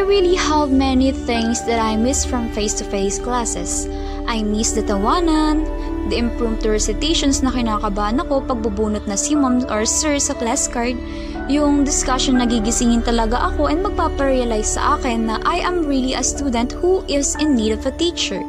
Really 0.00 0.34
have 0.34 0.72
many 0.74 1.12
things 1.12 1.62
that 1.70 1.78
I 1.78 1.94
miss 1.94 2.26
from 2.26 2.50
face-to-face 2.50 3.20
classes. 3.20 3.86
I 4.26 4.42
miss 4.42 4.72
the 4.72 4.82
tawanan, 4.82 5.62
the 6.10 6.18
impromptu 6.18 6.74
recitations 6.74 7.46
na 7.46 7.54
kinakabahan 7.54 8.18
ako 8.18 8.42
pag 8.42 8.58
bubunot 8.58 9.06
na 9.06 9.14
si 9.14 9.38
mom 9.38 9.62
or 9.70 9.86
sir 9.86 10.18
sa 10.18 10.34
class 10.34 10.66
card, 10.66 10.98
yung 11.46 11.86
discussion 11.86 12.42
na 12.42 12.44
gigisingin 12.50 13.06
talaga 13.06 13.38
ako 13.54 13.70
and 13.70 13.86
magpaparealize 13.86 14.74
sa 14.74 14.98
akin 14.98 15.30
na 15.30 15.38
I 15.46 15.62
am 15.62 15.86
really 15.86 16.18
a 16.18 16.26
student 16.26 16.74
who 16.74 17.06
is 17.06 17.38
in 17.38 17.54
need 17.54 17.70
of 17.70 17.86
a 17.86 17.94
teacher. 17.94 18.42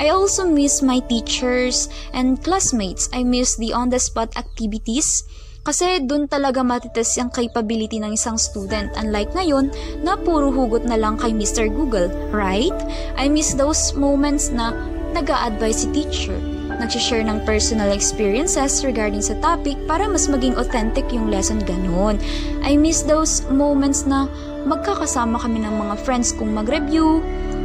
I 0.00 0.08
also 0.08 0.48
miss 0.48 0.80
my 0.80 1.04
teachers 1.06 1.92
and 2.16 2.40
classmates. 2.40 3.12
I 3.12 3.22
miss 3.22 3.60
the 3.60 3.76
on-the-spot 3.76 4.34
activities, 4.40 5.28
kasi 5.62 6.02
doon 6.02 6.26
talaga 6.26 6.66
matites 6.66 7.14
yung 7.18 7.30
capability 7.30 8.02
ng 8.02 8.18
isang 8.18 8.34
student. 8.34 8.90
Unlike 8.98 9.30
ngayon, 9.38 9.70
na 10.02 10.18
puro 10.18 10.50
hugot 10.50 10.82
na 10.82 10.98
lang 10.98 11.14
kay 11.14 11.30
Mr. 11.30 11.70
Google, 11.70 12.10
right? 12.34 12.74
I 13.14 13.30
miss 13.30 13.54
those 13.54 13.94
moments 13.94 14.50
na 14.50 14.74
nag 15.14 15.30
advise 15.30 15.84
si 15.84 15.88
teacher. 15.94 16.34
Nagsishare 16.82 17.22
ng 17.22 17.44
personal 17.44 17.92
experiences 17.92 18.82
regarding 18.82 19.22
sa 19.22 19.36
topic 19.38 19.76
para 19.86 20.08
mas 20.08 20.26
maging 20.26 20.56
authentic 20.58 21.06
yung 21.12 21.30
lesson 21.30 21.60
ganun. 21.62 22.18
I 22.64 22.74
miss 22.74 23.04
those 23.06 23.44
moments 23.52 24.08
na 24.08 24.26
magkakasama 24.66 25.38
kami 25.42 25.62
ng 25.62 25.74
mga 25.74 25.94
friends 26.06 26.30
kong 26.34 26.54
mag-review, 26.54 27.22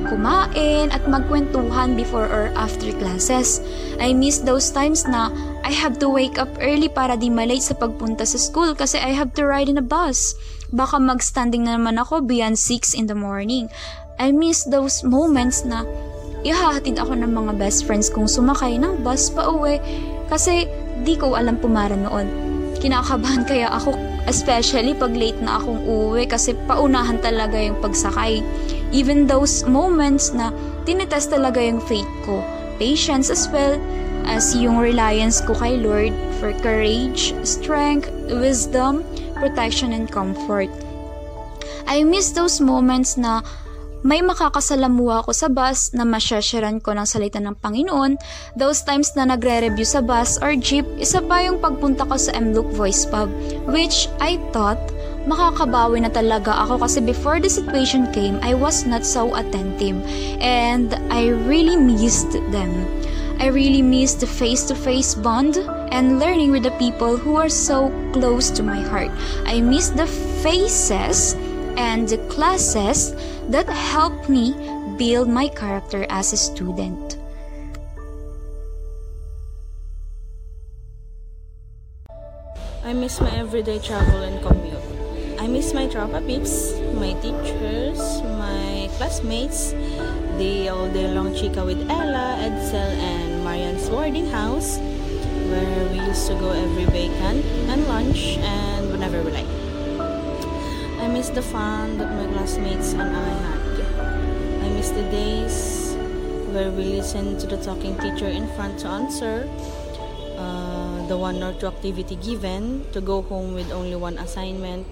kumain, 0.10 0.90
at 0.90 1.04
magkwentuhan 1.06 1.94
before 1.94 2.26
or 2.26 2.50
after 2.56 2.90
classes. 2.96 3.62
I 4.02 4.16
miss 4.16 4.42
those 4.42 4.72
times 4.72 5.06
na 5.06 5.30
I 5.68 5.74
have 5.76 6.00
to 6.00 6.08
wake 6.08 6.40
up 6.40 6.50
early 6.64 6.88
para 6.88 7.20
di 7.20 7.28
malate 7.28 7.66
sa 7.66 7.76
pagpunta 7.76 8.24
sa 8.24 8.40
school 8.40 8.74
kasi 8.74 8.98
I 8.98 9.12
have 9.14 9.36
to 9.36 9.46
ride 9.46 9.70
in 9.70 9.78
a 9.78 9.86
bus. 9.86 10.34
Baka 10.72 10.98
magstanding 11.00 11.68
na 11.68 11.76
naman 11.76 12.00
ako 12.00 12.24
beyond 12.24 12.60
6 12.60 12.96
in 12.96 13.08
the 13.08 13.18
morning. 13.18 13.68
I 14.18 14.34
miss 14.34 14.66
those 14.66 15.06
moments 15.06 15.62
na 15.62 15.86
ihahatid 16.42 16.98
ako 16.98 17.14
ng 17.20 17.32
mga 17.34 17.52
best 17.60 17.86
friends 17.86 18.10
kong 18.10 18.26
sumakay 18.26 18.80
ng 18.82 19.06
bus 19.06 19.30
pa 19.30 19.52
uwi 19.52 19.78
kasi 20.32 20.66
di 21.06 21.14
ko 21.20 21.38
alam 21.38 21.60
pumara 21.60 21.94
noon. 21.94 22.28
Kinakabahan 22.78 23.44
kaya 23.46 23.70
ako 23.74 24.17
especially 24.28 24.92
pag 24.94 25.16
late 25.16 25.40
na 25.40 25.58
akong 25.58 25.80
uuwi 25.88 26.28
kasi 26.28 26.54
paunahan 26.68 27.18
talaga 27.24 27.56
yung 27.56 27.80
pagsakay. 27.80 28.44
Even 28.92 29.26
those 29.26 29.64
moments 29.64 30.36
na 30.36 30.52
tinetest 30.84 31.32
talaga 31.32 31.64
yung 31.64 31.80
faith 31.88 32.08
ko. 32.28 32.44
Patience 32.78 33.32
as 33.32 33.48
well 33.50 33.80
as 34.28 34.52
yung 34.54 34.78
reliance 34.78 35.40
ko 35.40 35.56
kay 35.56 35.80
Lord 35.80 36.12
for 36.38 36.52
courage, 36.60 37.32
strength, 37.48 38.12
wisdom, 38.28 39.02
protection, 39.40 39.96
and 39.96 40.12
comfort. 40.12 40.70
I 41.88 42.04
miss 42.04 42.36
those 42.36 42.60
moments 42.60 43.16
na 43.16 43.42
may 44.06 44.22
makakasalamuha 44.22 45.26
ako 45.26 45.32
sa 45.34 45.50
bus 45.50 45.94
na 45.94 46.06
masyasharan 46.06 46.78
ko 46.84 46.94
ng 46.94 47.08
salita 47.08 47.42
ng 47.42 47.58
Panginoon, 47.58 48.18
those 48.54 48.86
times 48.86 49.14
na 49.18 49.26
nagre-review 49.26 49.86
sa 49.86 50.04
bus 50.06 50.38
or 50.42 50.54
jeep, 50.54 50.86
isa 51.02 51.22
pa 51.24 51.42
yung 51.42 51.58
pagpunta 51.58 52.06
ko 52.06 52.18
sa 52.18 52.34
MLOOK 52.38 52.70
Voice 52.78 53.06
Pub, 53.10 53.32
which 53.70 54.06
I 54.22 54.38
thought 54.54 54.80
makakabawi 55.28 56.02
na 56.02 56.12
talaga 56.14 56.56
ako 56.66 56.88
kasi 56.88 57.04
before 57.04 57.44
the 57.44 57.52
situation 57.52 58.08
came, 58.16 58.40
I 58.40 58.56
was 58.56 58.88
not 58.88 59.04
so 59.04 59.36
attentive 59.36 60.00
and 60.40 60.96
I 61.12 61.36
really 61.46 61.76
missed 61.76 62.32
them. 62.54 62.72
I 63.38 63.54
really 63.54 63.86
missed 63.86 64.22
the 64.22 64.26
face-to-face 64.26 65.22
bond 65.22 65.62
and 65.94 66.18
learning 66.18 66.50
with 66.50 66.64
the 66.64 66.74
people 66.82 67.18
who 67.18 67.38
are 67.38 67.54
so 67.54 67.94
close 68.10 68.50
to 68.58 68.64
my 68.66 68.82
heart. 68.82 69.14
I 69.46 69.62
miss 69.62 69.94
the 69.94 70.10
faces 70.42 71.38
and 71.78 72.10
the 72.10 72.18
classes 72.28 73.14
that 73.50 73.70
helped 73.70 74.28
me 74.28 74.52
build 74.98 75.30
my 75.30 75.48
character 75.48 76.06
as 76.10 76.34
a 76.34 76.38
student. 76.38 77.18
I 82.84 82.94
miss 82.94 83.22
my 83.22 83.30
everyday 83.38 83.80
travel 83.80 84.24
and 84.24 84.42
commute. 84.42 84.82
I 85.40 85.46
miss 85.46 85.74
my 85.74 85.86
tropa 85.86 86.26
peeps, 86.26 86.74
my 86.98 87.14
teachers, 87.22 88.00
my 88.42 88.90
classmates, 88.98 89.72
the 90.42 90.70
all 90.70 90.90
day 90.90 91.08
long 91.14 91.36
chica 91.36 91.64
with 91.64 91.78
Ella, 91.92 92.42
Edsel, 92.42 92.90
and 92.98 93.44
Marian's 93.44 93.88
boarding 93.90 94.26
house, 94.28 94.80
where 95.52 95.86
we 95.92 96.00
used 96.00 96.26
to 96.28 96.34
go 96.36 96.52
every 96.52 96.86
weekend 96.90 97.46
and 97.70 97.86
lunch 97.88 98.38
and 98.42 98.90
whenever 98.90 99.22
we 99.22 99.32
like. 99.32 99.67
I 101.08 101.10
miss 101.10 101.30
the 101.30 101.42
fun 101.42 101.98
that 102.00 102.12
my 102.12 102.28
classmates 102.36 102.92
and 102.92 103.16
I 103.16 103.32
had. 103.48 103.80
I 104.60 104.68
miss 104.76 104.92
the 104.92 105.08
days 105.08 105.96
where 106.52 106.70
we 106.70 106.84
listened 106.84 107.40
to 107.40 107.48
the 107.48 107.56
talking 107.64 107.96
teacher 107.96 108.28
in 108.28 108.46
front 108.60 108.84
to 108.84 108.88
answer, 108.92 109.48
uh, 110.36 111.08
the 111.08 111.16
one 111.16 111.42
or 111.42 111.54
two 111.54 111.68
activity 111.68 112.18
given, 112.18 112.84
to 112.92 113.00
go 113.00 113.22
home 113.22 113.54
with 113.54 113.72
only 113.72 113.96
one 113.96 114.18
assignment. 114.18 114.86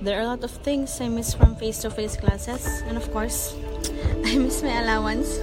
There 0.00 0.16
are 0.16 0.22
a 0.22 0.26
lot 0.30 0.44
of 0.44 0.52
things 0.62 1.00
I 1.00 1.08
miss 1.08 1.34
from 1.34 1.56
face-to-face 1.56 2.18
classes, 2.18 2.64
and 2.86 2.96
of 2.96 3.10
course, 3.10 3.58
I 4.24 4.38
miss 4.38 4.62
my 4.62 4.78
allowance. 4.78 5.42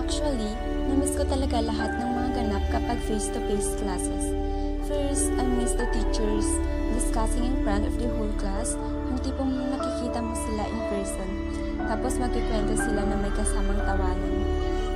Actually, 0.00 0.56
namiss 0.88 1.20
ko 1.20 1.28
talaga 1.28 1.60
lahat 1.60 2.00
ng 2.00 2.08
mga 2.16 2.30
ganap 2.32 2.64
kapag 2.72 2.96
face-to-face 3.04 3.76
classes. 3.76 4.45
First, 4.96 5.28
I 5.36 5.44
miss 5.44 5.76
the 5.76 5.84
teachers 5.92 6.48
discussing 6.96 7.44
in 7.44 7.60
front 7.60 7.84
of 7.84 8.00
the 8.00 8.08
whole 8.16 8.32
class, 8.40 8.80
yung 8.80 9.20
tipong 9.20 9.52
nakikita 9.68 10.24
mo 10.24 10.32
sila 10.32 10.64
in 10.64 10.80
person, 10.88 11.28
tapos 11.84 12.16
magkikwento 12.16 12.80
sila 12.80 13.04
na 13.04 13.16
may 13.20 13.28
kasamang 13.36 13.76
tawanan. 13.84 14.34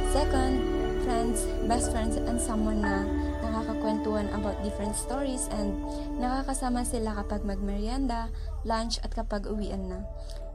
Second, 0.09 0.57
friends, 1.05 1.45
best 1.69 1.93
friends, 1.93 2.17
and 2.17 2.41
someone 2.41 2.81
na 2.81 3.05
nakakakwentuhan 3.45 4.33
about 4.33 4.57
different 4.65 4.97
stories 4.97 5.53
and 5.53 5.77
nakakasama 6.17 6.81
sila 6.81 7.21
kapag 7.21 7.45
magmerienda, 7.45 8.33
lunch, 8.65 8.97
at 9.05 9.13
kapag 9.13 9.45
uwian 9.53 9.85
na. 9.85 10.01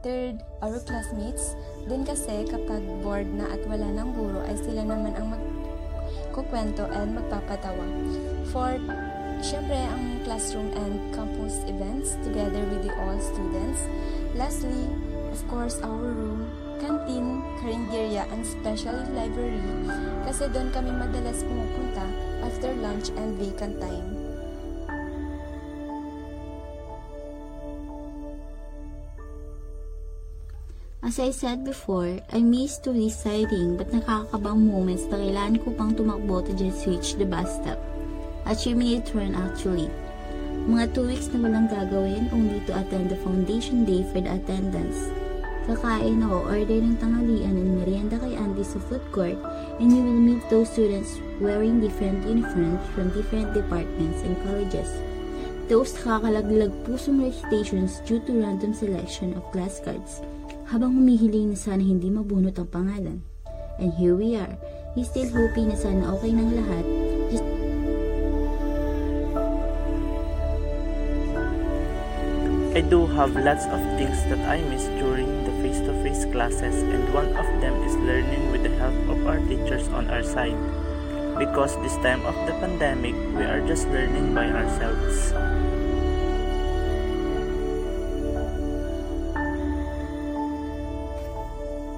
Third, 0.02 0.42
our 0.58 0.82
classmates. 0.82 1.54
Din 1.86 2.02
kasi 2.02 2.50
kapag 2.50 2.82
bored 2.98 3.30
na 3.30 3.46
at 3.46 3.62
wala 3.70 3.94
ng 3.94 4.10
guro 4.10 4.42
ay 4.42 4.58
sila 4.58 4.82
naman 4.82 5.14
ang 5.14 5.38
magkukwento 5.38 6.82
and 6.90 7.14
magpapatawa. 7.14 7.86
Fourth, 8.50 9.05
syempre 9.44 9.76
ang 9.76 10.20
classroom 10.24 10.72
and 10.76 10.98
campus 11.12 11.60
events 11.68 12.16
together 12.24 12.62
with 12.72 12.84
the 12.84 12.92
all 13.00 13.18
students. 13.20 13.80
Lastly, 14.36 14.88
of 15.32 15.40
course, 15.48 15.80
our 15.84 16.12
room, 16.12 16.48
canteen, 16.80 17.44
karinderya, 17.60 18.28
and 18.32 18.44
special 18.44 18.96
library 19.16 19.60
kasi 20.28 20.48
doon 20.52 20.68
kami 20.72 20.92
madalas 20.92 21.40
pumupunta 21.44 22.04
after 22.44 22.70
lunch 22.80 23.12
and 23.16 23.36
vacant 23.40 23.76
time. 23.80 24.26
As 31.06 31.22
I 31.22 31.30
said 31.30 31.62
before, 31.62 32.18
I 32.34 32.42
miss 32.42 32.82
to 32.82 32.90
deciding 32.90 33.78
but 33.78 33.94
nakakabang 33.94 34.66
moments 34.66 35.06
na 35.06 35.22
kailangan 35.22 35.62
ko 35.62 35.70
pang 35.78 35.94
tumakbo 35.94 36.42
to 36.42 36.52
just 36.58 36.82
reach 36.82 37.14
the 37.14 37.22
bus 37.22 37.46
stop. 37.62 37.78
Achieving 38.46 38.94
a 38.94 39.00
turn 39.02 39.34
actually. 39.34 39.90
Mga 40.70 40.94
two 40.94 41.06
weeks 41.10 41.26
na 41.34 41.42
walang 41.42 41.66
gagawin 41.66 42.30
only 42.30 42.62
to 42.66 42.78
attend 42.78 43.10
the 43.10 43.18
foundation 43.18 43.82
day 43.82 44.06
for 44.06 44.22
the 44.22 44.38
attendance. 44.38 45.10
Kakain 45.66 46.22
ako, 46.22 46.46
order 46.46 46.78
ng 46.78 46.94
tanghalian 47.02 47.58
and 47.58 47.82
merienda 47.82 48.22
kay 48.22 48.38
Andy 48.38 48.62
sa 48.62 48.78
food 48.86 49.02
court 49.10 49.34
and 49.82 49.90
you 49.90 49.98
will 49.98 50.22
meet 50.22 50.42
those 50.46 50.70
students 50.70 51.18
wearing 51.42 51.82
different 51.82 52.22
uniforms 52.22 52.78
from 52.94 53.10
different 53.10 53.50
departments 53.50 54.22
and 54.22 54.38
colleges. 54.46 54.86
Those 55.66 55.90
nakakalaglag 55.98 56.70
pusong 56.86 57.26
recitations 57.26 57.98
due 58.06 58.22
to 58.30 58.46
random 58.46 58.70
selection 58.70 59.34
of 59.34 59.42
class 59.50 59.82
cards 59.82 60.22
habang 60.70 60.94
humihiling 60.94 61.50
na 61.50 61.58
sana 61.58 61.82
hindi 61.82 62.14
mabunot 62.14 62.54
ang 62.62 62.70
pangalan. 62.70 63.18
And 63.82 63.90
here 63.98 64.14
we 64.14 64.38
are, 64.38 64.54
he's 64.94 65.10
still 65.10 65.26
hoping 65.34 65.74
na 65.74 65.78
sana 65.78 66.14
okay 66.14 66.30
ng 66.30 66.62
lahat, 66.62 66.84
just 67.34 67.55
I 72.76 72.84
do 72.84 73.08
have 73.16 73.32
lots 73.32 73.64
of 73.72 73.80
things 73.96 74.20
that 74.28 74.36
I 74.44 74.60
miss 74.68 74.84
during 75.00 75.48
the 75.48 75.54
face-to-face 75.64 76.28
classes 76.28 76.84
and 76.84 77.08
one 77.08 77.32
of 77.32 77.48
them 77.64 77.72
is 77.88 77.96
learning 78.04 78.52
with 78.52 78.68
the 78.68 78.74
help 78.76 78.92
of 79.08 79.16
our 79.24 79.40
teachers 79.48 79.88
on 79.96 80.12
our 80.12 80.20
side. 80.20 80.60
Because 81.40 81.72
this 81.80 81.96
time 82.04 82.20
of 82.28 82.36
the 82.44 82.52
pandemic, 82.60 83.16
we 83.32 83.48
are 83.48 83.64
just 83.64 83.88
learning 83.88 84.36
by 84.36 84.52
ourselves. 84.52 85.32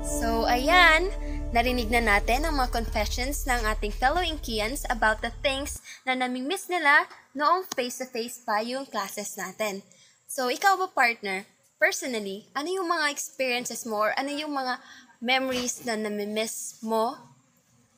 So, 0.06 0.46
ayan, 0.46 1.10
narinig 1.50 1.90
na 1.90 2.06
natin 2.06 2.46
ang 2.46 2.54
mga 2.54 2.70
confessions 2.70 3.50
ng 3.50 3.66
ating 3.66 3.98
fellow 3.98 4.22
Inkians 4.22 4.86
about 4.86 5.26
the 5.26 5.34
things 5.42 5.82
na 6.06 6.14
namimiss 6.14 6.70
nila 6.70 7.10
noong 7.34 7.66
face-to-face 7.74 8.46
pa 8.46 8.62
yung 8.62 8.86
classes 8.86 9.34
natin. 9.34 9.82
So, 10.28 10.52
ikaw 10.52 10.76
ba 10.76 10.92
partner, 10.92 11.48
personally, 11.80 12.44
ano 12.52 12.68
yung 12.68 12.84
mga 12.84 13.08
experiences 13.08 13.88
mo 13.88 13.96
or 13.96 14.12
ano 14.12 14.28
yung 14.28 14.52
mga 14.52 14.76
memories 15.24 15.80
na 15.88 15.96
namimiss 15.96 16.84
mo 16.84 17.16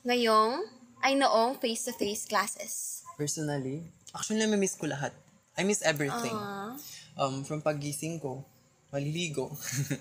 ngayong 0.07 0.63
ay 1.03 1.19
noong 1.19 1.59
face-to-face 1.59 2.31
classes? 2.31 3.03
Personally, 3.19 3.83
actually 4.15 4.39
namimiss 4.39 4.79
ko 4.79 4.87
lahat. 4.87 5.11
I 5.59 5.67
miss 5.67 5.83
everything. 5.83 6.31
Aww. 6.31 6.79
Um, 7.19 7.43
from 7.43 7.67
pagising 7.67 8.23
ko, 8.23 8.47
maliligo. 8.95 9.51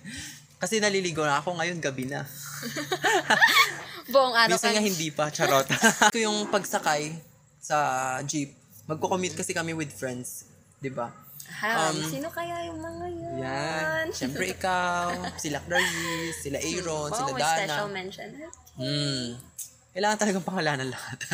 Kasi 0.62 0.78
naliligo 0.78 1.26
na 1.26 1.42
ako 1.42 1.58
ngayon, 1.58 1.82
gabi 1.82 2.06
na. 2.06 2.30
Buong 4.14 4.38
araw 4.38 4.54
Minsan 4.54 4.78
nga 4.78 4.86
hindi 4.86 5.10
pa, 5.10 5.34
charot. 5.34 5.66
Ito 6.14 6.22
yung 6.22 6.46
pagsakay 6.54 7.10
sa 7.58 8.22
jeep. 8.22 8.54
Magko-commute 8.86 9.34
kasi 9.34 9.54
kami 9.54 9.74
with 9.74 9.94
friends. 9.94 10.50
'di 10.80 10.92
ba? 10.96 11.12
Ha, 11.50 11.90
Um, 11.90 11.98
sino 12.02 12.28
kaya 12.30 12.66
yung 12.66 12.80
mga 12.80 13.06
yun? 13.10 13.36
Yan. 13.38 14.06
Siyempre 14.10 14.48
ikaw, 14.56 15.12
sila 15.36 15.60
Clarice, 15.60 16.40
sila 16.42 16.58
Aaron, 16.58 17.10
Wow, 17.10 17.18
sila 17.18 17.32
Dana. 17.36 17.52
special 17.58 17.88
mention. 17.90 18.28
Hmm. 18.76 19.28
Kailangan 19.90 20.18
talagang 20.18 20.46
pangalanan 20.46 20.88
lahat. 20.88 21.18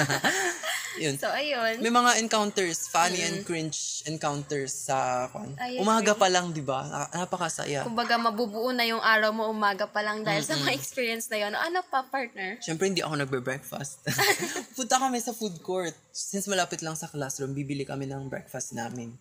Yun. 0.96 1.20
So, 1.20 1.28
ayun. 1.28 1.84
May 1.84 1.92
mga 1.92 2.24
encounters, 2.24 2.88
funny 2.88 3.20
and 3.20 3.44
cringe 3.44 4.00
encounters 4.08 4.72
sa 4.88 5.28
kwan. 5.28 5.52
Umaga 5.76 6.16
pa 6.16 6.32
lang, 6.32 6.56
di 6.56 6.64
ba? 6.64 6.88
Na- 6.88 7.12
Napakasaya. 7.14 7.84
Kumbaga, 7.84 8.16
mabubuo 8.16 8.72
na 8.72 8.88
yung 8.88 9.04
araw 9.04 9.36
mo 9.36 9.44
umaga 9.46 9.84
pa 9.86 10.00
lang 10.00 10.24
dahil 10.24 10.40
sa 10.42 10.56
mga 10.56 10.72
experience 10.72 11.28
na 11.28 11.38
yun. 11.38 11.52
Ano 11.52 11.84
pa, 11.84 12.00
partner? 12.02 12.64
Siyempre, 12.64 12.88
hindi 12.88 13.04
ako 13.04 13.12
nagbe-breakfast. 13.20 14.08
Punta 14.80 14.96
kami 14.98 15.20
sa 15.20 15.36
food 15.36 15.60
court. 15.60 15.92
Since 16.10 16.48
malapit 16.48 16.80
lang 16.80 16.96
sa 16.96 17.12
classroom, 17.12 17.52
bibili 17.52 17.84
kami 17.84 18.08
ng 18.08 18.32
breakfast 18.32 18.72
namin. 18.72 19.20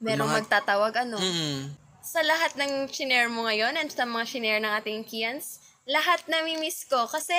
Merong 0.00 0.28
Mga- 0.28 0.36
magtatawag, 0.44 0.92
ano? 1.08 1.16
Mm. 1.16 1.72
Sa 2.06 2.20
lahat 2.22 2.54
ng 2.54 2.86
shinare 2.92 3.32
mo 3.32 3.48
ngayon 3.48 3.74
and 3.74 3.90
sa 3.90 4.06
mga 4.06 4.24
shinare 4.28 4.62
ng 4.62 4.72
ating 4.78 5.02
Kians, 5.02 5.58
lahat 5.88 6.22
nami-miss 6.30 6.86
ko 6.86 7.08
kasi 7.10 7.34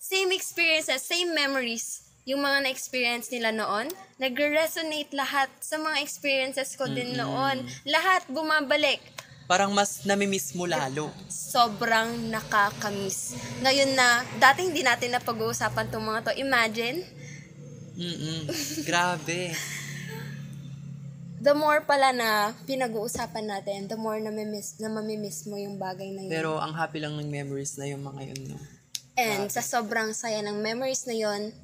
same 0.00 0.32
experiences, 0.32 1.02
same 1.04 1.34
memories 1.34 2.06
yung 2.26 2.42
mga 2.42 2.66
na-experience 2.66 3.30
nila 3.30 3.54
noon, 3.54 3.86
nagre-resonate 4.18 5.14
lahat 5.14 5.46
sa 5.62 5.78
mga 5.78 6.02
experiences 6.02 6.74
ko 6.74 6.90
din 6.90 7.14
noon. 7.14 7.62
Lahat 7.86 8.26
bumabalik. 8.26 8.98
Parang 9.46 9.70
mas 9.70 10.02
namimiss 10.02 10.50
mo 10.58 10.66
lalo. 10.66 11.14
Sobrang 11.30 12.18
nakakamiss. 12.34 13.38
Ngayon 13.62 13.94
na, 13.94 14.26
dati 14.42 14.66
hindi 14.66 14.82
natin 14.82 15.14
na 15.14 15.22
pag-uusapan 15.22 15.86
itong 15.86 16.02
mga 16.02 16.20
to. 16.26 16.32
Imagine, 16.42 16.98
Mm-mm. 17.96 18.50
Grabe. 18.84 19.54
the 21.46 21.54
more 21.54 21.78
pala 21.86 22.10
na 22.10 22.50
pinag-uusapan 22.66 23.46
natin, 23.46 23.86
the 23.86 23.94
more 23.94 24.18
na, 24.18 24.34
mimiss, 24.34 24.82
na 24.82 24.90
mamimiss 24.90 25.46
mo 25.46 25.54
yung 25.54 25.78
bagay 25.78 26.10
na 26.10 26.26
yun. 26.26 26.32
Pero 26.34 26.58
ang 26.58 26.74
happy 26.74 26.98
lang 26.98 27.14
ng 27.14 27.30
memories 27.30 27.78
na 27.78 27.86
yung 27.86 28.02
mga 28.02 28.34
yun, 28.34 28.42
no? 28.50 28.58
And 29.14 29.46
sa 29.46 29.62
sobrang 29.62 30.10
saya 30.10 30.42
ng 30.42 30.58
memories 30.58 31.06
na 31.06 31.14
yon, 31.14 31.54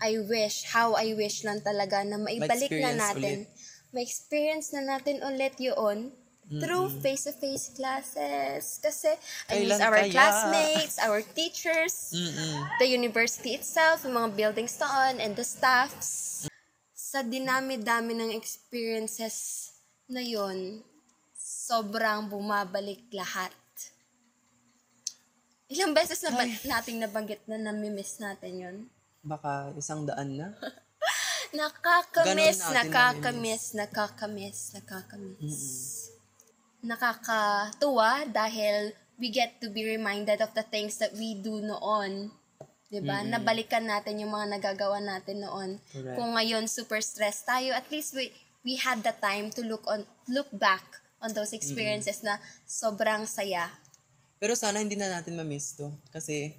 I 0.00 0.16
wish, 0.24 0.64
how 0.72 0.96
I 0.96 1.12
wish 1.12 1.44
lang 1.44 1.60
talaga 1.60 2.00
na 2.00 2.16
maibalik 2.16 2.72
na 2.72 2.96
natin. 2.96 3.44
Ma-experience 3.92 4.72
na 4.72 4.82
natin 4.96 5.20
ulit 5.20 5.60
yun 5.60 6.16
through 6.48 6.88
face-to-face 7.04 7.76
classes. 7.76 8.80
Kasi 8.80 9.12
I 9.52 9.68
miss 9.68 9.76
Kailan 9.76 9.80
our 9.84 10.00
kaya? 10.00 10.12
classmates, 10.16 10.96
our 11.02 11.20
teachers, 11.20 12.16
Mm-mm. 12.16 12.56
the 12.80 12.88
university 12.88 13.52
itself, 13.52 14.02
yung 14.08 14.16
mga 14.16 14.30
buildings 14.32 14.74
doon, 14.80 15.20
and 15.20 15.36
the 15.36 15.44
staffs. 15.44 16.48
Sa 17.06 17.22
dinami-dami 17.22 18.18
ng 18.18 18.34
experiences 18.34 19.70
na 20.10 20.18
yon, 20.18 20.82
sobrang 21.38 22.26
bumabalik 22.26 23.06
lahat. 23.14 23.54
Ilang 25.70 25.94
beses 25.94 26.18
na 26.26 26.34
ba 26.34 26.42
nating 26.42 26.98
nabanggit 26.98 27.46
na 27.46 27.62
namimiss 27.62 28.18
natin 28.18 28.52
yon? 28.58 28.76
Baka 29.22 29.70
isang 29.78 30.02
daan 30.02 30.34
na. 30.34 30.50
Nakakamiss, 31.54 32.74
nakakamiss, 32.74 33.64
nakakamiss, 33.78 34.60
nakakamiss. 34.74 35.62
Nakakatuwa 36.82 38.26
dahil 38.34 38.90
we 39.14 39.30
get 39.30 39.62
to 39.62 39.70
be 39.70 39.86
reminded 39.86 40.42
of 40.42 40.50
the 40.58 40.66
things 40.66 40.98
that 40.98 41.14
we 41.14 41.38
do 41.38 41.62
noon. 41.62 42.34
'Di 42.86 43.02
ba? 43.02 43.22
Nabalikan 43.26 43.82
natin 43.82 44.22
yung 44.22 44.30
mga 44.30 44.58
nagagawa 44.58 45.02
natin 45.02 45.42
noon. 45.42 45.70
Correct. 45.90 46.14
Kung 46.14 46.38
ngayon 46.38 46.70
super 46.70 47.02
stressed 47.02 47.46
tayo, 47.46 47.74
at 47.74 47.86
least 47.90 48.14
we 48.14 48.30
we 48.62 48.78
had 48.78 49.02
the 49.02 49.14
time 49.18 49.50
to 49.54 49.62
look 49.66 49.82
on 49.90 50.06
look 50.30 50.50
back 50.54 50.82
on 51.18 51.34
those 51.34 51.50
experiences 51.54 52.22
na 52.22 52.38
sobrang 52.66 53.26
saya. 53.26 53.70
Pero 54.36 54.52
sana 54.54 54.78
hindi 54.78 54.94
na 54.94 55.08
natin 55.08 55.34
ma-miss 55.34 55.74
to. 55.80 55.88
Kasi 56.12 56.52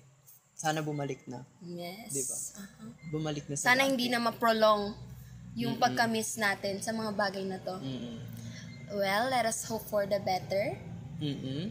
sana 0.57 0.81
bumalik 0.81 1.21
na. 1.29 1.45
Yes. 1.61 2.09
Di 2.09 2.21
ba? 2.25 2.37
Uh-huh. 2.65 2.89
Bumalik 3.13 3.45
na 3.45 3.53
sa 3.53 3.71
Sana 3.71 3.85
dati. 3.85 3.93
hindi 3.93 4.07
na 4.09 4.17
ma-prolong 4.17 4.97
yung 5.53 5.77
pagka-miss 5.77 6.41
natin 6.41 6.81
sa 6.81 6.89
mga 6.93 7.13
bagay 7.13 7.45
na 7.45 7.61
to. 7.61 7.77
Mm-mm. 7.77 8.17
Well, 8.97 9.29
let 9.29 9.45
us 9.45 9.61
hope 9.69 9.85
for 9.85 10.09
the 10.09 10.17
better. 10.21 10.73
Mm-mm. 11.21 11.69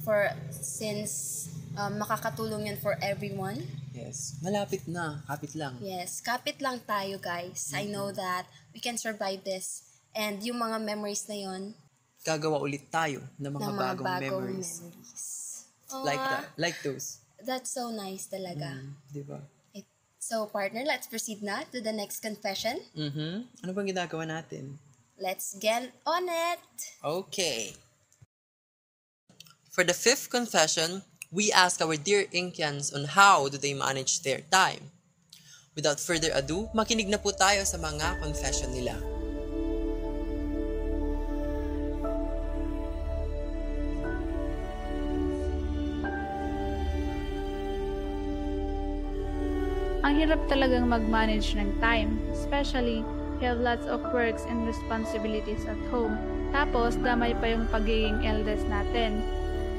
For 0.00 0.32
since 0.52 1.46
um, 1.76 2.00
makakatulong 2.00 2.72
yan 2.72 2.78
for 2.80 2.96
everyone. 3.04 3.60
Yes. 3.92 4.40
Malapit 4.40 4.88
na. 4.88 5.20
Kapit 5.28 5.52
lang. 5.52 5.76
Yes, 5.84 6.24
kapit 6.24 6.58
lang 6.64 6.80
tayo 6.88 7.20
guys. 7.20 7.76
I 7.76 7.84
know 7.84 8.08
that 8.12 8.48
we 8.72 8.80
can 8.80 8.96
survive 8.96 9.44
this. 9.44 9.84
And 10.16 10.40
yung 10.40 10.60
mga 10.60 10.80
memories 10.80 11.28
na 11.28 11.36
yon 11.36 11.76
Gagawa 12.24 12.60
ulit 12.60 12.88
tayo 12.88 13.20
ng 13.36 13.52
mga, 13.52 13.60
ng 13.60 13.68
mga 13.68 13.80
bagong, 13.80 14.06
bagong 14.06 14.22
memories. 14.24 14.70
memories. 14.80 15.24
Like 15.92 16.22
Aw, 16.22 16.30
that. 16.32 16.44
Like 16.56 16.78
those. 16.80 17.20
That's 17.42 17.68
so 17.74 17.92
nice 17.92 18.30
talaga. 18.30 18.80
Mm, 18.80 18.90
di 19.12 19.22
ba? 19.26 19.40
It- 19.76 19.90
so 20.22 20.48
partner, 20.48 20.86
let's 20.86 21.10
proceed 21.10 21.42
na 21.44 21.66
to 21.74 21.82
the 21.82 21.92
next 21.92 22.24
confession. 22.24 22.80
Mm-hmm. 22.96 23.66
Ano 23.66 23.70
bang 23.76 23.88
ginagawa 23.92 24.24
natin? 24.24 24.78
Let's 25.20 25.58
get 25.58 25.92
on 26.08 26.30
it. 26.30 26.62
Okay. 27.04 27.76
For 29.72 29.84
the 29.84 29.96
fifth 29.96 30.30
confession, 30.30 31.02
we 31.32 31.48
ask 31.50 31.80
our 31.80 31.96
dear 31.96 32.28
Inkyans 32.28 32.92
on 32.94 33.08
how 33.08 33.48
do 33.48 33.56
they 33.56 33.72
manage 33.72 34.20
their 34.20 34.44
time. 34.52 34.92
Without 35.72 35.96
further 35.96 36.28
ado, 36.36 36.68
makinig 36.76 37.08
na 37.08 37.16
po 37.16 37.32
tayo 37.32 37.64
sa 37.64 37.80
mga 37.80 38.20
confession 38.20 38.68
nila. 38.76 38.92
Ang 50.04 50.14
hirap 50.20 50.44
talagang 50.52 50.84
mag-manage 50.92 51.56
ng 51.56 51.72
time, 51.80 52.20
especially 52.36 53.00
we 53.40 53.48
have 53.48 53.56
lots 53.56 53.88
of 53.88 54.04
works 54.12 54.44
and 54.44 54.68
responsibilities 54.68 55.64
at 55.64 55.80
home. 55.88 56.20
Tapos, 56.52 57.00
damay 57.00 57.32
pa 57.40 57.56
yung 57.56 57.64
pagiging 57.72 58.20
eldest 58.20 58.68
natin. 58.68 59.24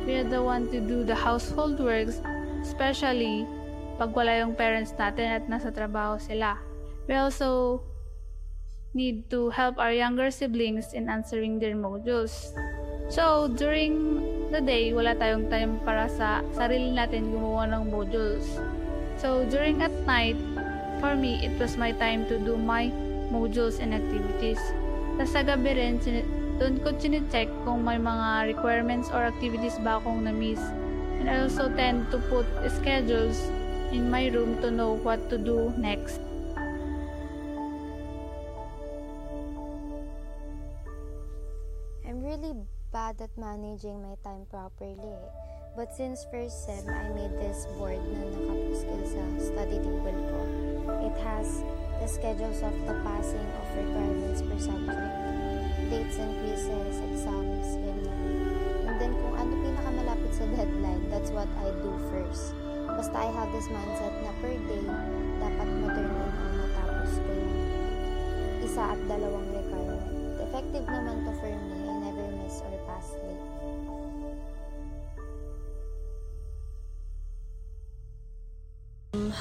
We 0.04 0.20
are 0.20 0.28
the 0.28 0.43
one 0.43 0.68
to 0.76 0.84
do 0.84 1.08
the 1.08 1.16
household 1.16 1.80
works, 1.80 2.20
especially 2.60 3.47
pag 3.95 4.12
wala 4.12 4.43
yung 4.43 4.51
parents 4.51 4.91
natin 4.99 5.39
at 5.39 5.43
nasa 5.47 5.72
trabaho 5.72 6.20
sila. 6.20 6.60
We 7.08 7.16
also 7.16 7.80
need 8.91 9.32
to 9.32 9.49
help 9.49 9.80
our 9.80 9.95
younger 9.95 10.28
siblings 10.28 10.91
in 10.91 11.08
answering 11.08 11.64
their 11.64 11.76
modules. 11.76 12.51
So, 13.08 13.47
during 13.47 14.20
the 14.51 14.60
day, 14.60 14.91
wala 14.91 15.16
tayong 15.16 15.47
time 15.47 15.80
para 15.88 16.12
sa 16.12 16.43
sarili 16.51 16.91
natin 16.91 17.32
gumawa 17.32 17.72
ng 17.72 17.88
modules. 17.88 18.43
So, 19.18 19.47
during 19.47 19.80
at 19.80 19.93
night, 20.04 20.38
for 20.99 21.16
me, 21.16 21.39
it 21.43 21.56
was 21.60 21.80
my 21.80 21.91
time 21.95 22.28
to 22.28 22.39
do 22.39 22.60
my 22.60 22.91
modules 23.32 23.80
and 23.80 23.95
activities. 23.95 24.60
Tapos 25.16 25.32
sa 25.32 25.41
gabi 25.45 25.80
rin, 25.80 25.99
doon 26.64 26.80
ko 26.80 26.95
chinecheck 26.95 27.51
kung 27.68 27.84
may 27.84 27.99
mga 27.99 28.55
requirements 28.55 29.11
or 29.11 29.28
activities 29.28 29.76
ba 29.84 29.99
akong 29.99 30.24
na-miss. 30.24 30.64
And 31.20 31.28
I 31.28 31.43
also 31.43 31.68
tend 31.68 32.07
to 32.16 32.24
put 32.32 32.47
schedules 32.72 33.36
in 33.91 34.07
my 34.07 34.32
room 34.32 34.64
to 34.64 34.72
know 34.72 34.95
what 34.95 35.28
to 35.28 35.36
do 35.36 35.76
next. 35.76 36.24
I'm 42.07 42.24
really 42.24 42.55
bad 42.95 43.20
at 43.20 43.36
managing 43.36 43.99
my 43.99 44.16
time 44.24 44.47
properly 44.47 45.03
eh. 45.03 45.28
But 45.76 45.91
since 45.91 46.24
first 46.32 46.64
sem, 46.64 46.88
I 46.88 47.11
made 47.11 47.36
this 47.43 47.68
board 47.76 47.99
na 48.07 48.24
nakapuskil 48.39 49.03
sa 49.03 49.24
study 49.51 49.84
table 49.84 50.16
ko. 50.32 50.39
It 51.11 51.16
has 51.28 51.59
the 51.99 52.07
schedules 52.07 52.64
of 52.64 52.72
the 52.88 52.95
passing 53.03 53.47
of 53.59 53.66
requirements 53.76 54.39
per 54.45 54.59
subject, 54.61 55.23
dates 55.94 56.18
and 56.18 56.34
quizzes, 56.41 56.98
exams, 57.06 57.70
ganyan. 57.78 58.26
And 58.89 58.98
then 58.98 59.14
kung 59.14 59.36
ano 59.38 59.54
pinakamalapit 59.62 60.32
sa 60.34 60.46
deadline, 60.50 61.06
that's 61.14 61.30
what 61.30 61.46
I 61.62 61.70
do 61.86 61.94
first. 62.10 62.58
Basta 62.89 63.14
I 63.14 63.30
have 63.30 63.54
this 63.54 63.70
mindset 63.70 64.14
na 64.26 64.34
per 64.41 64.58
day, 64.58 64.86
dapat 65.38 65.70
ma-turn 65.86 66.10
in 66.10 66.34
or 66.34 66.52
matapos 66.66 67.14
ko 67.22 67.30
yung 67.30 67.58
isa 68.66 68.84
at 68.98 69.00
dalawang 69.06 69.46
requirement. 69.54 70.18
Effective 70.41 70.86
naman 70.89 71.30
to 71.30 71.32
for 71.38 71.54
me. 71.54 71.73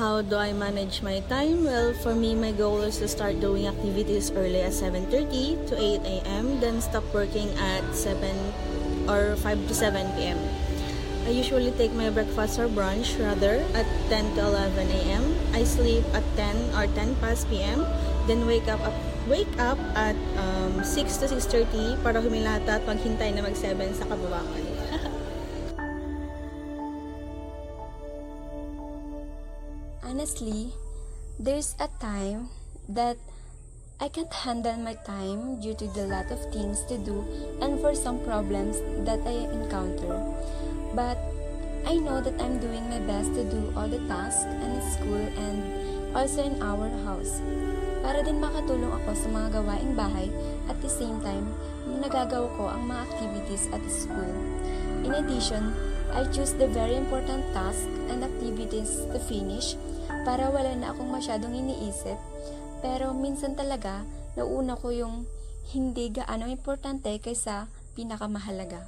How 0.03 0.19
do 0.19 0.35
I 0.35 0.51
manage 0.51 0.99
my 0.99 1.23
time? 1.31 1.63
Well, 1.63 1.95
for 1.95 2.11
me, 2.11 2.35
my 2.35 2.51
goal 2.51 2.83
is 2.83 2.99
to 2.99 3.07
start 3.07 3.39
doing 3.39 3.71
activities 3.71 4.35
early 4.35 4.59
at 4.59 4.75
7.30 4.75 5.71
to 5.71 5.79
8 5.79 6.27
a.m., 6.27 6.59
then 6.59 6.83
stop 6.83 7.07
working 7.15 7.47
at 7.55 7.87
7 7.95 8.19
or 9.07 9.39
5 9.39 9.69
to 9.71 9.71
7 9.71 10.11
p.m. 10.19 10.43
I 11.23 11.31
usually 11.31 11.71
take 11.79 11.95
my 11.95 12.11
breakfast 12.11 12.59
or 12.59 12.67
brunch, 12.67 13.15
rather, 13.15 13.63
at 13.79 13.87
10 14.11 14.35
to 14.35 14.43
11 14.43 14.91
a.m. 15.07 15.23
I 15.55 15.63
sleep 15.63 16.03
at 16.19 16.27
10 16.35 16.75
or 16.75 16.91
10 16.91 17.23
past 17.23 17.47
p.m., 17.47 17.87
then 18.27 18.43
wake 18.43 18.67
up, 18.67 18.83
up 18.83 18.99
wake 19.31 19.55
up 19.63 19.79
at 19.95 20.19
um, 20.35 20.83
6 20.83 20.99
to 21.23 21.31
6.30 21.31 22.03
para 22.03 22.19
humilata 22.19 22.83
at 22.83 22.85
maghintay 22.91 23.39
na 23.39 23.47
mag-7 23.47 23.95
sa 23.95 24.11
kababangan. 24.11 24.72
Honestly, 30.33 30.73
There's 31.37 31.77
a 31.77 31.93
time 32.01 32.49
that 32.89 33.21
I 34.01 34.09
can't 34.09 34.33
handle 34.33 34.81
my 34.81 34.97
time 35.05 35.61
due 35.61 35.77
to 35.77 35.87
the 35.93 36.09
lot 36.09 36.33
of 36.33 36.41
things 36.49 36.81
to 36.89 36.97
do 36.97 37.21
and 37.61 37.77
for 37.85 37.93
some 37.93 38.17
problems 38.25 38.81
that 39.05 39.21
I 39.29 39.45
encounter. 39.53 40.25
But 40.97 41.21
I 41.85 42.01
know 42.01 42.25
that 42.25 42.41
I'm 42.41 42.57
doing 42.65 42.89
my 42.89 43.05
best 43.05 43.37
to 43.37 43.45
do 43.45 43.77
all 43.77 43.93
the 43.93 44.01
tasks 44.09 44.49
in 44.49 44.73
school 44.97 45.21
and 45.37 46.17
also 46.17 46.49
in 46.49 46.57
our 46.65 46.89
house. 47.05 47.45
Para 48.01 48.25
din 48.25 48.41
makatulong 48.41 49.05
ako 49.05 49.13
sa 49.13 49.29
mga 49.29 49.49
gawaing 49.53 49.93
bahay 49.93 50.33
at 50.73 50.81
the 50.81 50.89
same 50.89 51.21
time, 51.21 51.53
nagagawa 52.01 52.49
ko 52.57 52.73
ang 52.73 52.89
mga 52.89 53.05
activities 53.05 53.69
at 53.69 53.85
school. 53.93 54.33
In 55.05 55.13
addition, 55.13 55.77
I 56.17 56.25
choose 56.33 56.57
the 56.57 56.73
very 56.73 56.97
important 56.97 57.45
tasks 57.53 57.85
and 58.09 58.25
activities 58.25 59.05
to 59.13 59.21
finish 59.29 59.77
para 60.23 60.51
wala 60.51 60.75
na 60.79 60.95
akong 60.95 61.11
masyadong 61.11 61.55
iniisip. 61.55 62.19
Pero 62.83 63.15
minsan 63.15 63.55
talaga, 63.59 64.07
nauna 64.39 64.79
ko 64.79 64.95
yung 64.95 65.27
hindi 65.71 66.11
gaano 66.11 66.47
importante 66.51 67.11
kaysa 67.19 67.71
pinakamahalaga. 67.95 68.83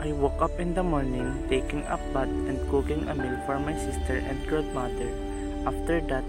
I 0.00 0.16
woke 0.16 0.40
up 0.40 0.56
in 0.56 0.72
the 0.72 0.80
morning, 0.80 1.28
taking 1.52 1.84
a 1.84 2.00
bath 2.16 2.32
and 2.48 2.56
cooking 2.72 3.04
a 3.08 3.14
meal 3.14 3.36
for 3.44 3.60
my 3.60 3.76
sister 3.76 4.16
and 4.24 4.40
grandmother. 4.48 5.12
After 5.68 6.00
that, 6.08 6.24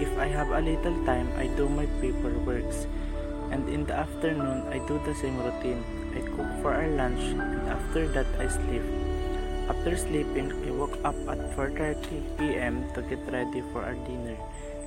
if 0.00 0.08
I 0.16 0.24
have 0.32 0.48
a 0.48 0.64
little 0.64 0.96
time, 1.04 1.28
I 1.36 1.52
do 1.52 1.68
my 1.68 1.84
paperworks. 2.00 2.88
And 3.50 3.68
in 3.68 3.84
the 3.84 3.94
afternoon, 3.94 4.66
I 4.70 4.78
do 4.86 5.02
the 5.04 5.14
same 5.14 5.38
routine. 5.42 5.82
I 6.14 6.22
cook 6.34 6.50
for 6.62 6.74
our 6.74 6.86
lunch 6.86 7.22
and 7.34 7.66
after 7.68 8.06
that 8.14 8.26
I 8.38 8.46
sleep. 8.46 8.82
After 9.70 9.94
sleeping, 9.94 10.50
I 10.66 10.70
woke 10.74 10.98
up 11.06 11.18
at 11.30 11.38
4:30 11.54 12.38
p.m. 12.38 12.86
to 12.94 13.02
get 13.06 13.22
ready 13.30 13.62
for 13.70 13.86
our 13.86 13.94
dinner. 14.06 14.34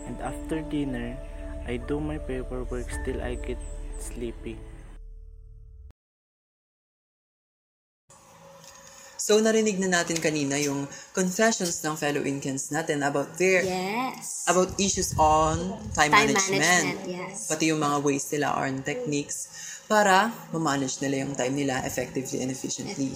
And 0.07 0.19
after 0.19 0.59
dinner, 0.59 1.15
I 1.63 1.79
do 1.79 2.03
my 2.03 2.19
paperwork 2.19 2.91
till 3.07 3.23
I 3.23 3.39
get 3.39 3.59
sleepy. 3.99 4.59
So, 9.23 9.39
narinig 9.39 9.79
na 9.79 10.03
natin 10.03 10.19
kanina 10.19 10.59
yung 10.59 10.83
confessions 11.15 11.79
ng 11.79 11.95
fellow 11.95 12.27
Incans 12.27 12.75
natin 12.75 13.07
about 13.07 13.39
their 13.39 13.63
Yes. 13.63 14.43
about 14.51 14.75
issues 14.75 15.15
on 15.15 15.79
time, 15.95 16.11
Time 16.11 16.35
management. 16.35 16.59
management, 16.59 16.99
yes. 17.07 17.47
Pati 17.47 17.71
yung 17.71 17.79
mga 17.79 18.03
ways 18.03 18.27
nila 18.35 18.51
or 18.59 18.67
techniques 18.83 19.47
para 19.87 20.27
ma-manage 20.51 20.99
nila 20.99 21.23
yung 21.23 21.39
time 21.39 21.55
nila 21.55 21.79
effectively 21.87 22.43
and 22.43 22.51
efficiently. 22.51 23.15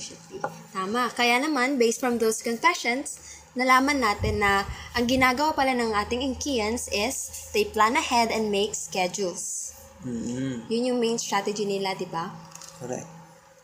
Tama. 0.72 1.12
Kaya 1.12 1.44
naman, 1.44 1.76
based 1.76 2.00
from 2.00 2.24
those 2.24 2.40
confessions, 2.40 3.20
nalaman 3.60 4.00
natin 4.00 4.40
na 4.40 4.64
ang 4.96 5.12
ginagawa 5.12 5.52
pala 5.60 5.76
ng 5.76 5.92
ating 5.92 6.24
Inkians 6.24 6.88
is 6.88 7.52
they 7.52 7.68
plan 7.68 8.00
ahead 8.00 8.32
and 8.32 8.48
make 8.48 8.80
schedules. 8.80 9.76
mm 10.08 10.72
Yun 10.72 10.88
yung 10.88 11.00
main 11.04 11.20
strategy 11.20 11.68
nila, 11.68 12.00
di 12.00 12.08
ba? 12.08 12.32
Correct. 12.80 13.17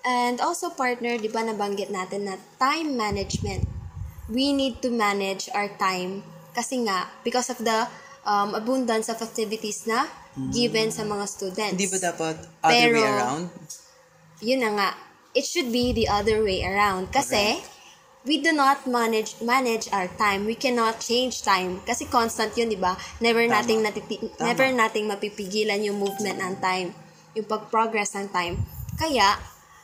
And 0.03 0.43
also, 0.43 0.67
partner, 0.69 1.15
di 1.15 1.31
ba 1.31 1.41
nabanggit 1.41 1.87
natin 1.87 2.27
na 2.27 2.35
time 2.59 2.99
management. 2.99 3.67
We 4.27 4.51
need 4.51 4.83
to 4.83 4.91
manage 4.91 5.47
our 5.55 5.71
time 5.79 6.23
kasi 6.53 6.85
nga, 6.85 7.09
because 7.25 7.49
of 7.49 7.59
the 7.59 7.89
um, 8.23 8.53
abundance 8.53 9.09
of 9.09 9.19
activities 9.19 9.83
na 9.89 10.07
given 10.53 10.89
sa 10.91 11.03
mga 11.03 11.25
students. 11.27 11.73
Hindi 11.75 11.89
ba 11.89 11.99
dapat 11.99 12.35
other 12.61 12.89
way 12.93 13.01
Pero- 13.01 13.03
around? 13.03 13.43
Yun 14.43 14.59
na 14.61 14.71
nga. 14.75 14.89
It 15.33 15.49
should 15.49 15.73
be 15.73 15.95
the 15.95 16.05
other 16.05 16.45
way 16.45 16.61
around. 16.61 17.09
Kasi, 17.09 17.57
we 18.23 18.37
do 18.37 18.53
not 18.53 18.85
manage 18.85 19.35
manage 19.41 19.89
our 19.89 20.07
time. 20.15 20.45
We 20.45 20.53
cannot 20.53 21.01
change 21.01 21.41
time. 21.41 21.81
Kasi 21.83 22.05
constant 22.05 22.53
yun, 22.53 22.69
di 22.69 22.77
ba? 22.77 22.93
Never 23.17 23.41
Tama. 23.49 23.61
nating 23.61 23.79
natiti- 23.81 24.21
Tama. 24.37 24.45
never 24.53 24.67
nating 24.69 25.09
mapipigilan 25.09 25.81
yung 25.81 25.97
movement 25.97 26.37
ng 26.37 26.53
time. 26.61 26.93
Yung 27.33 27.49
pag-progress 27.49 28.13
ng 28.13 28.29
time. 28.29 28.61
Kaya, 28.93 29.41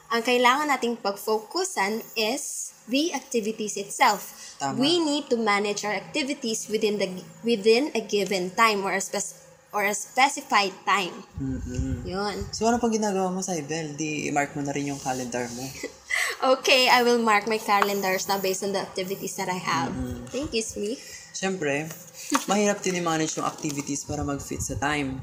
ang 0.09 0.21
kailangan 0.25 0.73
nating 0.73 0.97
pag-focusan 0.97 2.01
is 2.17 2.73
the 2.89 3.13
activities 3.13 3.77
itself. 3.77 4.57
Tama. 4.57 4.75
We 4.81 4.97
need 4.97 5.29
to 5.29 5.37
manage 5.37 5.85
our 5.85 5.93
activities 5.93 6.65
within 6.67 6.97
the 6.97 7.07
within 7.45 7.93
a 7.93 8.01
given 8.01 8.49
time 8.57 8.81
or 8.81 8.97
a 8.97 9.01
spec- 9.01 9.37
or 9.69 9.85
a 9.85 9.93
specified 9.93 10.73
time. 10.81 11.13
mm 11.37 12.01
Yun. 12.09 12.49
So, 12.49 12.65
ano 12.65 12.81
pang 12.81 12.89
ginagawa 12.89 13.29
mo 13.29 13.45
sa 13.45 13.53
Ibel? 13.53 13.93
Di, 13.93 14.33
mark 14.33 14.57
mo 14.57 14.65
na 14.65 14.73
rin 14.73 14.89
yung 14.89 15.01
calendar 15.01 15.45
mo. 15.53 15.63
Okay, 16.39 16.87
I 16.87 17.03
will 17.03 17.19
mark 17.19 17.51
my 17.51 17.59
calendars 17.59 18.25
now 18.31 18.39
based 18.39 18.63
on 18.63 18.71
the 18.71 18.79
activities 18.79 19.35
that 19.35 19.51
I 19.51 19.59
have. 19.59 19.91
Thank 20.31 20.55
you, 20.55 20.63
Smee. 20.63 20.95
Siyempre, 21.35 21.83
mahirap 22.49 22.79
din 22.79 22.97
i-manage 23.03 23.35
yung 23.35 23.43
activities 23.43 24.07
para 24.07 24.23
mag-fit 24.23 24.63
sa 24.63 24.79
time. 24.79 25.19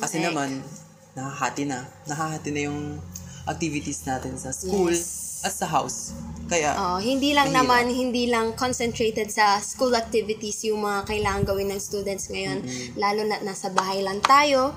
Kasi 0.00 0.16
Correct. 0.16 0.32
naman, 0.32 0.50
nakahati 1.12 1.68
na. 1.68 1.84
Nakahati 2.08 2.50
na 2.56 2.60
yung 2.72 2.98
activities 3.46 4.02
natin 4.02 4.34
sa 4.36 4.50
school 4.50 4.90
Yes. 4.90 5.40
at 5.40 5.54
sa 5.54 5.66
house. 5.66 6.10
Kaya, 6.46 6.74
Oh, 6.74 6.98
hindi 6.98 7.30
lang 7.30 7.50
mahirap. 7.50 7.62
naman, 7.62 7.84
hindi 7.88 8.26
lang 8.26 8.54
concentrated 8.54 9.30
sa 9.30 9.58
school 9.58 9.94
activities 9.94 10.62
yung 10.64 10.82
mga 10.82 11.06
kailangan 11.06 11.42
gawin 11.44 11.70
ng 11.70 11.78
students 11.78 12.26
ngayon. 12.26 12.62
Lalo 12.94 13.22
na 13.22 13.38
nasa 13.40 13.70
bahay 13.70 14.02
lang 14.02 14.18
tayo. 14.20 14.74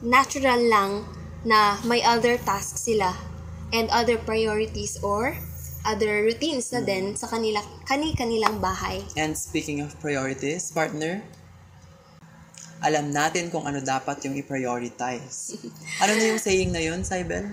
Natural 0.00 0.58
lang 0.58 1.06
na 1.42 1.78
may 1.82 2.02
other 2.02 2.38
tasks 2.38 2.86
sila 2.86 3.14
and 3.70 3.90
other 3.90 4.14
priorities 4.16 4.98
or 5.02 5.34
other 5.82 6.22
routines 6.22 6.70
na 6.70 6.78
din 6.78 7.14
sa 7.14 7.26
kanila 7.26 7.58
kani-kanilang 7.84 8.62
bahay. 8.62 9.02
And 9.14 9.34
speaking 9.34 9.82
of 9.82 9.94
priorities, 9.98 10.70
partner, 10.70 11.22
alam 12.78 13.10
natin 13.10 13.50
kung 13.50 13.62
ano 13.62 13.78
dapat 13.78 14.22
yung 14.26 14.34
i-prioritize. 14.34 15.54
ano 16.02 16.12
na 16.14 16.24
yung 16.28 16.42
saying 16.42 16.70
na 16.70 16.82
yun, 16.82 17.02
Saibel? 17.02 17.50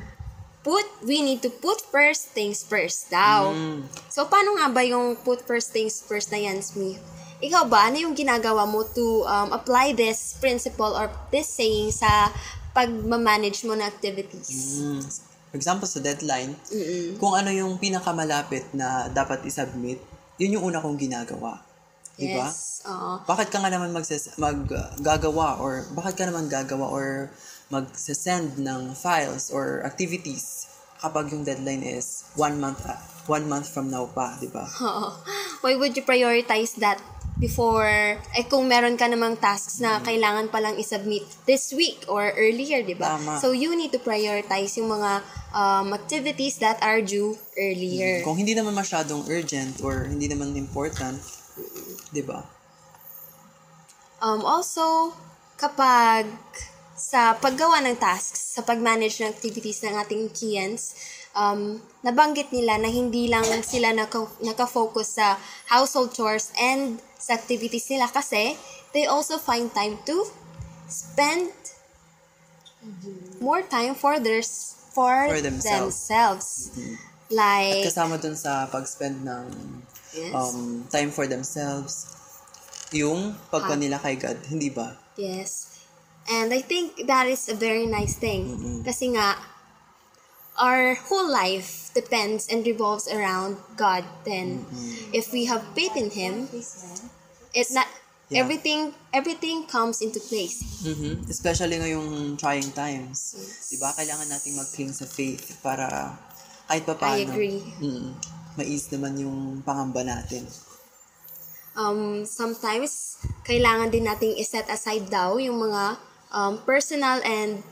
Put, 0.70 0.86
we 1.02 1.26
need 1.26 1.42
to 1.42 1.50
put 1.50 1.82
first 1.90 2.30
things 2.38 2.62
first 2.62 3.10
daw. 3.10 3.50
Mm. 3.50 3.90
So, 4.14 4.30
paano 4.30 4.62
nga 4.62 4.70
ba 4.70 4.86
yung 4.86 5.18
put 5.26 5.42
first 5.50 5.74
things 5.74 5.98
first 6.06 6.30
na 6.30 6.38
yan, 6.38 6.62
Smith? 6.62 7.02
Ikaw 7.42 7.66
ba, 7.66 7.90
ano 7.90 7.98
yung 7.98 8.14
ginagawa 8.14 8.70
mo 8.70 8.86
to 8.86 9.26
um, 9.26 9.50
apply 9.50 9.98
this 9.98 10.38
principle 10.38 10.94
or 10.94 11.10
this 11.34 11.50
saying 11.50 11.90
sa 11.90 12.30
pag-manage 12.78 13.66
mo 13.66 13.74
ng 13.74 13.82
activities? 13.82 14.86
Mm. 14.86 15.02
For 15.50 15.58
example, 15.58 15.90
sa 15.90 15.98
deadline, 15.98 16.54
kung 17.18 17.34
ano 17.34 17.50
yung 17.50 17.82
pinakamalapit 17.82 18.70
na 18.78 19.10
dapat 19.10 19.42
isubmit, 19.50 19.98
yun 20.38 20.62
yung 20.62 20.70
una 20.70 20.78
kong 20.78 21.02
ginagawa. 21.02 21.66
Di 22.20 22.36
ba? 22.36 22.46
Yes. 22.46 22.84
Oo. 22.86 23.24
Bakit 23.24 23.48
ka 23.48 23.64
nga 23.64 23.72
naman 23.72 23.96
magses- 23.96 24.36
maggagawa 24.36 25.58
or 25.58 25.88
bakit 25.96 26.20
ka 26.20 26.28
naman 26.28 26.52
gagawa 26.52 26.92
or 26.92 27.32
mag-send 27.70 28.58
ng 28.58 28.98
files 28.98 29.54
or 29.54 29.86
activities 29.86 30.66
kapag 31.00 31.32
yung 31.32 31.48
deadline 31.48 31.86
is 31.86 32.28
one 32.36 32.60
month 32.60 32.84
ah, 32.84 33.00
one 33.30 33.46
month 33.48 33.70
from 33.70 33.94
now 33.94 34.10
pa, 34.10 34.36
di 34.42 34.50
ba? 34.50 34.66
Oo. 34.66 35.16
Why 35.62 35.78
would 35.78 35.94
you 35.94 36.04
prioritize 36.04 36.76
that 36.82 37.00
before, 37.40 38.20
eh 38.36 38.46
kung 38.52 38.68
meron 38.68 39.00
ka 39.00 39.08
namang 39.08 39.40
tasks 39.40 39.80
na 39.80 40.04
kailangan 40.04 40.52
palang 40.52 40.76
isubmit 40.76 41.24
this 41.48 41.72
week 41.72 42.04
or 42.12 42.36
earlier, 42.36 42.84
di 42.84 42.98
ba? 43.00 43.16
So, 43.40 43.56
you 43.56 43.72
need 43.80 43.96
to 43.96 44.02
prioritize 44.04 44.76
yung 44.76 44.92
mga 44.92 45.24
um, 45.56 45.96
activities 45.96 46.60
that 46.60 46.84
are 46.84 47.00
due 47.00 47.40
earlier. 47.56 48.26
Kung 48.28 48.36
hindi 48.36 48.52
naman 48.52 48.76
masyadong 48.76 49.24
urgent 49.32 49.80
or 49.80 50.04
hindi 50.10 50.28
naman 50.28 50.52
important, 50.60 51.22
di 52.12 52.26
ba? 52.26 52.44
Um, 54.20 54.44
also, 54.44 55.16
kapag 55.56 56.28
sa 57.00 57.40
paggawa 57.40 57.80
ng 57.80 57.96
tasks, 57.96 58.60
sa 58.60 58.62
pag-manage 58.62 59.24
ng 59.24 59.32
activities 59.32 59.80
ng 59.88 59.96
ating 59.96 60.28
Kians, 60.36 60.94
um, 61.32 61.80
nabanggit 62.04 62.52
nila 62.52 62.76
na 62.76 62.92
hindi 62.92 63.32
lang 63.32 63.48
sila 63.64 63.96
naka, 63.96 64.28
naka-focus 64.44 65.16
sa 65.16 65.40
household 65.72 66.12
chores 66.12 66.52
and 66.60 67.00
sa 67.16 67.40
activities 67.40 67.88
nila 67.88 68.12
kasi 68.12 68.60
they 68.92 69.08
also 69.08 69.40
find 69.40 69.72
time 69.72 69.96
to 70.04 70.28
spend 70.92 71.56
more 73.40 73.64
time 73.64 73.96
for 73.96 74.20
their 74.20 74.44
for, 74.92 75.30
For 75.30 75.40
themselves. 75.40 75.96
themselves. 75.96 76.48
At 76.76 77.08
Like, 77.30 77.86
kasama 77.86 78.18
dun 78.18 78.34
sa 78.34 78.66
pag-spend 78.68 79.22
ng 79.22 79.46
Yes. 80.10 80.34
um, 80.34 80.90
time 80.90 81.14
for 81.14 81.30
themselves, 81.30 82.10
yung 82.90 83.38
pagka 83.54 83.78
Ah. 83.78 83.80
nila 83.80 84.02
kay 84.02 84.18
God, 84.18 84.42
hindi 84.50 84.74
ba? 84.74 84.98
Yes. 85.14 85.69
And 86.30 86.54
I 86.54 86.62
think 86.62 87.10
that 87.10 87.26
is 87.26 87.50
a 87.50 87.58
very 87.58 87.90
nice 87.90 88.14
thing. 88.14 88.82
Kasi 88.86 89.18
nga, 89.18 89.42
our 90.60 90.94
whole 91.10 91.26
life 91.26 91.90
depends 91.98 92.46
and 92.46 92.62
revolves 92.62 93.10
around 93.10 93.58
God. 93.74 94.06
Then, 94.30 94.70
if 95.10 95.34
we 95.34 95.50
have 95.50 95.66
faith 95.74 95.98
in 95.98 96.14
Him, 96.14 96.46
it 97.56 97.74
not 97.74 97.90
Yeah. 98.30 98.46
everything 98.46 98.94
everything 99.10 99.66
comes 99.66 100.06
into 100.06 100.22
place. 100.22 100.62
Mhm. 100.86 101.26
Especially 101.26 101.82
ngayong 101.82 102.38
trying 102.38 102.70
times. 102.78 103.34
Di 103.74 103.82
ba? 103.82 103.90
Kailangan 103.90 104.30
nating 104.30 104.54
mag-cling 104.54 104.94
sa 104.94 105.10
faith 105.10 105.58
para 105.66 106.14
kahit 106.70 106.86
pa 106.86 106.94
paano. 106.94 107.18
I 107.18 107.26
agree. 107.26 107.58
Mm, 107.82 108.14
mais 108.54 108.86
naman 108.94 109.18
yung 109.18 109.66
pangamba 109.66 110.06
natin. 110.06 110.46
Um, 111.74 112.22
sometimes, 112.22 113.18
kailangan 113.50 113.90
din 113.90 114.06
nating 114.06 114.38
iset 114.38 114.70
aside 114.70 115.10
daw 115.10 115.42
yung 115.42 115.58
mga 115.58 115.98
um, 116.32 116.60
personal 116.66 117.22
and 117.26 117.64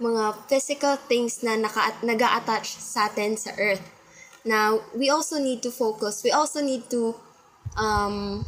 mga 0.00 0.48
physical 0.48 0.96
things 0.96 1.42
na 1.42 1.56
naka, 1.56 1.94
nag-a-attach 2.02 2.76
sa 2.76 3.06
atin 3.06 3.36
sa 3.36 3.54
earth. 3.58 3.82
Now, 4.44 4.82
we 4.96 5.10
also 5.10 5.38
need 5.38 5.62
to 5.62 5.70
focus. 5.70 6.22
We 6.26 6.34
also 6.34 6.60
need 6.60 6.90
to 6.90 7.14
um, 7.78 8.42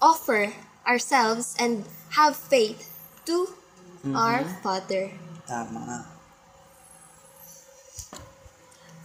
offer 0.00 0.52
ourselves 0.88 1.54
and 1.60 1.84
have 2.16 2.36
faith 2.36 2.88
to 3.26 3.52
our 4.16 4.44
Father. 4.64 5.12
Tama. 5.46 6.08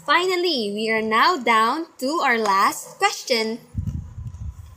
Finally, 0.05 0.71
we 0.71 0.87
are 0.93 1.01
now 1.01 1.35
down 1.35 1.87
to 1.97 2.21
our 2.23 2.37
last 2.37 2.97
question. 3.01 3.59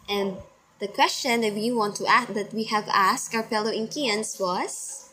And 0.09 0.41
the 0.79 0.89
question 0.89 1.43
that 1.43 1.55
we 1.55 1.71
want 1.75 1.99
to 1.99 2.07
ask 2.07 2.31
that 2.35 2.55
we 2.55 2.65
have 2.71 2.87
asked 2.91 3.35
our 3.35 3.43
fellow 3.43 3.71
Inkians 3.71 4.39
was 4.39 5.11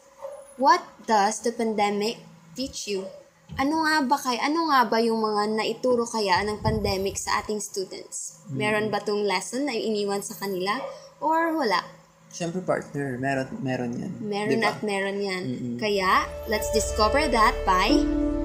What 0.57 0.85
does 1.03 1.43
the 1.43 1.51
pandemic 1.51 2.21
teach 2.55 2.87
you? 2.87 3.11
Ano 3.59 3.83
nga 3.83 4.01
ba 4.07 4.17
kay 4.17 4.39
ano 4.39 4.71
nga 4.71 4.87
ba 4.87 5.03
yung 5.03 5.21
mga 5.21 5.57
naituro 5.57 6.07
kaya 6.07 6.41
ng 6.47 6.63
pandemic 6.63 7.19
sa 7.19 7.43
ating 7.43 7.59
students? 7.59 8.39
Meron 8.49 8.87
ba 8.87 9.03
tong 9.03 9.27
lesson 9.27 9.67
na 9.67 9.75
iniwan 9.75 10.23
sa 10.23 10.37
kanila 10.39 10.79
or 11.19 11.53
wala? 11.53 11.83
Siyempre 12.31 12.59
partner, 12.63 13.15
meron, 13.15 13.47
meron 13.63 13.91
yan. 13.95 14.11
Meron 14.19 14.51
Di 14.51 14.57
ba? 14.59 14.75
at 14.75 14.79
meron 14.83 15.17
yan. 15.23 15.43
Mm-mm. 15.47 15.77
Kaya, 15.79 16.27
let's 16.51 16.67
discover 16.75 17.31
that 17.31 17.55
by 17.63 17.95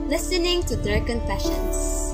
listening 0.06 0.62
to 0.70 0.78
their 0.78 1.02
confessions. 1.02 2.09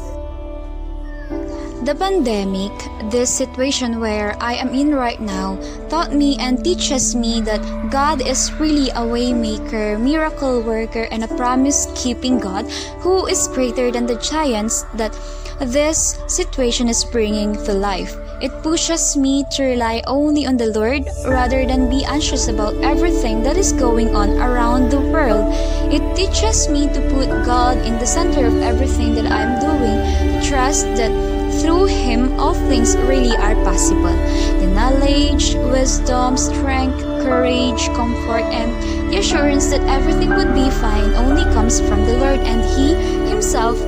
The 1.86 1.94
pandemic, 1.94 2.74
this 3.14 3.30
situation 3.30 4.00
where 4.00 4.34
I 4.42 4.54
am 4.54 4.74
in 4.74 4.92
right 4.92 5.20
now, 5.20 5.54
taught 5.88 6.10
me 6.10 6.34
and 6.40 6.58
teaches 6.58 7.14
me 7.14 7.40
that 7.42 7.62
God 7.92 8.26
is 8.26 8.50
really 8.58 8.90
a 8.90 9.06
waymaker, 9.06 9.94
miracle 9.94 10.62
worker, 10.62 11.06
and 11.12 11.22
a 11.22 11.30
promise 11.38 11.86
keeping 11.94 12.40
God 12.40 12.66
who 13.06 13.26
is 13.26 13.46
greater 13.54 13.92
than 13.92 14.04
the 14.04 14.18
giants 14.18 14.82
that 14.98 15.14
this 15.60 16.18
situation 16.26 16.88
is 16.88 17.04
bringing 17.04 17.54
to 17.54 17.72
life. 17.72 18.18
It 18.42 18.50
pushes 18.64 19.16
me 19.16 19.46
to 19.52 19.62
rely 19.62 20.02
only 20.08 20.44
on 20.44 20.56
the 20.56 20.74
Lord 20.74 21.06
rather 21.24 21.64
than 21.64 21.88
be 21.88 22.04
anxious 22.04 22.48
about 22.48 22.74
everything 22.82 23.44
that 23.44 23.56
is 23.56 23.72
going 23.72 24.10
on 24.10 24.30
around 24.42 24.90
the 24.90 25.00
world. 25.00 25.54
It 25.94 26.02
teaches 26.16 26.68
me 26.68 26.90
to 26.90 27.00
put 27.14 27.30
God 27.46 27.78
in 27.86 27.94
the 28.02 28.10
center 28.10 28.44
of 28.44 28.60
everything 28.60 29.14
that 29.14 29.30
I 29.30 29.46
am 29.46 29.54
doing, 29.62 30.42
trust 30.42 30.82
that 30.98 31.35
through 31.60 31.86
Him 31.86 32.38
all 32.38 32.54
things 32.68 32.96
really 32.96 33.36
are 33.36 33.54
possible. 33.64 34.16
The 34.60 34.66
knowledge, 34.66 35.54
wisdom, 35.72 36.36
strength, 36.36 37.00
courage, 37.24 37.86
comfort, 37.94 38.44
and 38.52 38.70
the 39.12 39.18
assurance 39.18 39.70
that 39.70 39.82
everything 39.88 40.30
would 40.30 40.54
be 40.54 40.70
fine 40.70 41.14
only 41.14 41.44
comes 41.54 41.80
from 41.80 42.04
the 42.04 42.18
Lord 42.18 42.40
and 42.40 42.62
He 42.62 42.94
Himself 43.28 43.78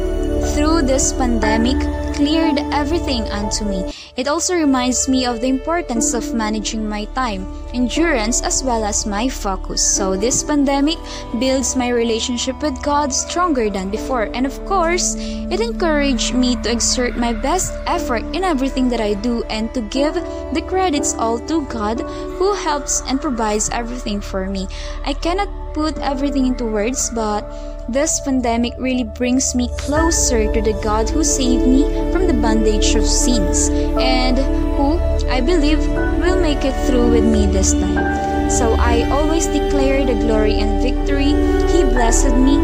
through 0.54 0.82
this 0.82 1.12
pandemic 1.12 1.78
cleared 2.18 2.58
everything 2.74 3.22
unto 3.30 3.64
me. 3.64 3.94
It 4.16 4.26
also 4.26 4.58
reminds 4.58 5.06
me 5.06 5.24
of 5.24 5.40
the 5.40 5.46
importance 5.46 6.14
of 6.14 6.34
managing 6.34 6.88
my 6.88 7.04
time, 7.14 7.46
endurance, 7.72 8.42
as 8.42 8.64
well 8.64 8.82
as 8.82 9.06
my 9.06 9.28
focus. 9.28 9.78
So, 9.78 10.16
this 10.16 10.42
pandemic 10.42 10.98
builds 11.38 11.76
my 11.76 11.90
relationship 11.94 12.60
with 12.60 12.82
God 12.82 13.14
stronger 13.14 13.70
than 13.70 13.88
before. 13.88 14.34
And 14.34 14.46
of 14.46 14.58
course, 14.66 15.14
it 15.14 15.60
encouraged 15.60 16.34
me 16.34 16.56
to 16.66 16.72
exert 16.72 17.16
my 17.16 17.32
best 17.32 17.72
effort 17.86 18.26
in 18.34 18.42
everything 18.42 18.88
that 18.88 19.00
I 19.00 19.14
do 19.14 19.44
and 19.44 19.72
to 19.74 19.80
give 19.80 20.14
the 20.14 20.64
credits 20.66 21.14
all 21.14 21.38
to 21.46 21.62
God 21.70 22.00
who 22.02 22.52
helps 22.54 23.00
and 23.06 23.20
provides 23.22 23.70
everything 23.70 24.20
for 24.20 24.50
me. 24.50 24.66
I 25.06 25.14
cannot 25.14 25.67
put 25.78 25.94
everything 26.02 26.44
into 26.44 26.66
words, 26.66 27.08
but 27.14 27.46
this 27.86 28.18
pandemic 28.18 28.74
really 28.78 29.06
brings 29.06 29.54
me 29.54 29.70
closer 29.78 30.50
to 30.52 30.60
the 30.60 30.74
God 30.82 31.08
who 31.08 31.22
saved 31.22 31.62
me 31.62 31.86
from 32.10 32.26
the 32.26 32.34
bondage 32.34 32.98
of 32.98 33.06
sins 33.06 33.70
and 33.94 34.42
who 34.74 34.98
I 35.30 35.40
believe 35.40 35.78
will 36.18 36.42
make 36.42 36.66
it 36.66 36.74
through 36.90 37.14
with 37.14 37.22
me 37.22 37.46
this 37.46 37.72
time. 37.78 38.50
So 38.50 38.74
I 38.74 39.06
always 39.08 39.46
declare 39.46 40.02
the 40.04 40.18
glory 40.26 40.58
and 40.58 40.82
victory 40.82 41.30
He 41.70 41.86
blessed 41.86 42.34
me 42.34 42.58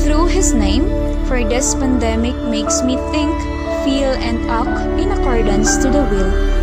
through 0.00 0.32
His 0.32 0.54
name, 0.54 0.88
for 1.28 1.44
this 1.44 1.74
pandemic 1.74 2.34
makes 2.48 2.80
me 2.80 2.96
think, 3.12 3.36
feel, 3.84 4.16
and 4.24 4.48
act 4.48 4.80
in 4.96 5.12
accordance 5.12 5.76
to 5.84 5.92
the 5.92 6.00
will 6.08 6.57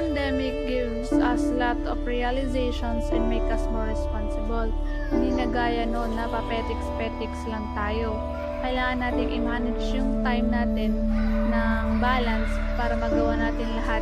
pandemic 0.00 0.56
gives 0.64 1.12
us 1.12 1.44
lot 1.60 1.76
of 1.84 2.00
realizations 2.08 3.04
and 3.12 3.28
make 3.28 3.44
us 3.52 3.60
more 3.68 3.84
responsible. 3.84 4.72
Hindi 5.12 5.36
na 5.36 5.44
gaya 5.44 5.84
noon 5.84 6.16
na 6.16 6.24
papetiks-petiks 6.24 7.44
lang 7.44 7.68
tayo. 7.76 8.16
Kailangan 8.64 8.96
natin 9.04 9.28
i-manage 9.28 9.84
yung 9.92 10.24
time 10.24 10.48
natin 10.48 11.04
ng 11.52 12.00
balance 12.00 12.48
para 12.80 12.96
magawa 12.96 13.36
natin 13.36 13.68
lahat 13.76 14.00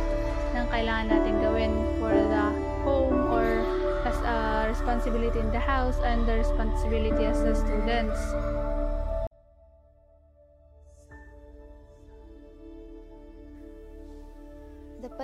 ng 0.55 0.65
kailangan 0.71 1.07
natin 1.11 1.33
gawin 1.43 1.73
for 1.99 2.15
the 2.15 2.45
home 2.87 3.19
or 3.27 3.67
as 4.07 4.15
a 4.23 4.71
responsibility 4.71 5.43
in 5.43 5.51
the 5.51 5.59
house 5.59 5.99
and 6.07 6.23
the 6.23 6.39
responsibility 6.39 7.27
as 7.27 7.43
the 7.43 7.51
students. 7.59 8.15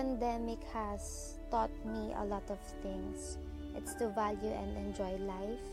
Pandemic 0.06 0.62
has 0.70 1.34
taught 1.50 1.74
me 1.82 2.14
a 2.22 2.26
lot 2.30 2.46
of 2.54 2.62
things. 2.86 3.42
It's 3.74 3.98
to 3.98 4.14
value 4.14 4.54
and 4.54 4.78
enjoy 4.78 5.18
life, 5.26 5.66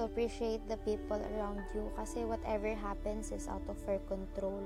to 0.00 0.08
appreciate 0.08 0.64
the 0.64 0.80
people 0.88 1.20
around 1.36 1.60
you 1.76 1.92
kasi 1.92 2.24
whatever 2.24 2.72
happens 2.72 3.36
is 3.36 3.44
out 3.52 3.68
of 3.68 3.76
our 3.84 4.00
control. 4.08 4.64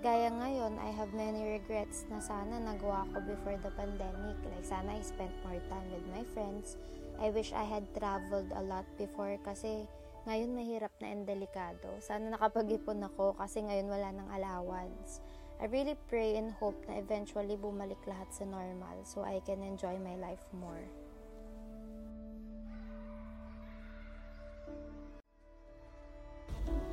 Gaya 0.00 0.32
ngayon, 0.32 0.80
I 0.80 0.96
have 0.96 1.12
many 1.12 1.60
regrets 1.60 2.08
na 2.08 2.24
sana 2.24 2.56
nagawa 2.56 3.04
ko 3.12 3.20
before 3.20 3.60
the 3.60 3.68
pandemic. 3.76 4.40
Like 4.48 4.64
sana 4.64 4.96
I 4.96 5.04
spent 5.04 5.36
more 5.44 5.60
time 5.68 5.92
with 5.92 6.06
my 6.08 6.24
friends. 6.32 6.80
I 7.20 7.28
wish 7.28 7.52
I 7.52 7.68
had 7.68 7.84
traveled 7.92 8.48
a 8.56 8.64
lot 8.64 8.88
before 8.96 9.36
kasi 9.44 9.84
ngayon 10.24 10.56
mahirap 10.56 10.90
na 11.04 11.12
and 11.12 11.28
delikado. 11.28 12.00
Sana 12.00 12.32
nakapag-ipon 12.32 13.04
ako 13.12 13.36
kasi 13.36 13.60
ngayon 13.60 13.92
wala 13.92 14.08
ng 14.08 14.28
allowance. 14.32 15.20
I 15.60 15.66
really 15.66 15.96
pray 16.08 16.36
and 16.36 16.52
hope 16.56 16.78
na 16.88 16.98
eventually 16.98 17.56
bumalik 17.56 18.00
lahat 18.06 18.30
sa 18.30 18.44
normal 18.44 19.04
so 19.04 19.22
I 19.22 19.42
can 19.44 19.62
enjoy 19.62 19.98
my 20.00 20.16
life 20.16 20.42
more. 20.54 20.86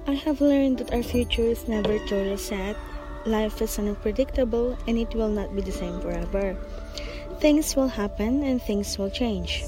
I 0.10 0.18
have 0.26 0.42
learned 0.42 0.80
that 0.80 0.94
our 0.94 1.04
future 1.04 1.46
is 1.46 1.68
never 1.68 2.00
totally 2.10 2.38
set. 2.38 2.76
Life 3.26 3.62
is 3.62 3.78
unpredictable 3.78 4.78
and 4.88 4.98
it 4.98 5.14
will 5.14 5.30
not 5.30 5.54
be 5.54 5.62
the 5.62 5.72
same 5.72 6.02
forever. 6.02 6.58
Things 7.40 7.76
will 7.76 7.88
happen 7.88 8.44
and 8.44 8.62
things 8.62 8.98
will 8.98 9.12
change. 9.12 9.64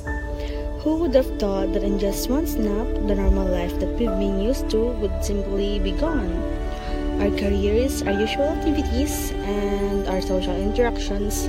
Who 0.82 0.98
would 0.98 1.14
have 1.14 1.30
thought 1.38 1.74
that 1.74 1.84
in 1.84 2.00
just 2.00 2.30
one 2.30 2.48
snap, 2.48 2.90
the 3.06 3.14
normal 3.14 3.46
life 3.46 3.78
that 3.80 3.94
we've 4.00 4.18
been 4.18 4.42
used 4.42 4.70
to 4.72 4.98
would 4.98 5.24
simply 5.24 5.78
be 5.78 5.92
gone? 5.92 6.61
Our 7.22 7.30
careers, 7.38 8.02
our 8.02 8.18
usual 8.18 8.50
activities, 8.50 9.30
and 9.46 10.08
our 10.08 10.22
social 10.22 10.58
interactions 10.58 11.46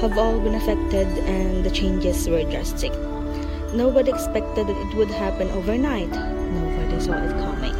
have 0.00 0.16
all 0.16 0.38
been 0.38 0.54
affected, 0.54 1.08
and 1.26 1.64
the 1.64 1.70
changes 1.70 2.28
were 2.28 2.44
drastic. 2.44 2.92
Nobody 3.74 4.12
expected 4.12 4.68
that 4.68 4.78
it 4.78 4.94
would 4.94 5.10
happen 5.10 5.50
overnight. 5.50 6.14
Nobody 6.14 7.00
saw 7.02 7.18
it 7.18 7.34
coming. 7.42 7.74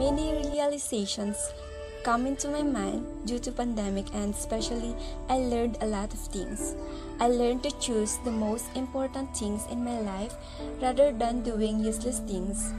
Many 0.00 0.40
realizations 0.48 1.52
come 2.00 2.26
into 2.26 2.48
my 2.48 2.62
mind 2.64 3.04
due 3.28 3.38
to 3.38 3.52
pandemic 3.52 4.08
and 4.16 4.32
especially 4.32 4.96
I 5.28 5.36
learned 5.36 5.76
a 5.80 5.86
lot 5.86 6.12
of 6.12 6.20
things. 6.32 6.74
I 7.20 7.28
learned 7.28 7.62
to 7.64 7.72
choose 7.76 8.16
the 8.24 8.32
most 8.32 8.64
important 8.74 9.36
things 9.36 9.68
in 9.68 9.84
my 9.84 10.00
life 10.00 10.32
rather 10.80 11.12
than 11.12 11.44
doing 11.44 11.84
useless 11.84 12.24
things. 12.24 12.72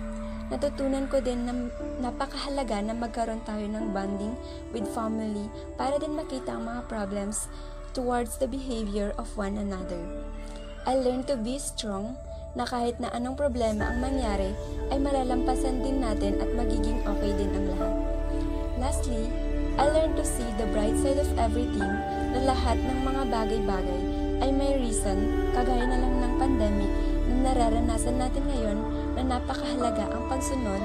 Natutunan 0.50 1.08
ko 1.08 1.22
din 1.22 1.46
na 1.48 1.54
napakahalaga 2.02 2.82
na 2.84 2.98
magkaroon 2.98 3.46
tayo 3.46 3.64
ng 3.70 3.94
bonding 3.94 4.34
with 4.74 4.90
family 4.92 5.48
para 5.78 6.02
din 6.02 6.18
makita 6.18 6.58
ang 6.58 6.68
mga 6.68 6.90
problems 6.90 7.46
towards 7.94 8.42
the 8.42 8.50
behavior 8.50 9.14
of 9.22 9.30
one 9.38 9.56
another. 9.62 10.02
I 10.90 10.98
learned 10.98 11.30
to 11.30 11.38
be 11.38 11.62
strong 11.62 12.18
na 12.58 12.68
kahit 12.68 13.00
na 13.00 13.14
anong 13.16 13.40
problema 13.40 13.88
ang 13.94 14.04
mangyari 14.04 14.52
ay 14.92 15.00
malalampasan 15.00 15.86
din 15.86 16.04
natin 16.04 16.36
at 16.42 16.50
magiging 16.52 17.00
okay 17.08 17.32
din 17.38 17.52
ang 17.54 17.66
lahat. 17.78 17.91
Lastly, 18.82 19.30
I 19.78 19.86
learned 19.86 20.18
to 20.18 20.26
see 20.26 20.50
the 20.58 20.66
bright 20.74 20.98
side 20.98 21.22
of 21.22 21.30
everything 21.38 21.94
na 22.34 22.50
lahat 22.50 22.82
ng 22.82 23.06
mga 23.06 23.24
bagay-bagay 23.30 24.02
ay 24.42 24.50
may 24.50 24.74
reason 24.82 25.46
kagaya 25.54 25.86
na 25.86 26.02
lang 26.02 26.18
ng 26.18 26.34
pandemic 26.42 26.90
na 27.30 27.36
nararanasan 27.46 28.18
natin 28.18 28.42
ngayon 28.50 28.80
na 29.14 29.22
napakahalaga 29.22 30.10
ang 30.10 30.26
pagsunod, 30.34 30.82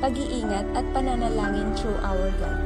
pag-iingat 0.00 0.64
at 0.72 0.84
pananalangin 0.96 1.68
through 1.76 2.00
our 2.00 2.32
God. 2.40 2.64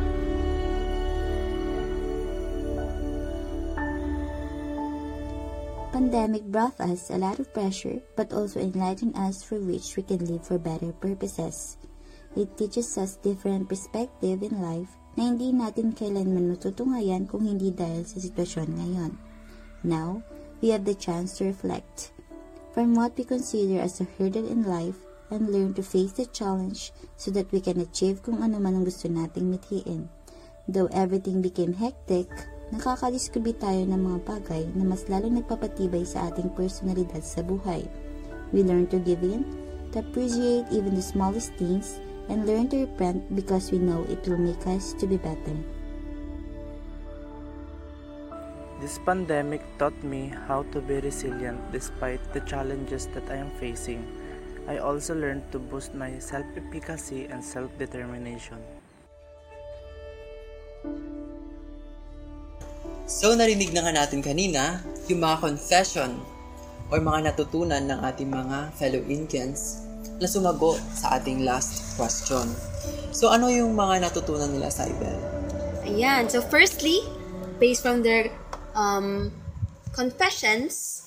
Pandemic 5.91 6.47
brought 6.55 6.79
us 6.79 7.11
a 7.11 7.19
lot 7.19 7.43
of 7.43 7.51
pressure, 7.51 7.99
but 8.15 8.31
also 8.31 8.63
enlightened 8.63 9.19
us 9.19 9.43
for 9.43 9.59
which 9.59 9.99
we 9.99 10.07
can 10.07 10.23
live 10.23 10.47
for 10.47 10.55
better 10.55 10.95
purposes. 11.03 11.75
It 12.39 12.55
teaches 12.55 12.95
us 12.95 13.19
different 13.19 13.67
perspective 13.67 14.47
in 14.47 14.63
life 14.63 14.95
na 15.19 15.27
hindi 15.35 15.51
natin 15.51 15.91
kailanman 15.91 16.55
matutungayan 16.55 17.27
kung 17.27 17.43
hindi 17.43 17.75
dahil 17.75 18.07
sa 18.07 18.23
sitwasyon 18.23 18.79
ngayon. 18.79 19.13
Now, 19.83 20.23
we 20.63 20.71
have 20.71 20.87
the 20.87 20.95
chance 20.95 21.35
to 21.43 21.51
reflect 21.51 22.15
from 22.71 22.95
what 22.95 23.19
we 23.19 23.27
consider 23.27 23.83
as 23.83 23.99
a 23.99 24.07
hurdle 24.15 24.47
in 24.47 24.63
life 24.63 25.03
and 25.35 25.51
learn 25.51 25.75
to 25.75 25.83
face 25.83 26.15
the 26.15 26.31
challenge 26.31 26.95
so 27.19 27.35
that 27.35 27.51
we 27.51 27.59
can 27.59 27.83
achieve 27.83 28.23
kung 28.23 28.39
ano 28.39 28.63
man 28.63 28.79
ang 28.79 28.87
gusto 28.87 29.11
nating 29.11 29.51
mithiin. 29.51 30.07
Though 30.71 30.87
everything 30.95 31.43
became 31.43 31.75
hectic, 31.75 32.31
nakakadiskubi 32.71 33.59
tayo 33.59 33.83
ng 33.83 33.99
mga 33.99 34.19
bagay 34.23 34.63
na 34.79 34.87
mas 34.87 35.11
lalong 35.11 35.43
nagpapatibay 35.43 36.07
sa 36.07 36.31
ating 36.31 36.55
personalidad 36.55 37.27
sa 37.27 37.43
buhay. 37.43 37.83
We 38.55 38.63
learn 38.63 38.87
to 38.95 39.03
give 39.03 39.27
in, 39.27 39.43
to 39.91 40.07
appreciate 40.07 40.71
even 40.71 40.95
the 40.95 41.03
smallest 41.03 41.51
things, 41.59 41.99
and 42.29 42.47
learn 42.47 42.69
to 42.69 42.85
repent 42.85 43.25
because 43.35 43.73
we 43.73 43.79
know 43.81 44.05
it 44.09 44.21
will 44.29 44.39
make 44.39 44.67
us 44.69 44.93
to 45.01 45.07
be 45.07 45.17
better. 45.17 45.57
This 48.79 49.01
pandemic 49.03 49.65
taught 49.81 49.97
me 50.07 50.31
how 50.47 50.63
to 50.71 50.79
be 50.79 51.03
resilient 51.03 51.59
despite 51.73 52.23
the 52.31 52.41
challenges 52.47 53.11
that 53.11 53.27
I 53.27 53.43
am 53.43 53.51
facing. 53.59 54.07
I 54.69 54.79
also 54.79 55.17
learned 55.17 55.51
to 55.51 55.59
boost 55.59 55.97
my 55.97 56.21
self-efficacy 56.21 57.27
and 57.27 57.43
self-determination. 57.43 58.63
So 63.09 63.33
narinig 63.33 63.73
na 63.73 63.89
nga 63.89 64.05
natin 64.05 64.21
kanina 64.21 64.85
yung 65.09 65.25
mga 65.25 65.41
confession 65.41 66.21
or 66.93 67.01
mga 67.01 67.33
natutunan 67.33 67.89
ng 67.89 67.99
ating 68.05 68.29
mga 68.29 68.77
fellow 68.77 69.03
Indians 69.09 69.88
na 70.19 70.27
sumagot 70.27 70.83
sa 70.95 71.19
ating 71.19 71.47
last 71.47 71.95
question. 71.95 72.47
So 73.15 73.31
ano 73.31 73.49
yung 73.49 73.75
mga 73.75 74.11
natutunan 74.11 74.51
nila, 74.51 74.71
Saibel? 74.71 75.15
Ayan. 75.87 76.29
So 76.29 76.43
firstly, 76.43 77.03
based 77.59 77.83
from 77.83 78.03
their 78.03 78.31
um, 78.75 79.31
confessions, 79.95 81.07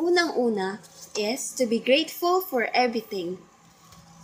unang-una 0.00 0.80
is 1.14 1.52
to 1.54 1.66
be 1.66 1.78
grateful 1.78 2.40
for 2.40 2.70
everything. 2.72 3.38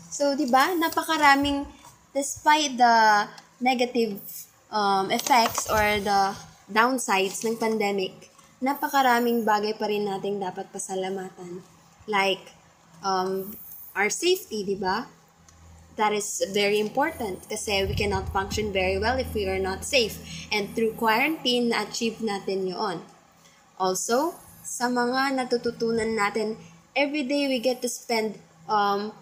So, 0.08 0.32
di 0.32 0.48
ba, 0.48 0.72
napakaraming, 0.72 1.68
despite 2.16 2.80
the 2.80 3.28
negative 3.60 4.16
um, 4.72 5.12
effects 5.12 5.68
or 5.68 6.00
the 6.00 6.32
downsides 6.72 7.44
ng 7.44 7.60
pandemic, 7.60 8.32
napakaraming 8.64 9.44
bagay 9.44 9.76
pa 9.76 9.86
rin 9.90 10.08
nating 10.08 10.40
dapat 10.40 10.72
pasalamatan. 10.72 11.60
Like, 12.08 12.54
um, 13.04 13.52
our 13.96 14.12
safety, 14.12 14.62
di 14.62 14.76
ba? 14.76 15.08
That 15.96 16.12
is 16.12 16.44
very 16.52 16.76
important 16.76 17.48
kasi 17.48 17.88
we 17.88 17.96
cannot 17.96 18.28
function 18.28 18.68
very 18.68 19.00
well 19.00 19.16
if 19.16 19.32
we 19.32 19.48
are 19.48 19.58
not 19.58 19.88
safe. 19.88 20.20
And 20.52 20.68
through 20.76 21.00
quarantine, 21.00 21.72
na-achieve 21.72 22.20
natin 22.20 22.68
yun. 22.68 23.00
Also, 23.80 24.36
sa 24.60 24.92
mga 24.92 25.40
natututunan 25.40 26.12
natin, 26.12 26.60
every 26.92 27.24
day 27.24 27.48
we 27.48 27.56
get 27.56 27.80
to 27.80 27.88
spend 27.88 28.36
um, 28.68 29.16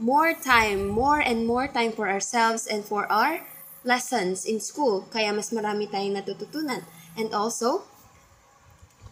more 0.00 0.32
time, 0.32 0.88
more 0.88 1.20
and 1.20 1.44
more 1.44 1.68
time 1.68 1.92
for 1.92 2.08
ourselves 2.08 2.64
and 2.64 2.88
for 2.88 3.04
our 3.12 3.44
lessons 3.84 4.48
in 4.48 4.64
school. 4.64 5.04
Kaya 5.12 5.36
mas 5.36 5.52
marami 5.52 5.92
tayong 5.92 6.16
natututunan. 6.16 6.88
And 7.20 7.36
also, 7.36 7.84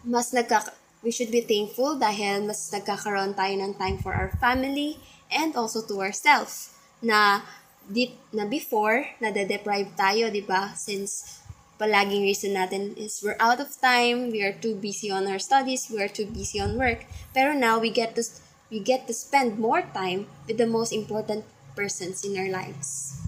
mas 0.01 0.33
nagka 0.33 0.73
we 1.03 1.11
should 1.13 1.31
be 1.31 1.45
thankful 1.45 1.97
dahil 1.97 2.47
mas 2.47 2.69
nagkakaroon 2.73 3.37
tayo 3.37 3.55
ng 3.57 3.75
time 3.77 3.99
for 4.01 4.17
our 4.17 4.33
family 4.41 5.01
and 5.29 5.57
also 5.57 5.83
to 5.85 6.01
ourselves 6.01 6.77
na 7.03 7.45
di, 7.87 8.17
na 8.33 8.47
before 8.47 9.07
nade-deprive 9.23 9.95
tayo, 9.95 10.31
'di 10.31 10.43
ba? 10.47 10.75
Since 10.75 11.43
palaging 11.77 12.25
reason 12.25 12.57
natin 12.57 12.97
is 12.97 13.21
we're 13.21 13.39
out 13.39 13.61
of 13.61 13.69
time, 13.79 14.33
we 14.33 14.41
are 14.41 14.57
too 14.57 14.75
busy 14.75 15.13
on 15.13 15.29
our 15.29 15.39
studies, 15.39 15.89
we 15.93 16.01
are 16.01 16.11
too 16.11 16.27
busy 16.27 16.59
on 16.59 16.75
work. 16.75 17.05
Pero 17.37 17.53
now 17.53 17.79
we 17.79 17.93
get 17.93 18.17
to 18.17 18.25
we 18.73 18.81
get 18.83 19.07
to 19.07 19.15
spend 19.15 19.61
more 19.61 19.85
time 19.95 20.27
with 20.49 20.59
the 20.59 20.67
most 20.67 20.91
important 20.91 21.47
persons 21.79 22.25
in 22.25 22.35
our 22.35 22.49
lives. 22.49 23.21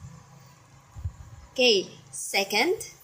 Okay, 1.55 1.91
second 2.11 2.95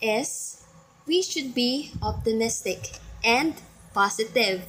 is 0.00 0.62
we 1.06 1.22
should 1.22 1.54
be 1.54 1.92
optimistic 2.02 2.98
and 3.22 3.54
positive. 3.96 4.60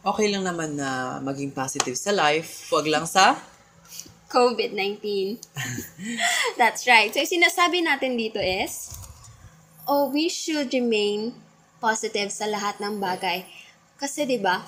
Okay 0.00 0.32
lang 0.32 0.48
naman 0.48 0.80
na 0.80 1.20
maging 1.20 1.52
positive 1.52 1.92
sa 1.92 2.16
life, 2.16 2.72
huwag 2.72 2.88
lang 2.88 3.04
sa 3.04 3.36
COVID-19. 4.32 5.36
That's 6.60 6.88
right. 6.88 7.12
So, 7.12 7.20
sinasabi 7.20 7.84
natin 7.84 8.16
dito 8.16 8.40
is, 8.40 8.96
oh, 9.84 10.08
we 10.08 10.32
should 10.32 10.72
remain 10.72 11.36
positive 11.84 12.32
sa 12.32 12.48
lahat 12.48 12.80
ng 12.80 12.96
bagay. 12.96 13.44
Kasi, 14.00 14.24
di 14.24 14.40
ba, 14.40 14.64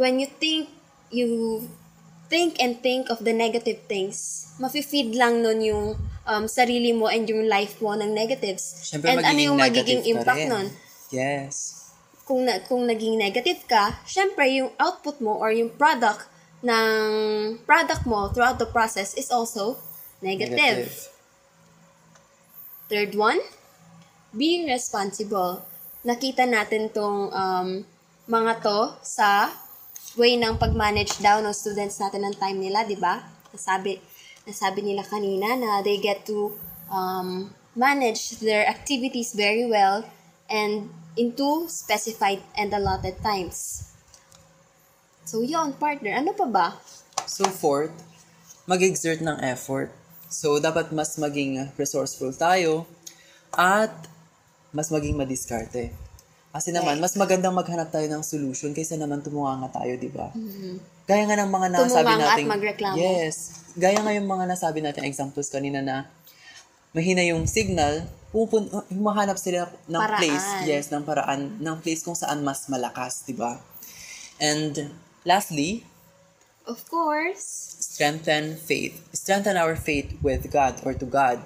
when 0.00 0.16
you 0.16 0.30
think, 0.40 0.72
you 1.12 1.60
think 2.32 2.56
and 2.56 2.80
think 2.80 3.12
of 3.12 3.20
the 3.20 3.36
negative 3.36 3.84
things, 3.84 4.48
mafe-feed 4.56 5.12
lang 5.12 5.44
nun 5.44 5.60
yung 5.60 6.00
um, 6.24 6.48
sarili 6.48 6.96
mo 6.96 7.12
and 7.12 7.28
yung 7.28 7.44
life 7.44 7.84
mo 7.84 7.92
ng 7.92 8.16
negatives. 8.16 8.80
Siyempre, 8.80 9.12
and 9.12 9.28
ano 9.28 9.40
yung 9.52 9.60
magiging 9.60 10.08
impact 10.08 10.48
nun? 10.48 10.72
Yes. 11.12 11.83
Kung, 12.24 12.48
na, 12.48 12.60
kung 12.64 12.88
naging 12.88 13.20
negative 13.20 13.68
ka, 13.68 14.00
syempre 14.08 14.48
yung 14.48 14.72
output 14.80 15.20
mo 15.20 15.36
or 15.36 15.52
yung 15.52 15.68
product 15.76 16.24
ng 16.64 17.60
product 17.68 18.08
mo 18.08 18.32
throughout 18.32 18.56
the 18.56 18.64
process 18.64 19.12
is 19.20 19.28
also 19.28 19.76
negative. 20.24 20.88
Third 22.88 23.12
one, 23.12 23.40
be 24.32 24.64
responsible. 24.64 25.60
Nakita 26.04 26.48
natin 26.48 26.88
tong 26.88 27.28
um, 27.28 27.68
mga 28.24 28.64
to 28.64 28.96
sa 29.04 29.52
way 30.16 30.40
ng 30.40 30.56
pag-manage 30.56 31.20
daw 31.20 31.44
ng 31.44 31.52
students 31.52 32.00
natin 32.00 32.24
ng 32.24 32.34
time 32.40 32.56
nila, 32.56 32.88
di 32.88 32.96
ba? 32.96 33.20
Nasabi, 33.52 34.00
nasabi 34.48 34.80
nila 34.80 35.04
kanina 35.04 35.56
na 35.56 35.84
they 35.84 36.00
get 36.00 36.24
to 36.24 36.56
um, 36.88 37.52
manage 37.76 38.38
their 38.40 38.64
activities 38.64 39.34
very 39.34 39.66
well 39.66 40.06
and 40.48 40.88
into 41.14 41.66
specified 41.70 42.42
and 42.58 42.74
allotted 42.74 43.18
times. 43.22 43.86
So, 45.24 45.40
yun, 45.40 45.74
partner. 45.78 46.14
Ano 46.14 46.34
pa 46.34 46.46
ba? 46.46 46.66
So 47.24 47.48
fourth, 47.48 47.92
mag-exert 48.68 49.24
ng 49.24 49.40
effort. 49.40 49.88
So 50.28 50.60
dapat 50.60 50.92
mas 50.92 51.16
maging 51.16 51.72
resourceful 51.80 52.34
tayo 52.36 52.84
at 53.54 53.92
mas 54.74 54.92
maging 54.92 55.16
madiskarte. 55.16 55.94
Kasi 56.54 56.70
naman, 56.70 57.02
mas 57.02 57.18
magandang 57.18 57.50
maghanap 57.50 57.90
tayo 57.90 58.06
ng 58.06 58.22
solution 58.22 58.70
kaysa 58.70 58.94
naman 58.94 59.18
tumunganga 59.26 59.74
tayo, 59.74 59.98
di 59.98 60.06
ba? 60.06 60.30
Gaya 61.02 61.26
nga 61.26 61.42
ng 61.42 61.50
mga 61.50 61.66
nasabi 61.74 61.90
Tumunganga 61.90 62.22
at 62.22 62.30
natin. 62.38 62.46
magreklamo. 62.46 62.94
Yes. 62.94 63.36
Gaya 63.74 63.98
nga 63.98 64.12
yung 64.14 64.28
mga 64.30 64.44
nasabi 64.46 64.78
natin 64.78 65.02
examples 65.02 65.50
kanina 65.50 65.82
na 65.82 66.06
mahina 66.94 67.26
yung 67.26 67.50
signal, 67.50 68.06
pupun 68.34 68.66
humahanap 68.90 69.38
sila 69.38 69.70
ng 69.86 69.94
Paraan. 69.94 70.18
place, 70.18 70.48
yes, 70.66 70.90
ng 70.90 71.06
paraan, 71.06 71.54
ng 71.62 71.76
place 71.78 72.02
kung 72.02 72.18
saan 72.18 72.42
mas 72.42 72.66
malakas, 72.66 73.22
di 73.22 73.30
ba? 73.30 73.62
And 74.42 74.90
lastly, 75.22 75.86
Of 76.66 76.82
course. 76.90 77.78
strengthen 77.78 78.58
faith. 78.58 78.98
Strengthen 79.14 79.54
our 79.54 79.78
faith 79.78 80.18
with 80.18 80.50
God 80.50 80.82
or 80.82 80.98
to 80.98 81.06
God. 81.06 81.38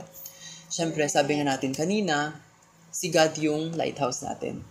Siyempre, 0.72 1.05
sabi 1.12 1.36
nga 1.36 1.53
natin 1.53 1.76
kanina, 1.76 2.41
si 2.89 3.12
God 3.12 3.36
yung 3.36 3.76
lighthouse 3.76 4.24
natin. 4.24 4.64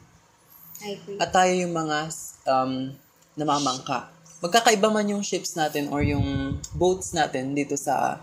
I 0.81 0.97
agree. 0.97 1.21
At 1.21 1.29
tayo 1.29 1.53
yung 1.53 1.73
mga 1.77 2.09
um, 2.49 2.97
namamangka. 3.37 4.09
Magkakaiba 4.41 4.89
man 4.89 5.05
yung 5.05 5.21
ships 5.21 5.53
natin 5.53 5.93
or 5.93 6.01
yung 6.01 6.57
boats 6.73 7.13
natin 7.13 7.53
dito 7.53 7.77
sa 7.77 8.17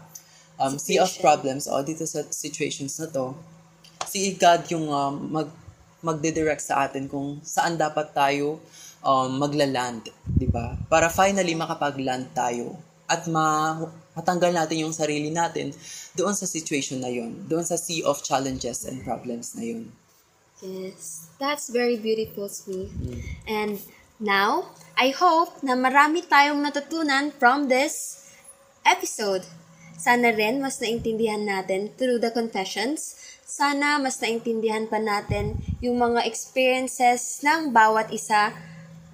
um, 0.58 0.78
sea 0.78 0.98
of 0.98 1.10
problems 1.22 1.70
o 1.70 1.78
dito 1.82 2.02
sa 2.06 2.26
situations 2.30 2.98
na 2.98 3.06
to, 3.06 3.34
si 4.14 4.38
God 4.38 4.62
yung 4.70 4.86
um, 4.94 5.14
mag, 5.26 5.50
magdidirect 5.98 6.62
sa 6.62 6.86
atin 6.86 7.10
kung 7.10 7.42
saan 7.42 7.74
dapat 7.74 8.14
tayo 8.14 8.62
um, 9.02 9.26
magla-land, 9.42 10.06
di 10.22 10.46
ba? 10.46 10.78
Para 10.86 11.10
finally 11.10 11.58
makapag-land 11.58 12.30
tayo 12.30 12.78
at 13.10 13.26
ma 13.26 13.74
matanggal 14.14 14.54
natin 14.54 14.86
yung 14.86 14.94
sarili 14.94 15.34
natin 15.34 15.74
doon 16.14 16.30
sa 16.38 16.46
situation 16.46 17.02
na 17.02 17.10
yun, 17.10 17.42
doon 17.50 17.66
sa 17.66 17.74
sea 17.74 18.06
of 18.06 18.22
challenges 18.22 18.86
and 18.86 19.02
problems 19.02 19.58
na 19.58 19.66
yun. 19.66 19.90
Yes, 20.62 21.26
that's 21.42 21.66
very 21.66 21.98
beautiful, 21.98 22.46
Smee. 22.46 22.94
And 23.50 23.82
now, 24.22 24.70
I 24.94 25.10
hope 25.10 25.58
na 25.66 25.74
marami 25.74 26.22
tayong 26.22 26.62
natutunan 26.62 27.34
from 27.34 27.66
this 27.66 28.22
episode. 28.86 29.42
Sana 29.98 30.30
rin 30.30 30.62
mas 30.62 30.78
naintindihan 30.78 31.42
natin 31.42 31.90
through 31.98 32.22
the 32.22 32.30
confessions. 32.30 33.18
Sana 33.44 34.00
mas 34.00 34.16
naintindihan 34.18 34.88
pa 34.88 34.96
natin 34.96 35.60
yung 35.84 36.00
mga 36.00 36.24
experiences 36.24 37.44
ng 37.44 37.70
bawat 37.70 38.08
isa 38.08 38.56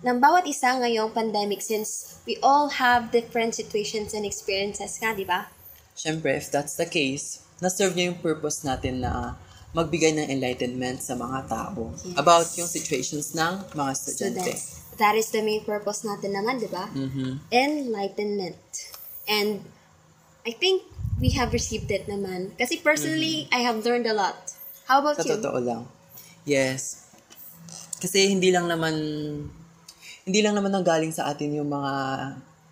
ng 0.00 0.16
bawat 0.16 0.48
isa 0.48 0.80
ngayong 0.80 1.12
pandemic 1.12 1.60
since 1.60 2.16
we 2.24 2.40
all 2.40 2.72
have 2.72 3.12
different 3.12 3.52
situations 3.52 4.16
and 4.16 4.24
experiences 4.24 4.96
nga, 4.96 5.12
di 5.12 5.28
ba? 5.28 5.52
Siyempre, 5.92 6.32
if 6.40 6.48
that's 6.48 6.80
the 6.80 6.88
case, 6.88 7.44
na-serve 7.60 7.92
niya 7.92 8.08
yung 8.08 8.20
purpose 8.24 8.64
natin 8.64 9.04
na 9.04 9.36
magbigay 9.76 10.16
ng 10.16 10.26
enlightenment 10.32 11.04
sa 11.04 11.12
mga 11.14 11.44
tao 11.46 11.92
Yes. 12.00 12.16
about 12.16 12.46
yung 12.56 12.70
situations 12.70 13.36
ng 13.36 13.60
mga 13.76 13.90
estudyante. 13.92 14.56
Students. 14.56 14.96
That 14.96 15.14
is 15.20 15.28
the 15.32 15.44
main 15.44 15.68
purpose 15.68 16.00
natin 16.00 16.32
naman, 16.32 16.64
di 16.64 16.68
ba? 16.72 16.88
Mhm. 16.88 17.44
enlightenment. 17.52 18.60
And 19.28 19.68
I 20.42 20.56
think 20.56 20.89
we 21.20 21.30
have 21.36 21.52
received 21.52 21.92
it 21.92 22.08
naman. 22.08 22.56
Kasi 22.56 22.80
personally, 22.80 23.46
I 23.52 23.60
have 23.62 23.84
learned 23.84 24.08
a 24.08 24.16
lot. 24.16 24.56
How 24.88 25.04
about 25.04 25.20
Sa 25.20 25.28
you? 25.28 25.36
totoo 25.38 25.60
lang. 25.60 25.82
Yes. 26.48 27.06
Kasi 28.00 28.32
hindi 28.32 28.48
lang 28.48 28.66
naman 28.66 28.96
hindi 30.24 30.40
lang 30.40 30.56
naman 30.56 30.72
nanggaling 30.72 31.12
sa 31.12 31.28
atin 31.28 31.52
yung 31.52 31.68
mga 31.68 31.92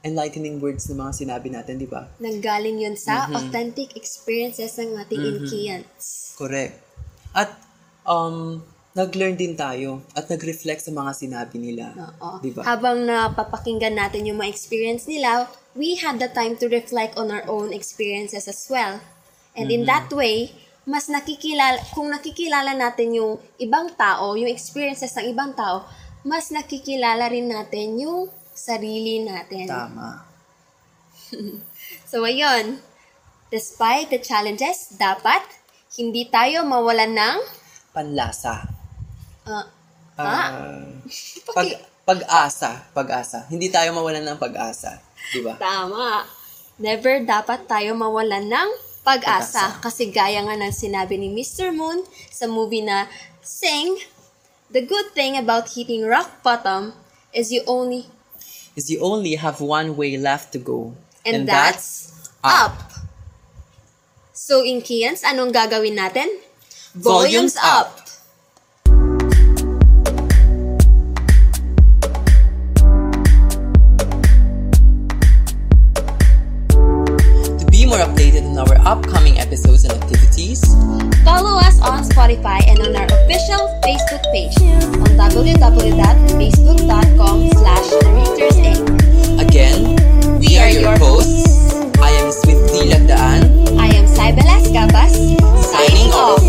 enlightening 0.09 0.57
words 0.62 0.88
ng 0.88 0.96
mga 0.96 1.12
sinabi 1.12 1.49
natin, 1.53 1.76
di 1.76 1.88
ba? 1.90 2.09
Nanggaling 2.22 2.80
yun 2.80 2.96
sa 2.96 3.28
Mhm. 3.28 3.34
authentic 3.36 3.92
experiences 3.99 4.78
ng 4.80 4.96
ating 4.96 5.20
Mhm. 5.20 5.30
Inkians. 5.44 6.32
Correct. 6.38 6.80
At 7.36 7.53
um 8.09 8.64
nag-learn 8.99 9.38
din 9.38 9.55
tayo 9.55 10.03
at 10.18 10.26
nag-reflect 10.26 10.82
sa 10.82 10.90
mga 10.90 11.14
sinabi 11.14 11.57
nila. 11.62 11.94
Oo. 11.94 12.42
Di 12.42 12.51
ba? 12.51 12.66
Habang 12.66 13.07
napapakinggan 13.07 13.94
natin 13.94 14.26
yung 14.26 14.42
mga 14.42 14.51
experience 14.51 15.07
nila, 15.07 15.46
we 15.78 15.94
had 15.94 16.18
the 16.18 16.26
time 16.26 16.59
to 16.59 16.66
reflect 16.66 17.14
on 17.14 17.30
our 17.30 17.46
own 17.46 17.70
experiences 17.70 18.51
as 18.51 18.66
well. 18.66 18.99
And 19.55 19.70
in 19.70 19.86
Mhm. 19.86 19.90
that 19.90 20.09
way, 20.11 20.51
mas 20.82 21.07
nakikilala, 21.07 21.78
kung 21.94 22.11
nakikilala 22.11 22.74
natin 22.74 23.14
yung 23.14 23.38
ibang 23.62 23.94
tao, 23.94 24.34
yung 24.34 24.51
experiences 24.51 25.14
ng 25.14 25.30
ibang 25.30 25.55
tao, 25.55 25.86
mas 26.26 26.51
nakikilala 26.51 27.30
rin 27.30 27.46
natin 27.46 28.03
yung 28.03 28.26
sarili 28.51 29.22
natin. 29.22 29.70
Tama. 29.70 30.26
So, 32.09 32.24
ayun. 32.24 32.80
Despite 33.49 34.12
the 34.12 34.20
challenges, 34.20 34.92
dapat 34.96 35.40
hindi 35.96 36.28
tayo 36.28 36.64
mawalan 36.68 37.16
ng 37.16 37.36
Panlasa. 37.92 38.78
Uh, 39.49 40.82
pag, 41.55 41.68
pag-asa. 42.05 42.88
Pag-asa. 42.92 43.44
Hindi 43.49 43.68
tayo 43.68 43.92
mawalan 43.94 44.24
ng 44.24 44.38
pag-asa. 44.40 45.01
Di 45.32 45.40
ba? 45.44 45.57
Tama. 45.61 46.24
Never 46.78 47.22
dapat 47.26 47.66
tayo 47.66 47.92
mawalan 47.99 48.46
ng 48.49 48.70
pag-asa. 49.03 49.80
Kasi 49.82 50.12
gaya 50.12 50.44
nga 50.44 50.57
ng 50.57 50.72
sinabi 50.72 51.18
ni 51.18 51.28
Mr. 51.32 51.72
Moon 51.74 52.05
sa 52.30 52.46
movie 52.46 52.84
na 52.84 53.09
Sing, 53.40 53.96
the 54.68 54.84
good 54.84 55.16
thing 55.16 55.40
about 55.40 55.72
hitting 55.72 56.05
rock 56.05 56.44
bottom 56.44 56.92
is 57.32 57.49
you 57.49 57.64
only, 57.64 58.05
Is 58.76 58.92
you 58.92 59.01
only 59.01 59.34
have 59.40 59.59
one 59.59 59.96
way 59.96 60.20
left 60.20 60.53
to 60.55 60.61
go. 60.61 60.92
and, 61.26 61.49
that's 61.49 62.12
up. 62.44 62.76
So, 64.32 64.64
in 64.64 64.80
Kians, 64.80 65.26
anong 65.26 65.53
gagawin 65.53 65.99
natin? 65.99 66.30
Volumes 66.94 67.59
up. 67.61 68.01
To 68.01 68.07
episodes 79.49 79.84
and 79.84 79.92
activities, 79.96 80.61
Follow 81.24 81.57
us 81.59 81.80
on 81.80 82.05
Spotify 82.05 82.61
and 82.68 82.80
on 82.84 82.92
our 82.94 83.07
official 83.07 83.80
Facebook 83.80 84.20
page 84.30 84.53
on 85.01 85.09
www.facebook.com 85.16 87.49
slash 87.57 87.88
again, 89.40 89.96
we 90.38 90.59
are 90.59 90.68
your 90.68 90.99
hosts. 90.99 91.72
I 91.96 92.11
am 92.20 92.30
Smith 92.30 92.61
Lagdaan. 92.92 93.72
I 93.80 93.86
am 93.96 94.05
Saibelas 94.05 94.68
Gabas, 94.68 95.16
signing 95.64 96.12
off. 96.12 96.44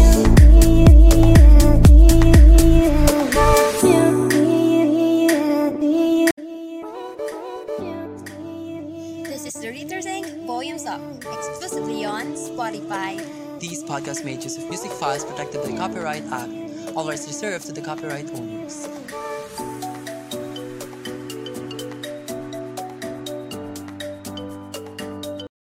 On 12.10 12.34
Spotify. 12.34 13.22
These 13.60 13.84
podcasts 13.84 14.26
made 14.26 14.44
use 14.44 14.58
of 14.58 14.68
music 14.68 14.92
files 14.92 15.24
protected 15.24 15.62
by 15.62 15.78
Copyright 15.78 16.24
Act. 16.32 16.52
All 16.96 17.08
rights 17.08 17.28
reserved 17.28 17.68
to 17.68 17.72
the 17.72 17.82
copyright 17.82 18.28
owners. 18.34 18.88